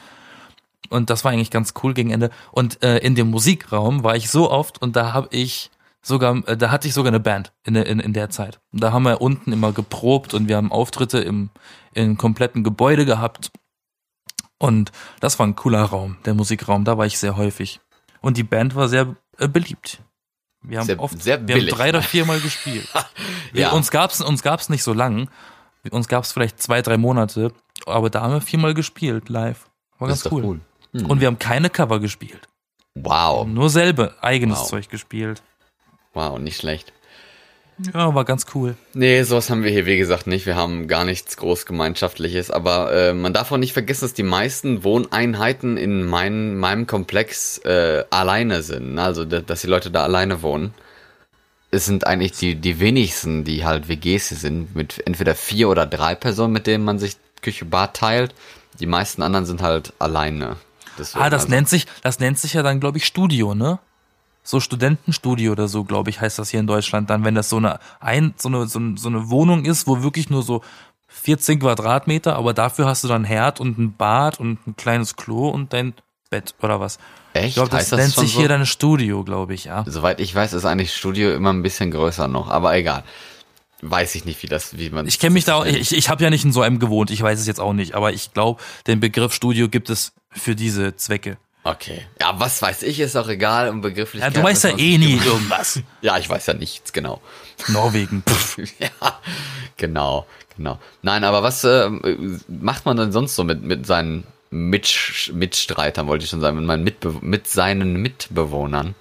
Und 0.91 1.09
das 1.11 1.25
war 1.25 1.33
eigentlich 1.33 1.51
ganz 1.51 1.73
cool 1.83 1.95
gegen 1.95 2.11
Ende. 2.11 2.31
Und 2.53 2.83
äh, 2.83 2.99
in 2.99 3.15
dem 3.15 3.31
Musikraum 3.31 4.05
war 4.05 4.17
ich 4.17 4.31
so 4.31 4.51
oft 4.51 4.81
und 4.83 4.97
da 4.97 5.13
habe 5.15 5.29
ich 5.31 5.71
sogar, 6.03 6.47
äh, 6.47 6.57
da 6.57 6.71
hatte 6.71 6.87
ich 6.89 6.95
sogar 6.95 7.11
eine 7.11 7.21
Band 7.21 7.53
in, 7.65 7.75
der- 7.75 7.87
in, 7.87 8.01
in 8.01 8.13
der 8.13 8.29
Zeit. 8.31 8.61
Da 8.73 8.93
haben 8.93 9.05
wir 9.05 9.21
unten 9.23 9.51
immer 9.53 9.73
geprobt 9.73 10.35
und 10.35 10.47
wir 10.49 10.57
haben 10.57 10.71
Auftritte 10.73 11.21
im, 11.21 11.49
im 11.95 12.19
kompletten 12.19 12.63
Gebäude 12.65 13.07
gehabt. 13.07 13.51
Und 14.59 14.93
das 15.21 15.39
war 15.39 15.47
ein 15.47 15.57
cooler 15.57 15.83
Raum, 15.83 16.17
der 16.27 16.35
Musikraum. 16.35 16.85
Da 16.85 16.97
war 16.99 17.07
ich 17.07 17.19
sehr 17.19 17.37
häufig. 17.37 17.81
Und 18.21 18.37
die 18.37 18.43
Band 18.45 18.75
war 18.75 18.89
sehr 18.89 19.17
äh, 19.39 19.49
beliebt. 19.49 20.01
Wir 20.63 20.79
haben 20.79 20.87
Sehr- 20.87 21.01
oft, 21.01 21.23
sehr 21.23 21.47
wir 21.47 21.57
haben 21.57 21.67
drei 21.67 21.89
oder 21.91 22.03
viermal 22.03 22.41
gespielt. 22.41 22.89
Ja. 23.53 23.71
Uns 23.71 23.91
gab's, 23.93 24.21
uns 24.21 24.43
gab's 24.43 24.69
nicht 24.69 24.83
so 24.83 24.93
lang. 24.93 25.29
Uns 25.91 26.09
gab's 26.09 26.33
vielleicht 26.33 26.63
zwei, 26.63 26.83
drei 26.83 26.97
Monate. 26.97 27.53
Aber 27.87 28.09
da 28.11 28.23
haben 28.23 28.33
wir 28.33 28.41
viermal 28.41 28.75
gespielt 28.75 29.29
live. 29.29 29.67
War 29.99 30.09
das 30.09 30.23
ganz 30.23 30.31
doch 30.33 30.43
cool. 30.43 30.61
Hm. 30.93 31.07
Und 31.11 31.21
wir 31.21 31.27
haben 31.27 31.39
keine 31.39 31.71
Cover 31.71 32.01
gespielt. 32.01 32.49
wow. 32.95 33.47
Nur 33.47 33.69
selber 33.71 34.15
eigenes 34.21 34.61
Wow. 34.61 34.69
Zeug 34.69 34.89
gespielt. 34.89 35.43
Wow, 36.15 36.39
nicht 36.39 36.57
schlecht. 36.59 36.93
Ja, 37.93 38.15
war 38.15 38.25
ganz 38.25 38.47
cool. 38.55 38.77
Nee, 38.93 39.25
sowas 39.25 39.51
haben 39.51 39.65
wir 39.65 39.71
hier, 39.73 39.85
wie 39.85 39.97
gesagt, 39.97 40.29
nicht. 40.29 40.47
Wir 40.47 40.55
haben 40.55 40.87
gar 40.87 41.05
nichts 41.05 41.37
groß 41.37 41.67
Gemeinschaftliches. 41.67 42.53
Aber 42.53 42.93
äh, 42.95 43.13
man 43.13 43.33
darf 43.33 43.51
auch 43.51 43.57
nicht 43.57 43.73
vergessen, 43.73 44.05
dass 44.05 44.15
die 44.15 44.23
meisten 44.23 44.85
Wohneinheiten 44.85 45.77
in 45.77 46.05
mein, 46.07 46.57
meinem 46.57 46.87
Komplex 46.87 47.59
äh, 47.59 48.05
alleine 48.11 48.63
sind. 48.63 48.97
Also, 49.01 49.25
da- 49.25 49.41
dass 49.41 49.63
die 49.63 49.67
Leute 49.67 49.91
da 49.91 50.05
alleine 50.05 50.41
wohnen. 50.43 50.73
Es 51.75 51.87
sind 51.87 52.07
eigentlich 52.07 52.33
die, 52.33 52.55
die 52.55 52.79
wenigsten, 52.79 53.45
die 53.45 53.65
halt 53.65 53.89
WGs 53.89 54.29
sind, 54.29 54.75
mit 54.77 55.05
entweder 55.07 55.35
vier 55.35 55.69
oder 55.69 55.87
drei 55.87 56.15
Personen, 56.15 56.53
mit 56.53 56.67
denen 56.67 56.85
man 56.85 56.99
sich 56.99 57.17
Küche, 57.43 57.65
Bad 57.65 57.95
teilt. 57.95 58.35
Die 58.81 58.87
meisten 58.87 59.23
anderen 59.23 59.45
sind 59.45 59.61
halt 59.63 59.93
alleine. 59.99 60.57
Deswegen, 60.99 61.25
Ah, 61.25 61.31
das 61.31 61.43
also, 61.43 61.55
nennt 61.55 61.69
sich, 61.69 61.87
das 62.03 62.21
nennt 62.21 62.39
sich 62.39 62.55
ja 62.55 62.63
dann, 62.63 62.81
glaube 62.81 62.99
ich, 62.99 63.05
Studio, 63.05 63.55
ne? 63.55 63.79
So 64.43 64.61
Studentenstudio 64.61 65.53
oder 65.53 65.69
so, 65.69 65.85
glaube 65.85 66.11
ich, 66.11 66.21
heißt 66.21 66.39
das 66.39 66.51
hier 66.51 66.61
in 66.61 66.67
Deutschland 66.67 67.11
dann, 67.11 67.25
wenn 67.25 67.35
das 67.35 67.49
so 67.49 67.57
eine, 67.57 67.81
ein, 67.99 68.35
so 68.37 68.49
eine, 68.49 68.67
so 68.67 68.79
eine, 68.79 68.99
so 68.99 69.09
eine 69.09 69.31
Wohnung 69.31 69.65
ist, 69.65 69.87
wo 69.87 70.03
wirklich 70.03 70.31
nur 70.31 70.43
so 70.43 70.63
14 71.09 71.61
Quadratmeter, 71.61 72.37
aber 72.37 72.53
dafür 72.53 72.87
hast 72.87 73.05
du 73.05 73.09
dann 73.09 73.25
Herd 73.25 73.61
und 73.61 73.79
ein 73.79 73.97
Bad 73.97 74.39
und 74.41 74.67
ein 74.67 74.77
kleines 74.77 75.17
Klo 75.17 75.49
und 75.49 75.73
dein 75.73 75.95
Bett 76.31 76.55
oder 76.63 76.81
was. 76.81 76.99
Ich 77.35 77.41
Echt? 77.43 77.55
glaube, 77.55 77.71
das 77.71 77.89
das 77.91 77.99
nennt 77.99 78.15
sich 78.15 78.33
so? 78.33 78.39
hier 78.41 78.49
dann 78.49 78.61
ein 78.61 78.67
Studio, 78.67 79.25
glaube 79.25 79.55
ich, 79.55 79.65
ja. 79.65 79.85
Soweit 79.87 80.21
ich 80.21 80.35
weiß, 80.35 80.53
ist 80.53 80.65
eigentlich 80.65 80.95
Studio 80.95 81.33
immer 81.35 81.53
ein 81.53 81.63
bisschen 81.63 81.91
größer 81.91 82.29
noch, 82.29 82.49
aber 82.49 82.77
egal. 82.77 83.05
Weiß 83.83 84.15
ich 84.15 84.25
nicht, 84.25 84.43
wie 84.43 84.47
das, 84.47 84.79
wie 84.79 84.89
man. 84.91 85.07
Ich 85.07 85.19
kenne 85.19 85.35
mich 85.35 85.45
da 85.45 85.57
auch, 85.57 85.67
ich, 85.67 85.93
ich 85.95 86.09
habe 86.09 86.23
ja 86.25 86.31
nicht 86.31 86.45
in 86.45 86.53
so 86.53 86.63
einem 86.63 86.79
gewohnt, 86.79 87.11
ich 87.11 87.21
weiß 87.21 87.39
es 87.39 87.47
jetzt 87.47 87.61
auch 87.61 87.73
nicht, 87.75 87.95
aber 87.95 88.13
ich 88.13 88.33
glaube, 88.33 88.63
den 88.87 89.01
Begriff 89.01 89.35
Studio 89.35 89.69
gibt 89.69 89.91
es 89.91 90.13
für 90.31 90.55
diese 90.55 90.97
Zwecke. 90.97 91.37
Okay. 91.65 92.03
Ja, 92.21 92.39
was 92.39 92.61
weiß 92.61 92.83
ich, 92.83 93.01
ist 93.01 93.17
auch 93.17 93.29
egal 93.29 93.71
um 93.71 93.77
Ja, 93.77 93.83
Begrifflichkeiten. 93.83 94.35
du 94.35 94.43
weißt 94.43 94.65
ja 94.65 94.79
eh 94.79 94.99
nie 94.99 95.17
irgendwas. 95.25 95.81
Ja, 96.03 96.19
ich 96.19 96.29
weiß 96.29 96.47
ja 96.47 96.55
nichts, 96.55 96.93
genau. 96.93 97.21
Norwegen. 97.69 98.23
Ja, 98.79 99.19
genau, 99.79 100.27
genau. 100.57 100.79
Nein, 101.03 101.25
aber 101.25 101.43
was 101.43 101.65
äh, 101.65 101.91
macht 102.49 102.85
man 102.85 102.97
denn 102.99 103.13
sonst 103.13 103.35
so 103.35 103.45
mit, 103.45 103.63
mit 103.63 103.87
seinen 103.87 104.25
Mitsch 104.55 105.33
Mitstreitern, 105.33 106.07
wollte 106.07 106.25
ich 106.25 106.31
schon 106.31 106.41
sagen, 106.41 106.57
mit, 106.57 106.65
meinen 106.65 106.85
Mitbe 106.85 107.17
mit 107.21 107.49
seinen 107.49 108.01
Mitbewohnern? 108.01 108.95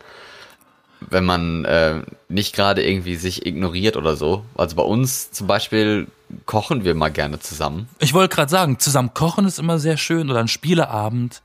Wenn 1.00 1.26
man 1.26 1.64
äh, 1.66 2.02
nicht 2.28 2.56
gerade 2.56 2.84
irgendwie 2.84 3.16
sich 3.16 3.46
ignoriert 3.46 3.96
oder 3.96 4.16
so. 4.16 4.46
Also 4.56 4.76
bei 4.76 4.84
uns 4.84 5.32
zum 5.32 5.46
Beispiel 5.46 6.08
kochen 6.48 6.86
wir 6.86 6.96
mal 6.96 7.12
gerne 7.12 7.40
zusammen. 7.40 7.88
Ich 8.00 8.14
wollte 8.14 8.36
gerade 8.36 8.50
sagen, 8.50 8.80
zusammen 8.80 9.14
kochen 9.14 9.46
ist 9.46 9.60
immer 9.60 9.78
sehr 9.78 9.98
schön 9.98 10.32
oder 10.32 10.40
ein 10.40 10.48
Spieleabend. 10.48 11.44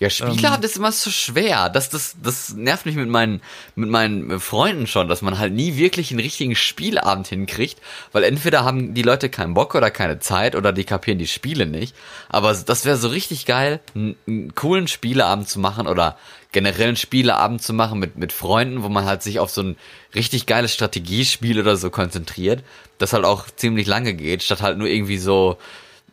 Ja, 0.00 0.08
Spieleabend 0.08 0.64
ist 0.64 0.78
immer 0.78 0.92
so 0.92 1.10
schwer. 1.10 1.68
Das, 1.68 1.90
das, 1.90 2.16
das 2.22 2.54
nervt 2.54 2.86
mich 2.86 2.96
mit 2.96 3.10
meinen, 3.10 3.42
mit 3.74 3.90
meinen 3.90 4.40
Freunden 4.40 4.86
schon, 4.86 5.08
dass 5.08 5.20
man 5.20 5.38
halt 5.38 5.52
nie 5.52 5.76
wirklich 5.76 6.10
einen 6.10 6.20
richtigen 6.20 6.56
Spieleabend 6.56 7.26
hinkriegt, 7.28 7.78
weil 8.12 8.24
entweder 8.24 8.64
haben 8.64 8.94
die 8.94 9.02
Leute 9.02 9.28
keinen 9.28 9.52
Bock 9.52 9.74
oder 9.74 9.90
keine 9.90 10.18
Zeit 10.18 10.56
oder 10.56 10.72
die 10.72 10.84
kapieren 10.84 11.18
die 11.18 11.26
Spiele 11.26 11.66
nicht. 11.66 11.94
Aber 12.30 12.54
das 12.54 12.86
wäre 12.86 12.96
so 12.96 13.08
richtig 13.08 13.44
geil, 13.44 13.80
einen, 13.94 14.16
einen 14.26 14.54
coolen 14.54 14.88
Spieleabend 14.88 15.50
zu 15.50 15.60
machen 15.60 15.86
oder 15.86 16.16
generell 16.50 16.88
einen 16.88 16.96
Spieleabend 16.96 17.62
zu 17.62 17.74
machen 17.74 17.98
mit, 17.98 18.16
mit 18.16 18.32
Freunden, 18.32 18.82
wo 18.82 18.88
man 18.88 19.04
halt 19.04 19.22
sich 19.22 19.38
auf 19.38 19.50
so 19.50 19.60
ein 19.60 19.76
richtig 20.14 20.46
geiles 20.46 20.72
Strategiespiel 20.72 21.60
oder 21.60 21.76
so 21.76 21.90
konzentriert, 21.90 22.64
das 22.96 23.12
halt 23.12 23.26
auch 23.26 23.48
ziemlich 23.54 23.86
lange 23.86 24.14
geht, 24.14 24.42
statt 24.42 24.62
halt 24.62 24.78
nur 24.78 24.88
irgendwie 24.88 25.18
so, 25.18 25.58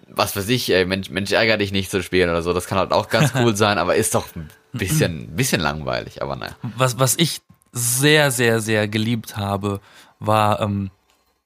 was 0.10 0.36
weiß 0.36 0.48
ich, 0.50 0.72
ey, 0.72 0.86
Mensch, 0.86 1.10
Mensch, 1.10 1.32
ärger 1.32 1.58
dich 1.58 1.72
nicht 1.72 1.92
zu 1.92 2.02
spielen 2.02 2.30
oder 2.30 2.42
so. 2.42 2.54
Das 2.54 2.68
kann 2.68 2.78
halt 2.78 2.92
auch 2.92 3.10
ganz 3.10 3.34
cool 3.36 3.56
sein, 3.56 3.78
aber 3.78 3.96
ist 3.96 4.16
doch 4.16 4.28
ein 4.36 4.50
bisschen, 4.74 5.36
bisschen 5.36 5.62
langweilig, 5.62 6.22
aber 6.22 6.36
naja. 6.36 6.56
Was, 6.78 7.00
was 7.00 7.16
ich 7.18 7.42
sehr, 7.72 8.32
sehr, 8.32 8.60
sehr 8.60 8.88
geliebt 8.88 9.38
habe, 9.38 9.82
war 10.20 10.62
ähm, 10.62 10.92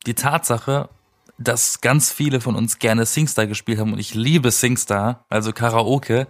die 0.05 0.13
Tatsache, 0.13 0.89
dass 1.37 1.81
ganz 1.81 2.11
viele 2.11 2.39
von 2.39 2.55
uns 2.55 2.79
gerne 2.79 3.05
Singstar 3.05 3.47
gespielt 3.47 3.79
haben 3.79 3.93
und 3.93 3.99
ich 3.99 4.13
liebe 4.13 4.51
Singstar, 4.51 5.25
also 5.29 5.51
Karaoke. 5.51 6.27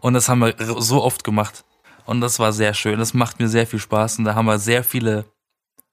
Und 0.00 0.14
das 0.14 0.28
haben 0.28 0.40
wir 0.40 0.54
so 0.78 1.02
oft 1.02 1.24
gemacht. 1.24 1.64
Und 2.04 2.20
das 2.20 2.38
war 2.38 2.52
sehr 2.52 2.74
schön. 2.74 2.98
Das 2.98 3.14
macht 3.14 3.38
mir 3.38 3.48
sehr 3.48 3.66
viel 3.66 3.78
Spaß. 3.78 4.18
Und 4.18 4.24
da 4.24 4.34
haben 4.34 4.46
wir 4.46 4.58
sehr 4.58 4.82
viele 4.82 5.24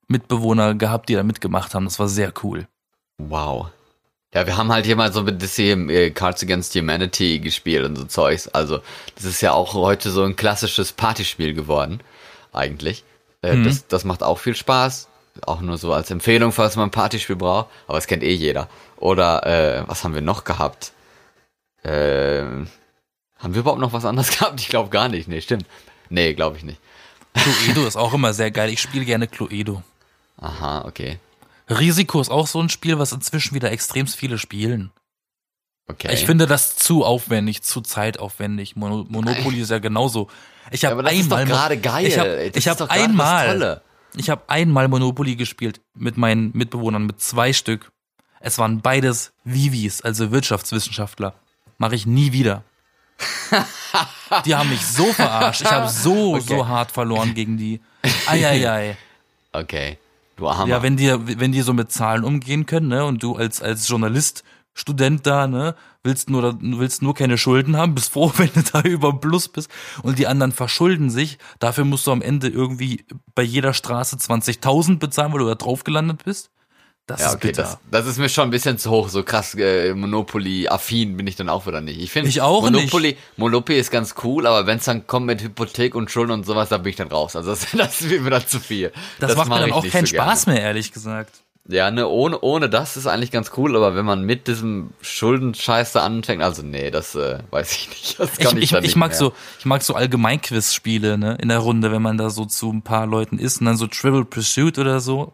Mitbewohner 0.08 0.74
gehabt, 0.74 1.10
die 1.10 1.16
da 1.16 1.24
mitgemacht 1.24 1.76
haben. 1.76 1.86
Das 1.86 2.00
war 2.00 2.08
sehr 2.08 2.34
cool. 2.44 2.68
Wow. 3.20 3.70
Ja, 4.34 4.46
wir 4.46 4.58
haben 4.58 4.72
halt 4.72 4.86
hier 4.86 4.96
mal 4.96 5.12
so 5.12 5.22
ein 5.22 5.38
bisschen 5.38 5.90
äh, 5.90 6.12
Cards 6.12 6.44
Against 6.44 6.76
Humanity 6.76 7.40
gespielt 7.40 7.84
und 7.84 7.96
so 7.96 8.04
Zeugs. 8.06 8.48
Also, 8.48 8.80
das 9.16 9.26
ist 9.26 9.42
ja 9.42 9.54
auch 9.54 9.74
heute 9.74 10.12
so 10.12 10.24
ein 10.24 10.36
klassisches 10.36 10.92
Partyspiel 10.92 11.54
geworden, 11.54 12.02
eigentlich. 12.54 13.04
Äh, 13.42 13.64
das, 13.64 13.88
das 13.88 14.04
macht 14.04 14.22
auch 14.22 14.38
viel 14.38 14.56
Spaß. 14.56 15.08
Auch 15.46 15.62
nur 15.62 15.78
so 15.78 15.94
als 15.94 16.12
Empfehlung, 16.12 16.52
falls 16.52 16.76
man 16.76 16.90
ein 16.90 16.92
Partyspiel 16.92 17.38
braucht. 17.38 17.70
Aber 17.88 17.98
das 17.98 18.08
kennt 18.08 18.24
eh 18.24 18.34
jeder. 18.34 18.70
Oder, 18.98 19.46
äh, 19.46 19.84
was 19.88 20.04
haben 20.04 20.14
wir 20.14 20.22
noch 20.22 20.44
gehabt? 20.44 20.92
Äh, 21.84 22.42
haben 22.42 23.54
wir 23.54 23.62
überhaupt 23.62 23.82
noch 23.82 23.94
was 23.94 24.06
anderes 24.06 24.30
gehabt? 24.38 24.60
Ich 24.60 24.68
glaube 24.70 24.90
gar 24.90 25.08
nicht. 25.08 25.28
Nee, 25.28 25.42
stimmt. 25.42 25.66
Nee, 26.10 26.34
glaube 26.34 26.58
ich 26.58 26.64
nicht. 26.64 26.80
Cluedo 27.34 27.88
ist 27.88 27.96
auch 27.96 28.14
immer 28.14 28.34
sehr 28.34 28.52
geil. 28.52 28.70
Ich 28.70 28.82
spiele 28.82 29.06
gerne 29.06 29.28
Cluedo. 29.28 29.82
Aha, 30.38 30.86
okay. 30.86 31.20
Risiko 31.70 32.20
ist 32.20 32.30
auch 32.30 32.48
so 32.48 32.62
ein 32.62 32.70
Spiel, 32.70 32.98
was 33.00 33.12
inzwischen 33.12 33.56
wieder 33.56 33.72
extrem 33.72 34.08
viele 34.08 34.38
spielen. 34.38 34.92
Okay. 35.88 36.14
Ich 36.14 36.26
finde 36.26 36.46
das 36.46 36.76
zu 36.76 37.04
aufwendig, 37.04 37.64
zu 37.64 37.82
zeitaufwendig. 37.82 38.76
Mono 38.76 39.06
Monopoly 39.10 39.62
ist 39.62 39.72
ja 39.72 39.80
genauso. 39.80 40.30
Ich 40.72 40.84
ja, 40.84 40.90
habe 40.90 41.00
aber 41.02 41.10
das 41.10 41.20
ist 41.20 41.32
doch 41.32 41.38
einmal 41.38 41.58
gerade 41.58 41.78
geil. 41.78 42.06
Ich 42.06 42.20
habe 42.20 42.52
ich 42.54 42.68
hab 42.68 42.82
einmal 42.92 43.82
ich 44.16 44.30
habe 44.30 44.44
einmal 44.48 44.88
Monopoly 44.88 45.36
gespielt 45.36 45.82
mit 45.94 46.18
meinen 46.18 46.52
Mitbewohnern 46.54 47.06
mit 47.06 47.22
zwei 47.22 47.54
Stück. 47.54 47.92
Es 48.40 48.58
waren 48.58 48.82
beides 48.82 49.34
Vivis, 49.44 50.02
also 50.02 50.32
Wirtschaftswissenschaftler. 50.32 51.36
Mache 51.78 51.96
ich 51.96 52.06
nie 52.06 52.32
wieder. 52.32 52.64
die 54.46 54.56
haben 54.56 54.70
mich 54.70 54.86
so 54.86 55.12
verarscht. 55.14 55.62
Ich 55.62 55.72
habe 55.72 55.90
so 55.90 56.36
Okay. 56.36 56.46
so 56.48 56.68
hart 56.68 56.92
verloren 56.92 57.34
gegen 57.34 57.58
die. 57.58 57.82
Eieiei. 58.28 58.98
Okay. 59.52 59.98
Du 60.40 60.48
Armer. 60.48 60.68
Ja, 60.68 60.82
wenn 60.82 60.96
die, 60.96 61.14
wenn 61.40 61.52
die 61.52 61.62
so 61.62 61.74
mit 61.74 61.92
Zahlen 61.92 62.24
umgehen 62.24 62.66
können, 62.66 62.88
ne, 62.88 63.06
und 63.06 63.22
du 63.22 63.36
als, 63.36 63.62
als 63.62 63.88
Journalist, 63.88 64.44
Student 64.74 65.28
da, 65.28 65.48
ne, 65.48 65.76
willst 66.02 66.30
nur, 66.30 66.58
willst 66.62 67.02
nur 67.02 67.14
keine 67.14 67.38
Schulden 67.38 67.76
haben, 67.76 67.94
bist 67.94 68.14
froh, 68.14 68.32
wenn 68.38 68.50
du 68.54 68.62
da 68.62 68.82
über 68.82 69.20
Plus 69.20 69.50
bist 69.50 69.70
und 70.02 70.18
die 70.18 70.28
anderen 70.28 70.54
verschulden 70.54 71.10
sich. 71.10 71.38
Dafür 71.60 71.84
musst 71.84 72.08
du 72.08 72.12
am 72.12 72.22
Ende 72.22 72.48
irgendwie 72.48 73.06
bei 73.36 73.44
jeder 73.44 73.74
Straße 73.74 74.16
20.000 74.16 74.98
bezahlen, 75.00 75.34
weil 75.34 75.40
du 75.40 75.48
da 75.48 75.56
drauf 75.56 75.84
gelandet 75.84 76.24
bist. 76.24 76.52
Das 77.10 77.22
Ja, 77.22 77.28
ist 77.30 77.36
okay, 77.36 77.48
bitter. 77.48 77.64
das, 77.64 77.78
das 77.90 78.06
ist 78.08 78.20
mir 78.20 78.30
schon 78.30 78.46
ein 78.46 78.52
bisschen 78.52 78.78
zu 78.78 78.92
hoch. 78.92 79.10
So 79.10 79.24
krass 79.24 79.56
äh, 79.56 79.94
Monopoly-affin 79.94 81.18
bin 81.18 81.26
ich 81.28 81.36
dann 81.36 81.50
auch 81.50 81.66
wieder 81.66 81.82
nicht. 81.82 82.00
Ich 82.00 82.12
finde, 82.12 82.30
Ich 82.30 82.42
auch 82.42 82.62
Monopoly, 82.62 83.18
Monopoly 83.38 83.80
ist 83.80 83.90
ganz 83.92 84.16
cool, 84.24 84.46
aber 84.46 84.68
wenn 84.68 84.78
es 84.78 84.86
dann 84.86 85.08
kommt 85.08 85.26
mit 85.26 85.42
Hypothek 85.42 85.96
und 85.96 86.12
Schulden 86.12 86.32
und 86.32 86.46
sowas, 86.46 86.70
da 86.70 86.78
bin 86.78 86.92
ich 86.92 86.96
dann 86.98 87.08
raus. 87.08 87.36
Also 87.36 87.50
das, 87.50 87.68
das 87.78 88.08
wird 88.10 88.22
mir 88.22 88.30
dann 88.30 88.46
zu 88.48 88.60
viel. 88.60 88.92
das, 89.20 89.36
macht 89.36 89.50
mach 89.50 89.56
mir 89.58 89.62
dann 89.62 89.70
ich 89.70 89.76
auch 89.76 89.88
keinen 89.88 90.06
so 90.06 90.12
gerne. 90.14 90.30
Spaß 90.32 90.46
mehr, 90.48 90.62
ehrlich 90.62 90.92
gesagt. 90.92 91.42
Ja, 91.72 91.92
ne, 91.92 92.08
ohne, 92.08 92.40
ohne 92.42 92.68
das 92.68 92.98
ist 92.98 93.06
eigentlich 93.06 93.30
ganz 93.30 93.52
cool, 93.56 93.76
aber 93.76 93.94
wenn 93.96 94.06
man 94.06 94.24
mit 94.24 94.48
diesem 94.48 94.90
Schuldenscheiß 95.02 95.92
da 95.92 96.04
anfängt, 96.04 96.42
also 96.42 96.64
nee, 96.64 96.90
das 96.90 97.14
äh, 97.14 97.40
weiß 97.52 97.72
ich 97.74 97.90
nicht. 97.90 98.20
Das 98.20 98.32
Ich, 98.40 98.40
kann 98.40 98.58
ich, 98.58 98.64
ich, 98.64 98.72
ich 98.74 98.82
nicht 98.82 98.96
mag 98.96 99.10
mehr. 99.12 99.18
so, 99.20 99.34
ich 99.60 99.66
mag 99.66 99.84
so 99.84 99.94
Allgemeinquiz-Spiele, 99.94 101.18
ne, 101.20 101.38
in 101.40 101.50
der 101.50 101.60
Runde, 101.60 101.92
wenn 101.92 102.02
man 102.02 102.18
da 102.18 102.32
so 102.32 102.46
zu 102.46 102.72
ein 102.72 102.82
paar 102.82 103.06
Leuten 103.06 103.38
ist 103.38 103.60
und 103.60 103.66
dann 103.68 103.78
so 103.78 103.86
Trivial 103.86 104.26
Pursuit 104.26 104.80
oder 104.80 105.00
so, 105.00 105.34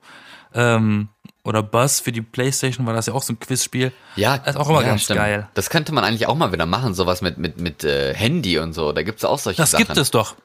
ähm, 0.55 1.09
oder 1.43 1.61
Buzz 1.61 1.99
für 1.99 2.11
die 2.11 2.21
Playstation 2.23 2.87
war 2.87 2.93
das 2.95 3.05
ja 3.05 3.13
auch 3.13 3.21
so 3.21 3.33
ein 3.33 3.39
Quizspiel. 3.39 3.91
Ja, 4.15 4.39
Das 4.39 4.55
ist 4.55 4.61
auch 4.61 4.67
immer 4.69 4.81
ja, 4.81 4.87
ganz 4.87 5.03
stimmt. 5.03 5.19
geil. 5.19 5.47
Das 5.53 5.69
könnte 5.69 5.93
man 5.93 6.03
eigentlich 6.03 6.25
auch 6.25 6.35
mal 6.35 6.51
wieder 6.51 6.65
machen, 6.65 6.95
sowas 6.95 7.21
mit 7.21 7.37
mit 7.37 7.59
mit 7.61 7.83
äh, 7.83 8.15
Handy 8.15 8.57
und 8.57 8.73
so. 8.73 8.91
Da 8.93 9.03
gibt's 9.03 9.23
auch 9.23 9.37
solche 9.37 9.61
Das 9.61 9.71
Sachen. 9.71 9.85
gibt 9.85 9.97
es 9.97 10.09
doch. 10.09 10.35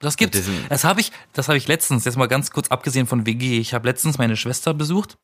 Das 0.00 0.16
gibt 0.16 0.34
es. 0.34 0.44
diesem- 0.44 0.68
Das 0.68 0.84
habe 0.84 1.00
ich, 1.00 1.10
das 1.32 1.48
habe 1.48 1.56
ich 1.58 1.66
letztens, 1.66 2.04
jetzt 2.04 2.16
mal 2.16 2.28
ganz 2.28 2.50
kurz 2.50 2.68
abgesehen 2.68 3.06
von 3.06 3.26
WG. 3.26 3.58
Ich 3.58 3.74
habe 3.74 3.88
letztens 3.88 4.18
meine 4.18 4.36
Schwester 4.36 4.74
besucht. 4.74 5.16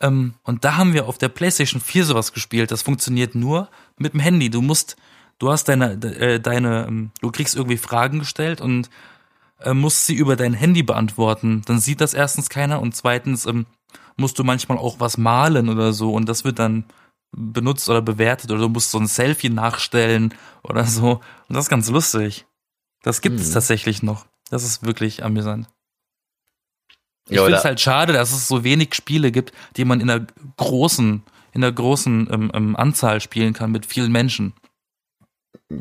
Ähm, 0.00 0.34
und 0.44 0.64
da 0.64 0.76
haben 0.76 0.92
wir 0.94 1.06
auf 1.08 1.18
der 1.18 1.28
PlayStation 1.28 1.80
4 1.80 2.04
sowas 2.04 2.32
gespielt. 2.32 2.70
Das 2.70 2.82
funktioniert 2.82 3.34
nur 3.34 3.68
mit 3.96 4.12
dem 4.14 4.20
Handy. 4.20 4.48
Du 4.50 4.62
musst, 4.62 4.96
du 5.38 5.50
hast 5.50 5.64
deine, 5.68 5.92
äh, 5.94 6.40
deine, 6.40 6.86
ähm, 6.88 7.10
du 7.20 7.30
kriegst 7.32 7.54
irgendwie 7.56 7.76
Fragen 7.76 8.20
gestellt 8.20 8.60
und 8.60 8.88
äh, 9.60 9.74
musst 9.74 10.06
sie 10.06 10.14
über 10.14 10.36
dein 10.36 10.54
Handy 10.54 10.82
beantworten. 10.82 11.62
Dann 11.66 11.80
sieht 11.80 12.00
das 12.00 12.14
erstens 12.14 12.48
keiner 12.48 12.80
und 12.80 12.94
zweitens 12.94 13.46
ähm, 13.46 13.66
musst 14.16 14.38
du 14.38 14.44
manchmal 14.44 14.78
auch 14.78 15.00
was 15.00 15.18
malen 15.18 15.68
oder 15.68 15.92
so 15.92 16.12
und 16.14 16.28
das 16.28 16.44
wird 16.44 16.58
dann 16.58 16.84
benutzt 17.36 17.88
oder 17.88 18.02
bewertet 18.02 18.50
oder 18.50 18.60
du 18.60 18.68
musst 18.68 18.90
so 18.90 18.98
ein 18.98 19.06
Selfie 19.06 19.50
nachstellen 19.50 20.34
oder 20.62 20.84
so. 20.84 21.20
Und 21.48 21.54
das 21.54 21.66
ist 21.66 21.70
ganz 21.70 21.88
lustig. 21.90 22.46
Das 23.02 23.20
gibt 23.20 23.38
es 23.40 23.50
Mhm. 23.50 23.54
tatsächlich 23.54 24.02
noch. 24.02 24.26
Das 24.50 24.64
ist 24.64 24.84
wirklich 24.84 25.22
amüsant. 25.24 25.68
Ich 27.28 27.36
Ja, 27.36 27.42
finde 27.42 27.58
es 27.58 27.64
halt 27.64 27.80
schade, 27.80 28.12
dass 28.14 28.32
es 28.32 28.48
so 28.48 28.64
wenig 28.64 28.94
Spiele 28.94 29.30
gibt, 29.30 29.52
die 29.76 29.84
man 29.84 30.00
in 30.00 30.08
einer 30.08 30.26
großen, 30.56 31.22
in 31.52 31.62
einer 31.64 31.72
großen 31.72 32.28
ähm, 32.32 32.50
ähm, 32.54 32.76
Anzahl 32.76 33.20
spielen 33.20 33.52
kann 33.52 33.70
mit 33.70 33.84
vielen 33.84 34.10
Menschen. 34.10 34.54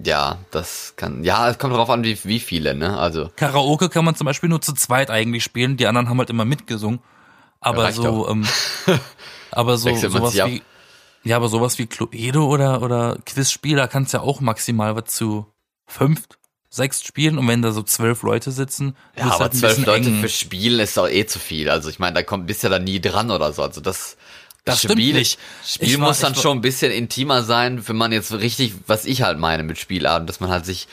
Ja, 0.04 0.40
das 0.52 0.94
kann. 0.98 1.24
Ja, 1.24 1.50
es 1.50 1.58
kommt 1.58 1.74
darauf 1.74 1.90
an, 1.90 2.04
wie, 2.04 2.18
wie 2.24 2.40
viele, 2.40 2.76
ne? 2.76 2.98
Also, 2.98 3.30
Karaoke 3.36 3.90
kann 3.90 4.04
man 4.04 4.16
zum 4.16 4.26
Beispiel 4.26 4.50
nur 4.50 4.62
zu 4.62 4.74
zweit 4.74 5.10
eigentlich 5.10 5.44
spielen, 5.44 5.78
die 5.78 5.88
anderen 5.88 6.10
haben 6.10 6.20
halt 6.20 6.30
immer 6.30 6.46
mitgesungen. 6.46 7.00
Aber 7.60 7.84
reicht 7.84 7.98
so, 7.98 8.28
ähm, 8.30 8.46
aber 9.52 9.78
so 9.78 9.96
sowas 9.96 10.40
ab. 10.40 10.50
wie, 10.50 10.62
ja, 11.24 11.38
aber 11.38 11.50
sowas 11.50 11.78
wie 11.80 11.88
Cluedo 11.88 12.46
oder 12.46 12.82
oder 12.82 13.18
Quizspiel, 13.26 13.78
da 13.78 13.88
kannst 13.88 14.14
du 14.14 14.18
ja 14.18 14.24
auch 14.24 14.42
maximal 14.42 14.96
was 14.96 15.06
zu 15.06 15.48
fünf, 15.86 16.28
sechs 16.70 17.04
spielen 17.04 17.38
und 17.38 17.48
wenn 17.48 17.62
da 17.62 17.72
so 17.72 17.82
zwölf 17.82 18.24
Leute 18.24 18.52
sitzen, 18.52 18.96
ja, 19.18 19.26
aber 19.26 19.46
halt 19.46 19.56
zwölf 19.56 19.86
Leute 19.86 20.10
eng. 20.10 20.20
für 20.20 20.30
Spielen 20.30 20.80
ist 20.80 20.98
doch 20.98 21.10
eh 21.10 21.26
zu 21.26 21.40
viel. 21.40 21.70
Also, 21.70 21.90
ich 21.90 22.00
meine, 22.00 22.14
da 22.14 22.24
kommt 22.24 22.48
bist 22.48 22.64
ja 22.64 22.70
da 22.70 22.80
nie 22.80 23.00
dran 23.02 23.32
oder 23.32 23.52
so. 23.54 23.64
Also, 23.64 23.82
das. 23.82 24.18
Das 24.68 24.80
stimmt 24.80 24.94
Spiel, 24.94 25.14
nicht. 25.14 25.40
Spiel 25.66 25.88
Ich 25.88 26.00
war- 26.00 26.08
muss 26.10 26.20
dann 26.20 26.32
ich 26.34 26.38
war- 26.38 26.44
schon 26.44 26.58
ein 26.60 26.62
bisschen 26.62 26.92
intimer 26.92 27.44
sein, 27.44 27.88
wenn 27.88 27.96
man 27.96 28.12
jetzt 28.12 28.32
richtig, 28.34 28.74
was 28.88 29.06
ich 29.06 29.22
halt 29.24 29.40
meine 29.40 29.64
mit 29.64 29.78
Spielabend, 29.78 30.30
dass 30.30 30.40
man 30.40 30.50
halt 30.50 30.66
sich 30.66 30.88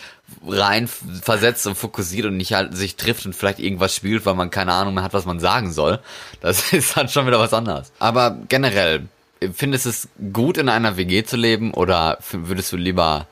rein 0.47 0.89
versetzt 0.89 1.67
und 1.67 1.75
fokussiert 1.77 2.27
und 2.27 2.37
nicht 2.37 2.55
halt 2.55 2.77
sich 2.77 2.97
trifft 2.97 3.27
und 3.27 3.35
vielleicht 3.35 3.59
irgendwas 3.59 3.95
spielt, 3.95 4.25
weil 4.27 4.35
man 4.35 4.51
keine 4.51 4.73
Ahnung 4.73 4.95
mehr 4.95 5.03
hat, 5.05 5.13
was 5.13 5.27
man 5.27 5.41
sagen 5.41 5.73
soll. 5.73 6.01
Das 6.41 6.73
ist 6.73 6.97
dann 6.97 7.09
schon 7.09 7.27
wieder 7.27 7.39
was 7.39 7.53
anderes. 7.53 7.93
Aber 7.99 8.37
generell, 8.49 9.07
findest 9.53 9.85
du 9.85 9.91
es 9.91 10.09
gut, 10.33 10.57
in 10.57 10.69
einer 10.69 10.97
WG 10.97 11.25
zu 11.25 11.37
leben 11.37 11.73
oder 11.75 12.19
würdest 12.33 12.73
du 12.73 12.77
lieber 12.77 13.27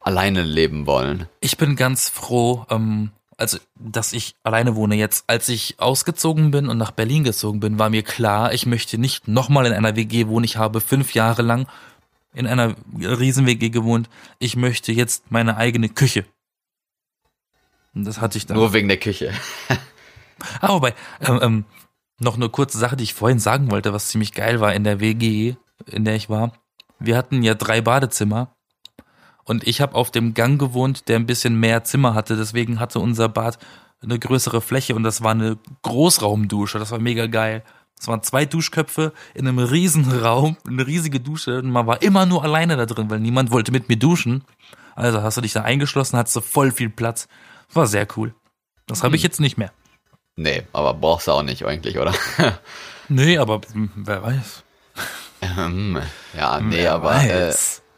alleine 0.00 0.42
leben 0.42 0.86
wollen? 0.86 1.26
Ich 1.40 1.56
bin 1.56 1.76
ganz 1.76 2.08
froh, 2.08 2.66
ähm, 2.70 3.10
also, 3.36 3.58
dass 3.74 4.12
ich 4.12 4.34
alleine 4.42 4.76
wohne 4.76 4.94
jetzt. 4.94 5.24
Als 5.26 5.48
ich 5.48 5.80
ausgezogen 5.80 6.50
bin 6.50 6.68
und 6.68 6.78
nach 6.78 6.90
Berlin 6.90 7.24
gezogen 7.24 7.60
bin, 7.60 7.78
war 7.78 7.90
mir 7.90 8.02
klar, 8.02 8.52
ich 8.52 8.66
möchte 8.66 8.98
nicht 8.98 9.28
nochmal 9.28 9.66
in 9.66 9.72
einer 9.72 9.96
WG 9.96 10.26
wohnen. 10.26 10.44
Ich 10.44 10.56
habe 10.56 10.80
fünf 10.80 11.14
Jahre 11.14 11.42
lang 11.42 11.68
in 12.32 12.46
einer 12.46 12.74
Riesen-WG 12.98 13.70
gewohnt. 13.70 14.08
Ich 14.38 14.56
möchte 14.56 14.92
jetzt 14.92 15.30
meine 15.30 15.56
eigene 15.56 15.88
Küche. 15.88 16.24
Das 17.94 18.20
hatte 18.20 18.38
ich 18.38 18.46
dann. 18.46 18.56
Nur 18.56 18.72
wegen 18.72 18.88
der 18.88 18.98
Küche. 18.98 19.32
Ah, 20.60 20.70
wobei, 20.70 20.94
ähm, 21.20 21.38
ähm, 21.42 21.64
noch 22.18 22.34
eine 22.34 22.48
kurze 22.48 22.76
Sache, 22.76 22.96
die 22.96 23.04
ich 23.04 23.14
vorhin 23.14 23.38
sagen 23.38 23.70
wollte, 23.70 23.92
was 23.92 24.08
ziemlich 24.08 24.32
geil 24.32 24.60
war 24.60 24.74
in 24.74 24.84
der 24.84 25.00
WG, 25.00 25.54
in 25.86 26.04
der 26.04 26.16
ich 26.16 26.28
war. 26.28 26.52
Wir 26.98 27.16
hatten 27.16 27.42
ja 27.42 27.54
drei 27.54 27.80
Badezimmer 27.80 28.53
und 29.44 29.66
ich 29.66 29.80
habe 29.80 29.94
auf 29.94 30.10
dem 30.10 30.34
Gang 30.34 30.58
gewohnt, 30.58 31.08
der 31.08 31.16
ein 31.16 31.26
bisschen 31.26 31.58
mehr 31.58 31.84
Zimmer 31.84 32.14
hatte. 32.14 32.36
Deswegen 32.36 32.80
hatte 32.80 32.98
unser 32.98 33.28
Bad 33.28 33.58
eine 34.02 34.18
größere 34.18 34.60
Fläche 34.60 34.94
und 34.94 35.02
das 35.02 35.22
war 35.22 35.32
eine 35.32 35.58
Großraumdusche. 35.82 36.78
Das 36.78 36.90
war 36.90 36.98
mega 36.98 37.26
geil. 37.26 37.62
Es 37.98 38.08
waren 38.08 38.22
zwei 38.22 38.44
Duschköpfe 38.44 39.12
in 39.34 39.46
einem 39.46 39.58
riesen 39.58 40.10
Raum, 40.10 40.56
eine 40.66 40.86
riesige 40.86 41.20
Dusche. 41.20 41.58
Und 41.58 41.70
man 41.70 41.86
war 41.86 42.02
immer 42.02 42.26
nur 42.26 42.42
alleine 42.42 42.76
da 42.76 42.86
drin, 42.86 43.08
weil 43.10 43.20
niemand 43.20 43.50
wollte 43.50 43.72
mit 43.72 43.88
mir 43.88 43.96
duschen. 43.96 44.44
Also 44.94 45.22
hast 45.22 45.36
du 45.36 45.40
dich 45.40 45.52
da 45.52 45.62
eingeschlossen, 45.62 46.18
hattest 46.18 46.36
du 46.36 46.40
voll 46.40 46.70
viel 46.70 46.90
Platz. 46.90 47.28
War 47.72 47.86
sehr 47.86 48.06
cool. 48.16 48.34
Das 48.86 49.02
habe 49.02 49.16
ich 49.16 49.22
jetzt 49.22 49.40
nicht 49.40 49.56
mehr. 49.56 49.72
Nee, 50.36 50.64
aber 50.72 50.94
brauchst 50.94 51.28
du 51.28 51.32
auch 51.32 51.42
nicht 51.42 51.64
eigentlich, 51.64 51.98
oder? 51.98 52.14
Nee, 53.08 53.36
aber 53.36 53.60
hm, 53.72 53.90
wer 53.96 54.22
weiß. 54.22 54.64
Ähm, 55.42 55.98
ja, 56.34 56.60
nee, 56.60 56.76
Wer 56.76 56.94
aber, 56.94 57.22
äh. 57.22 57.54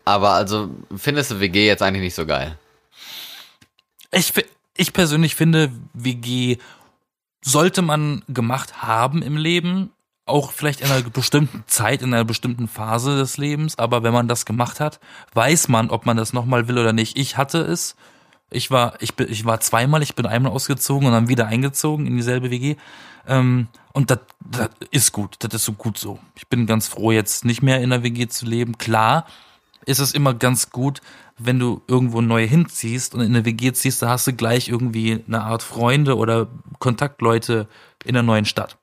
Aber 0.07 0.31
also 0.31 0.71
findest 0.97 1.33
du 1.33 1.41
WG 1.41 1.67
jetzt 1.67 1.83
eigentlich 1.83 2.03
nicht 2.03 2.15
so 2.15 2.25
geil? 2.25 2.57
Ich, 4.13 4.33
ich 4.77 4.93
persönlich 4.93 5.35
finde, 5.35 5.71
WG 5.93 6.57
sollte 7.45 7.83
man 7.83 8.23
gemacht 8.29 8.83
haben 8.83 9.21
im 9.21 9.37
Leben, 9.37 9.91
auch 10.25 10.53
vielleicht 10.53 10.81
in 10.81 10.91
einer 10.91 11.03
bestimmten 11.03 11.65
Zeit, 11.67 12.03
in 12.03 12.15
einer 12.15 12.25
bestimmten 12.25 12.69
Phase 12.69 13.17
des 13.17 13.37
Lebens, 13.37 13.79
aber 13.79 14.05
wenn 14.05 14.13
man 14.13 14.29
das 14.29 14.47
gemacht 14.47 14.81
hat, 14.81 15.01
weiß 15.35 15.69
man, 15.69 15.91
ob 15.91 16.07
man 16.07 16.17
das 16.17 16.33
nochmal 16.33 16.69
will 16.69 16.79
oder 16.79 16.93
nicht. 16.93 17.19
Ich 17.19 17.37
hatte 17.37 17.59
es. 17.59 17.97
Ich 18.49 18.71
war, 18.71 18.95
ich 19.03 19.15
bin, 19.15 19.29
ich 19.29 19.45
war 19.45 19.59
zweimal, 19.59 20.05
ich 20.05 20.15
bin 20.15 20.25
einmal 20.25 20.53
ausgezogen 20.53 21.09
und 21.09 21.13
dann 21.13 21.29
wieder 21.29 21.49
eingezogen 21.49 22.07
in 22.07 22.17
dieselbe 22.17 22.51
WG. 22.53 22.77
Ähm, 23.27 23.67
und 23.93 24.11
das 24.13 24.21
ist 24.93 25.11
gut, 25.11 25.35
das 25.41 25.53
ist 25.53 25.65
so 25.65 25.73
gut 25.73 25.99
so. 25.99 26.21
Ich 26.37 26.47
bin 26.47 26.67
ganz 26.67 26.87
froh, 26.87 27.11
jetzt 27.11 27.45
nicht 27.45 27.63
mehr 27.63 27.81
in 27.81 27.91
der 27.91 28.05
WG 28.05 28.29
zu 28.29 28.47
leben. 28.47 28.79
Klar, 28.79 29.27
ist 29.87 30.01
es 30.01 30.13
immer 30.13 30.35
ganz 30.35 30.71
gut, 30.71 31.01
wenn 31.39 31.59
du 31.59 31.83
irgendwo 31.87 32.21
neu 32.21 32.47
hinziehst 32.47 33.15
und 33.15 33.21
in 33.21 33.35
eine 33.35 33.45
WG 33.45 33.73
ziehst, 33.73 34.03
da 34.03 34.09
hast 34.11 34.27
du 34.27 34.33
gleich 34.33 34.69
irgendwie 34.69 35.25
eine 35.27 35.43
Art 35.43 35.63
Freunde 35.63 36.17
oder 36.17 36.49
Kontaktleute 36.79 37.69
in 38.05 38.15
der 38.15 38.23
neuen 38.23 38.45
Stadt. 38.45 38.77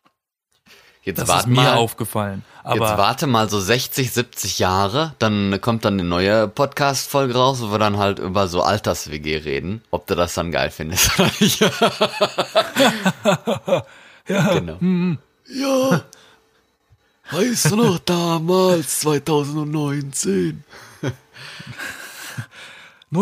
Jetzt 1.04 1.18
Das 1.18 1.28
ist 1.28 1.36
warte 1.36 1.49
mir 1.49 1.56
mal, 1.56 1.74
aufgefallen. 1.76 2.45
jetzt 2.64 2.66
Aber 2.66 2.97
warte 2.97 3.28
mal 3.28 3.49
so 3.49 3.60
60, 3.60 4.12
70 4.12 4.60
Jahre, 4.60 5.14
dann 5.20 5.60
kommt 5.60 5.84
dann 5.84 5.95
eine 5.95 6.06
neue 6.06 6.47
Podcast-Folge 6.47 7.36
raus, 7.36 7.62
wo 7.62 7.72
wir 7.72 7.80
dann 7.80 7.97
halt 7.97 8.20
über 8.20 8.47
so 8.47 8.62
Alters-WG 8.64 9.38
reden, 9.39 9.82
ob 9.91 10.08
du 10.08 10.16
das 10.16 10.34
dann 10.36 10.51
geil 10.51 10.72
findest 10.72 11.20
oder 11.20 11.30
nicht. 11.41 11.60
ja, 14.28 14.54
genau. 14.54 14.78
Ja. 15.49 16.01
Weißt 17.32 17.72
du 17.72 17.76
noch 17.76 17.99
damals, 17.99 19.01
2019? 19.01 20.64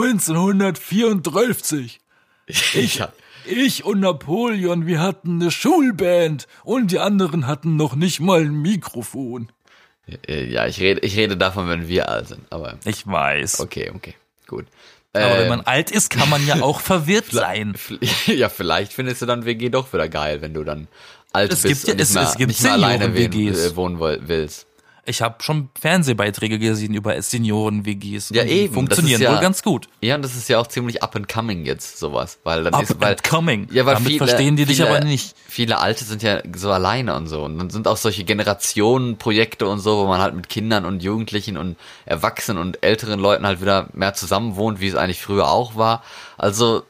1934. 1.22 2.00
Ich, 2.48 3.02
Ich 3.46 3.84
und 3.84 4.00
Napoleon, 4.02 4.86
wir 4.86 5.00
hatten 5.00 5.42
eine 5.42 5.50
Schulband 5.52 6.48
und 6.64 6.92
die 6.92 7.00
anderen 7.00 7.48
hatten 7.48 7.76
noch 7.76 7.96
nicht 7.96 8.20
mal 8.20 8.42
ein 8.42 8.62
Mikrofon. 8.62 9.50
Äh, 10.28 10.46
ja, 10.46 10.68
ich 10.68 10.80
rede, 10.80 11.00
ich 11.02 11.16
rede 11.18 11.38
davon, 11.38 11.70
wenn 11.70 11.88
wir 11.88 12.10
alt 12.10 12.28
sind, 12.28 12.42
aber 12.52 12.78
Ich 12.86 13.08
weiß. 13.08 13.60
okay, 13.62 13.92
okay, 13.96 14.14
gut. 14.48 14.66
Aber 15.14 15.26
Ähm, 15.26 15.38
wenn 15.42 15.50
man 15.50 15.62
alt 15.62 15.92
ist, 15.92 16.10
kann 16.10 16.30
man 16.30 16.46
ja 16.46 16.56
auch 16.62 16.80
verwirrt 16.82 17.32
sein. 17.32 17.76
Ja, 18.28 18.50
vielleicht 18.50 18.94
findest 18.94 19.22
du 19.22 19.26
dann 19.26 19.46
WG 19.46 19.70
doch 19.70 19.92
wieder 19.94 20.10
geil, 20.10 20.42
wenn 20.42 20.54
du 20.54 20.64
dann 20.64 20.88
alt 21.34 21.52
Es 21.54 21.62
bist 21.64 21.86
gibt 21.86 21.92
und 21.92 21.98
nicht 21.98 22.10
es- 22.10 22.14
mehr, 22.14 22.24
es 22.24 22.36
gibt 22.38 22.48
nicht 22.50 22.62
mehr 22.64 22.74
alleine 22.74 23.06
Senioren-WGs. 23.14 23.72
äh, 23.72 23.76
wohnen 23.76 24.00
willst. 24.00 24.68
Ich 25.06 25.24
habe 25.24 25.42
schon 25.42 25.70
Fernsehbeiträge 25.80 26.60
gesehen 26.60 26.94
über 26.94 27.20
Senioren-WGs. 27.20 28.30
Ja, 28.34 28.44
eben, 28.44 28.74
Funktionieren 28.74 29.20
ja- 29.20 29.34
wohl 29.34 29.40
ganz 29.40 29.64
gut. 29.64 29.88
Ja, 30.02 30.14
und 30.16 30.22
das 30.22 30.36
ist 30.36 30.48
ja 30.48 30.60
auch 30.60 30.68
ziemlich 30.68 31.02
up 31.02 31.16
and 31.16 31.28
coming 31.28 31.66
jetzt, 31.66 31.98
sowas. 31.98 32.38
Weil 32.44 32.64
dann 32.64 32.76
Up 32.76 32.84
ist, 32.84 33.02
weil, 33.02 33.14
and 33.14 33.24
coming. 33.24 33.68
Ja, 33.72 33.86
weil 33.88 33.96
Damit 33.96 34.10
viele, 34.10 34.18
verstehen 34.20 34.56
die 34.56 34.66
dich 34.66 34.78
viele, 34.78 34.90
aber 34.90 35.04
nicht. 35.04 35.36
Viele 35.48 35.80
Alte 35.80 36.06
sind 36.06 36.22
ja 36.22 36.42
so 36.56 36.72
alleine 36.72 37.16
und 37.16 37.26
so. 37.26 37.44
Und 37.44 37.58
dann 37.58 37.72
sind 37.72 37.88
auch 37.88 37.98
solche 37.98 38.24
Generationenprojekte 38.24 39.68
und 39.68 39.80
so, 39.80 39.98
wo 39.98 40.08
man 40.08 40.22
halt 40.22 40.36
mit 40.36 40.50
Kindern 40.50 40.86
und 40.86 41.02
Jugendlichen 41.02 41.58
und 41.58 41.78
Erwachsenen 42.06 42.60
und 42.62 42.84
älteren 42.84 43.20
Leuten 43.20 43.48
halt 43.48 43.60
wieder 43.60 43.88
mehr 43.94 44.14
zusammen 44.14 44.56
wohnt, 44.56 44.82
wie 44.82 44.88
es 44.88 44.96
eigentlich 44.96 45.22
früher 45.22 45.50
auch 45.50 45.76
war. 45.76 46.04
Also, 46.38 46.84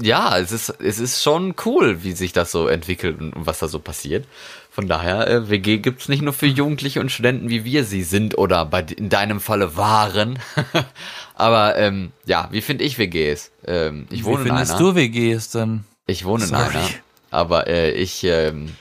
ja, 0.00 0.38
es 0.38 0.50
ist, 0.50 0.70
es 0.80 0.98
ist 0.98 1.22
schon 1.22 1.54
cool, 1.66 2.02
wie 2.02 2.12
sich 2.12 2.32
das 2.32 2.50
so 2.52 2.68
entwickelt 2.68 3.20
und 3.20 3.34
was 3.36 3.58
da 3.58 3.68
so 3.68 3.80
passiert. 3.80 4.26
Von 4.72 4.86
daher, 4.86 5.26
äh, 5.26 5.50
WG 5.50 5.78
gibt's 5.78 6.08
nicht 6.08 6.22
nur 6.22 6.32
für 6.32 6.46
Jugendliche 6.46 7.00
und 7.00 7.10
Studenten, 7.10 7.50
wie 7.50 7.64
wir 7.64 7.84
sie 7.84 8.04
sind 8.04 8.38
oder 8.38 8.64
bei, 8.64 8.82
in 8.82 9.08
deinem 9.08 9.40
Falle 9.40 9.76
waren. 9.76 10.38
Aber 11.34 11.76
ähm, 11.76 12.12
ja, 12.24 12.48
wie 12.52 12.60
finde 12.60 12.84
ich 12.84 12.96
WGs? 12.96 13.50
Ähm, 13.66 14.06
ich 14.10 14.24
wohne 14.24 14.44
Wie 14.44 14.48
in 14.48 14.54
findest 14.54 14.76
einer. 14.76 14.80
du 14.80 14.94
WGs 14.94 15.50
dann? 15.50 15.84
Ich 16.06 16.24
wohne 16.24 16.46
Sorry. 16.46 16.60
in 16.60 16.76
einer. 16.76 16.88
Aber 17.32 17.66
äh, 17.66 17.90
ich, 17.90 18.22
ähm, 18.22 18.76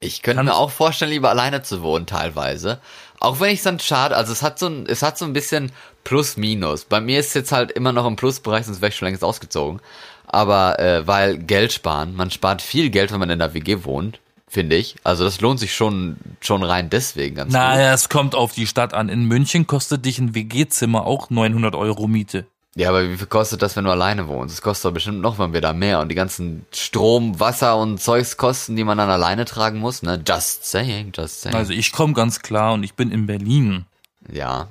ich 0.00 0.22
könnte 0.22 0.42
mir 0.42 0.54
auch 0.54 0.70
vorstellen, 0.70 1.10
lieber 1.10 1.28
alleine 1.30 1.62
zu 1.62 1.82
wohnen, 1.82 2.06
teilweise. 2.06 2.80
Auch 3.20 3.40
wenn 3.40 3.50
ich 3.50 3.58
es 3.58 3.64
dann 3.64 3.80
schade, 3.80 4.16
also 4.16 4.32
es 4.32 4.42
hat 4.42 4.58
so 4.58 4.66
ein, 4.68 4.86
es 4.86 5.02
hat 5.02 5.18
so 5.18 5.24
ein 5.26 5.32
bisschen 5.34 5.70
Plus-Minus. 6.04 6.84
Bei 6.84 7.00
mir 7.00 7.20
ist 7.20 7.28
es 7.28 7.34
jetzt 7.34 7.52
halt 7.52 7.72
immer 7.72 7.92
noch 7.92 8.06
im 8.06 8.16
Plusbereich, 8.16 8.66
sonst 8.66 8.80
wäre 8.80 8.90
ich 8.90 8.96
schon 8.96 9.06
längst 9.06 9.24
ausgezogen. 9.24 9.80
Aber 10.26 10.78
äh, 10.78 11.06
weil 11.06 11.38
Geld 11.38 11.72
sparen, 11.72 12.14
man 12.16 12.30
spart 12.30 12.62
viel 12.62 12.90
Geld, 12.90 13.12
wenn 13.12 13.20
man 13.20 13.30
in 13.30 13.38
der 13.38 13.54
WG 13.54 13.84
wohnt, 13.84 14.18
finde 14.48 14.76
ich. 14.76 14.96
Also 15.04 15.24
das 15.24 15.40
lohnt 15.40 15.60
sich 15.60 15.74
schon, 15.74 16.16
schon 16.40 16.62
rein 16.62 16.90
deswegen 16.90 17.36
ganz 17.36 17.48
gut. 17.48 17.60
Naja, 17.60 17.92
es 17.92 18.08
kommt 18.08 18.34
auf 18.34 18.52
die 18.52 18.66
Stadt 18.66 18.94
an. 18.94 19.08
In 19.08 19.24
München 19.24 19.66
kostet 19.66 20.04
dich 20.04 20.18
ein 20.18 20.34
WG-Zimmer 20.34 21.06
auch 21.06 21.30
900 21.30 21.74
Euro 21.74 22.06
Miete. 22.06 22.46
Ja, 22.76 22.88
aber 22.88 23.08
wie 23.08 23.16
viel 23.16 23.28
kostet 23.28 23.62
das, 23.62 23.76
wenn 23.76 23.84
du 23.84 23.90
alleine 23.92 24.26
wohnst? 24.26 24.52
Es 24.54 24.60
kostet 24.62 24.86
doch 24.86 24.92
bestimmt 24.92 25.20
noch 25.20 25.38
mal 25.38 25.52
wieder 25.52 25.72
mehr. 25.72 26.00
Und 26.00 26.08
die 26.08 26.16
ganzen 26.16 26.66
Strom, 26.72 27.38
Wasser 27.38 27.76
und 27.76 28.00
Zeugskosten, 28.00 28.74
die 28.74 28.82
man 28.82 28.98
dann 28.98 29.10
alleine 29.10 29.44
tragen 29.44 29.78
muss, 29.78 30.02
ne? 30.02 30.20
Just 30.26 30.64
saying, 30.64 31.12
just 31.16 31.42
saying. 31.42 31.54
Also 31.54 31.72
ich 31.72 31.92
komme 31.92 32.14
ganz 32.14 32.40
klar 32.40 32.74
und 32.74 32.82
ich 32.82 32.94
bin 32.94 33.12
in 33.12 33.26
Berlin. 33.26 33.84
ja. 34.32 34.66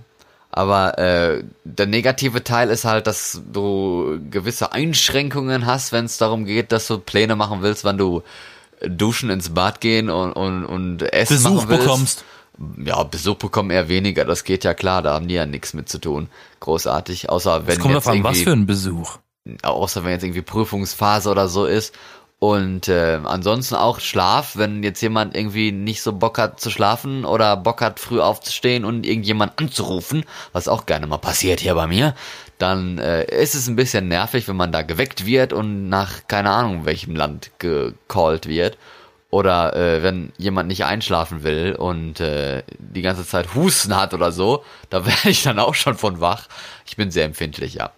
Aber 0.55 0.99
äh, 0.99 1.43
der 1.63 1.87
negative 1.87 2.43
Teil 2.43 2.69
ist 2.69 2.85
halt, 2.85 3.07
dass 3.07 3.41
du 3.51 4.19
gewisse 4.29 4.71
Einschränkungen 4.71 5.65
hast, 5.65 5.91
wenn 5.91 6.05
es 6.05 6.19
darum 6.19 6.45
geht, 6.45 6.71
dass 6.71 6.85
du 6.85 6.99
Pläne 6.99 7.35
machen 7.35 7.63
willst, 7.63 7.83
wann 7.83 7.97
du 7.97 8.21
duschen, 8.87 9.31
ins 9.31 9.49
Bad 9.49 9.81
gehen 9.81 10.11
und, 10.11 10.33
und, 10.33 10.65
und 10.65 11.01
Essen 11.11 11.37
Besuch 11.37 11.55
machen 11.55 11.69
willst. 11.69 11.83
bekommst. 11.83 12.25
Ja, 12.85 13.01
Besuch 13.01 13.37
bekommen 13.37 13.71
eher 13.71 13.89
weniger, 13.89 14.25
das 14.25 14.43
geht 14.43 14.63
ja 14.63 14.75
klar, 14.75 15.01
da 15.01 15.15
haben 15.15 15.27
die 15.27 15.33
ja 15.33 15.47
nichts 15.47 15.73
mit 15.73 15.89
zu 15.89 15.97
tun. 15.97 16.29
Großartig, 16.59 17.29
außer 17.31 17.65
wenn 17.65 17.77
Es 17.77 17.79
kommt 17.79 17.95
jetzt 17.95 18.07
an, 18.07 18.23
was 18.23 18.41
für 18.41 18.51
ein 18.51 18.67
Besuch. 18.67 19.17
außer 19.63 20.03
wenn 20.03 20.11
jetzt 20.11 20.23
irgendwie 20.23 20.43
Prüfungsphase 20.43 21.31
oder 21.31 21.47
so 21.47 21.65
ist. 21.65 21.95
Und 22.43 22.89
äh, 22.89 23.21
ansonsten 23.23 23.75
auch 23.75 24.01
Schlaf, 24.01 24.57
wenn 24.57 24.83
jetzt 24.83 24.99
jemand 24.99 25.33
irgendwie 25.33 25.71
nicht 25.71 26.01
so 26.01 26.11
Bock 26.11 26.37
hat 26.37 26.59
zu 26.59 26.69
schlafen 26.71 27.23
oder 27.23 27.55
Bock 27.55 27.79
hat 27.79 28.01
früh 28.01 28.19
aufzustehen 28.19 28.83
und 28.83 29.05
irgendjemand 29.05 29.57
anzurufen, 29.61 30.25
was 30.51 30.67
auch 30.67 30.85
gerne 30.85 31.07
mal 31.07 31.19
passiert 31.19 31.61
hier 31.61 31.73
bei 31.73 31.87
mir, 31.87 32.15
dann 32.57 32.97
äh, 32.97 33.23
ist 33.23 33.55
es 33.55 33.69
ein 33.69 33.77
bisschen 33.77 34.09
nervig, 34.09 34.45
wenn 34.49 34.57
man 34.57 34.73
da 34.73 34.81
geweckt 34.81 35.25
wird 35.25 35.53
und 35.53 35.87
nach 35.87 36.27
keine 36.27 36.49
Ahnung 36.49 36.83
welchem 36.83 37.15
Land 37.15 37.51
gecallt 37.59 38.45
wird. 38.45 38.77
Oder 39.29 39.73
äh, 39.77 40.03
wenn 40.03 40.33
jemand 40.37 40.67
nicht 40.67 40.83
einschlafen 40.83 41.43
will 41.43 41.77
und 41.77 42.19
äh, 42.19 42.63
die 42.77 43.03
ganze 43.03 43.25
Zeit 43.25 43.55
Husten 43.55 43.95
hat 43.95 44.13
oder 44.13 44.33
so, 44.33 44.65
da 44.89 45.05
werde 45.05 45.29
ich 45.29 45.43
dann 45.43 45.59
auch 45.59 45.75
schon 45.75 45.95
von 45.95 46.19
wach. 46.19 46.49
Ich 46.85 46.97
bin 46.97 47.09
sehr 47.09 47.23
empfindlich, 47.23 47.75
ja. 47.75 47.91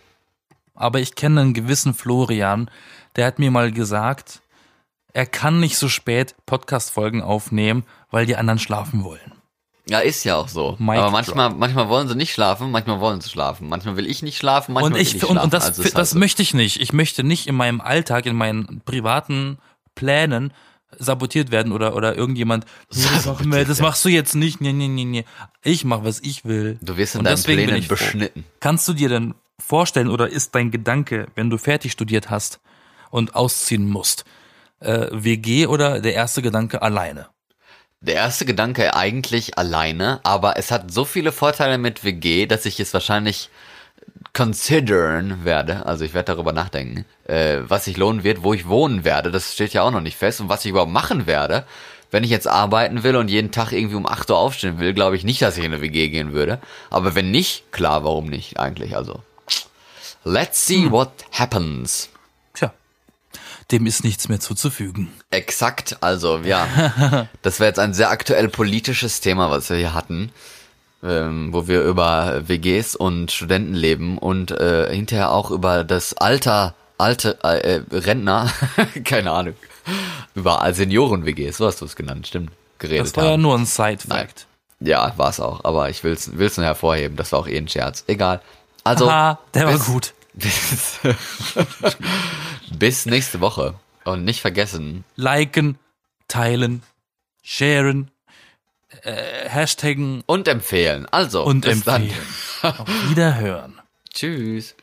Aber 0.76 1.00
ich 1.00 1.16
kenne 1.16 1.42
einen 1.42 1.54
gewissen 1.56 1.96
Florian, 1.96 2.70
der 3.16 3.26
hat 3.28 3.40
mir 3.40 3.52
mal 3.52 3.72
gesagt, 3.72 4.42
er 5.14 5.26
kann 5.26 5.60
nicht 5.60 5.78
so 5.78 5.88
spät 5.88 6.36
Podcast-Folgen 6.46 7.22
aufnehmen, 7.22 7.84
weil 8.12 8.26
die 8.26 8.36
anderen 8.36 8.60
schlafen 8.60 9.04
wollen. 9.04 9.32
Ja, 9.88 10.00
ist 10.00 10.24
ja 10.24 10.36
auch 10.36 10.48
so. 10.48 10.76
Mic 10.80 10.98
Aber 10.98 11.12
manchmal, 11.12 11.52
manchmal 11.52 11.88
wollen 11.90 12.08
sie 12.08 12.16
nicht 12.16 12.34
schlafen, 12.34 12.72
manchmal 12.72 13.00
wollen 13.00 13.22
sie 13.22 13.30
schlafen. 13.30 13.70
Manchmal 13.70 13.96
will 13.98 14.08
ich 14.08 14.24
nicht 14.24 14.38
schlafen, 14.38 14.74
manchmal 14.74 14.92
Und 14.92 14.96
will 14.96 15.02
ich 15.04 15.16
ich 15.16 15.24
und, 15.24 15.30
schlafen. 15.34 15.44
und 15.46 15.54
das, 15.54 15.66
Also 15.68 15.84
halt 15.84 15.96
das 15.98 16.10
so. 16.12 16.18
möchte 16.20 16.42
ich 16.42 16.54
nicht. 16.56 16.82
Ich 16.82 16.92
möchte 16.92 17.24
nicht 17.24 17.46
in 17.48 17.56
meinem 17.56 17.82
Alltag, 17.82 18.26
in 18.26 18.36
meinen 18.36 18.82
privaten 18.84 19.60
Plänen 19.94 20.52
sabotiert 20.98 21.52
werden 21.52 21.72
oder 21.72 21.96
oder 21.96 22.16
irgendjemand 22.16 22.66
das, 22.90 23.04
mach, 23.06 23.22
Sabotiert 23.22 23.70
das 23.70 23.80
machst 23.80 24.04
du 24.06 24.10
jetzt 24.10 24.34
nicht. 24.34 24.60
Nee, 24.60 24.74
nee, 24.74 24.88
nee, 24.88 25.06
nee. 25.06 25.26
Ich 25.64 25.86
mach 25.86 26.04
was 26.04 26.20
ich 26.22 26.46
will. 26.46 26.80
Du 26.82 26.98
wirst 26.98 27.16
in 27.16 27.20
Und 27.20 27.26
deinen 27.26 27.44
Plänen 27.44 27.76
ich 27.76 27.88
froh. 27.88 27.96
beschnitten. 27.96 28.44
Kannst 28.60 28.88
du 28.88 28.94
dir 28.94 29.10
denn 29.10 29.36
vorstellen 29.60 30.08
oder 30.10 30.30
ist 30.30 30.56
dein 30.56 30.72
Gedanke, 30.72 31.28
wenn 31.36 31.50
du 31.50 31.58
fertig 31.58 31.92
studiert 31.92 32.30
hast 32.30 32.60
und 33.10 33.36
ausziehen 33.36 33.90
musst, 33.90 34.26
äh, 34.80 35.08
WG 35.12 35.68
oder 35.68 36.00
der 36.00 36.14
erste 36.14 36.42
Gedanke 36.42 36.82
alleine? 36.82 37.28
Der 38.02 38.16
erste 38.16 38.46
Gedanke 38.46 38.96
eigentlich 38.96 39.58
alleine, 39.58 40.20
aber 40.24 40.58
es 40.58 40.70
hat 40.70 40.92
so 40.92 41.06
viele 41.06 41.32
Vorteile 41.32 41.78
mit 41.78 42.04
WG, 42.04 42.46
dass 42.46 42.66
ich 42.66 42.80
es 42.80 42.94
wahrscheinlich 42.94 43.50
considern 44.34 45.46
werde, 45.46 45.86
also 45.86 46.04
ich 46.04 46.14
werde 46.14 46.34
darüber 46.34 46.52
nachdenken, 46.52 47.06
äh, 47.24 47.60
was 47.62 47.86
sich 47.86 47.98
lohnen 47.98 48.24
wird, 48.24 48.44
wo 48.44 48.54
ich 48.54 48.68
wohnen 48.68 49.06
werde, 49.06 49.32
das 49.32 49.54
steht 49.54 49.74
ja 49.74 49.82
auch 49.82 49.92
noch 49.92 50.02
nicht 50.02 50.18
fest 50.18 50.42
und 50.42 50.50
was 50.50 50.66
ich 50.66 50.72
überhaupt 50.72 50.92
machen 50.92 51.26
werde. 51.26 51.66
Wenn 52.12 52.24
ich 52.24 52.30
jetzt 52.30 52.48
arbeiten 52.48 53.04
will 53.04 53.16
und 53.16 53.30
jeden 53.30 53.52
Tag 53.52 53.72
irgendwie 53.72 53.96
um 53.96 54.06
8 54.06 54.30
Uhr 54.30 54.38
aufstehen 54.38 54.80
will, 54.80 54.94
glaube 54.94 55.16
ich 55.16 55.24
nicht, 55.24 55.42
dass 55.42 55.58
ich 55.58 55.64
in 55.64 55.74
eine 55.74 55.82
WG 55.82 56.10
gehen 56.10 56.34
würde. 56.34 56.60
Aber 56.90 57.16
wenn 57.16 57.32
nicht, 57.32 57.72
klar, 57.72 58.04
warum 58.04 58.28
nicht 58.28 58.60
eigentlich? 58.60 58.96
Also, 58.96 59.22
let's 60.24 60.66
see 60.66 60.92
what 60.92 61.12
happens. 61.32 62.10
Dem 63.72 63.86
ist 63.88 64.04
nichts 64.04 64.30
mehr 64.30 64.40
zuzufügen. 64.40 65.12
Exakt, 65.32 65.98
also 66.02 66.38
ja, 66.40 67.28
das 67.42 67.60
wäre 67.60 67.70
jetzt 67.70 67.80
ein 67.80 67.94
sehr 67.96 68.12
aktuell 68.12 68.48
politisches 68.48 69.22
Thema, 69.22 69.50
was 69.50 69.70
wir 69.70 69.78
hier 69.78 69.94
hatten, 69.96 70.32
ähm, 71.04 71.52
wo 71.52 71.68
wir 71.68 71.82
über 71.82 72.48
WGs 72.48 72.96
und 72.96 73.32
Studentenleben 73.32 74.18
und 74.20 74.52
äh, 74.52 74.94
hinterher 74.94 75.32
auch 75.32 75.50
über 75.50 75.84
das 75.84 76.14
Alter, 76.16 76.76
alte 77.00 77.44
äh, 77.44 77.82
Rentner, 77.92 78.52
keine 79.04 79.32
Ahnung, 79.32 79.56
über 80.36 80.64
Senioren-WGs, 80.72 81.58
so 81.58 81.66
hast 81.66 81.82
du 81.82 81.86
es 81.86 81.96
genannt, 81.96 82.28
stimmt, 82.28 82.52
geredet 82.78 83.08
Das 83.08 83.18
war 83.18 83.26
ja 83.26 83.32
haben. 83.32 83.42
nur 83.42 83.58
ein 83.58 83.66
Side-Fact. 83.66 84.46
Ja, 84.80 85.14
war 85.18 85.30
es 85.30 85.40
auch, 85.40 85.64
aber 85.64 85.90
ich 85.90 86.04
will's, 86.04 86.32
will's 86.38 86.58
nur 86.58 86.66
hervorheben, 86.68 87.18
das 87.18 87.32
war 87.32 87.40
auch 87.40 87.48
eh 87.48 87.58
ein 87.58 87.68
Scherz. 87.68 88.04
Egal. 88.08 88.42
Also, 88.84 89.10
Aha, 89.10 89.40
der 89.56 89.66
war 89.66 89.74
bis- 89.74 89.86
gut. 89.88 90.14
Bis, 90.36 91.00
bis 92.78 93.06
nächste 93.06 93.40
Woche. 93.42 93.76
Und 94.04 94.24
nicht 94.24 94.42
vergessen, 94.42 95.04
Liken, 95.16 95.80
teilen, 96.28 96.84
sharen, 97.42 98.12
äh, 99.02 99.50
hashtaggen 99.50 100.24
und 100.28 100.48
empfehlen. 100.48 101.08
Also, 101.10 101.44
und 101.44 101.66
empfehlen. 101.66 102.14
Auf 102.62 102.88
Wiederhören. 103.10 103.76
dann. 103.78 103.86
Tschüss. 104.14 104.76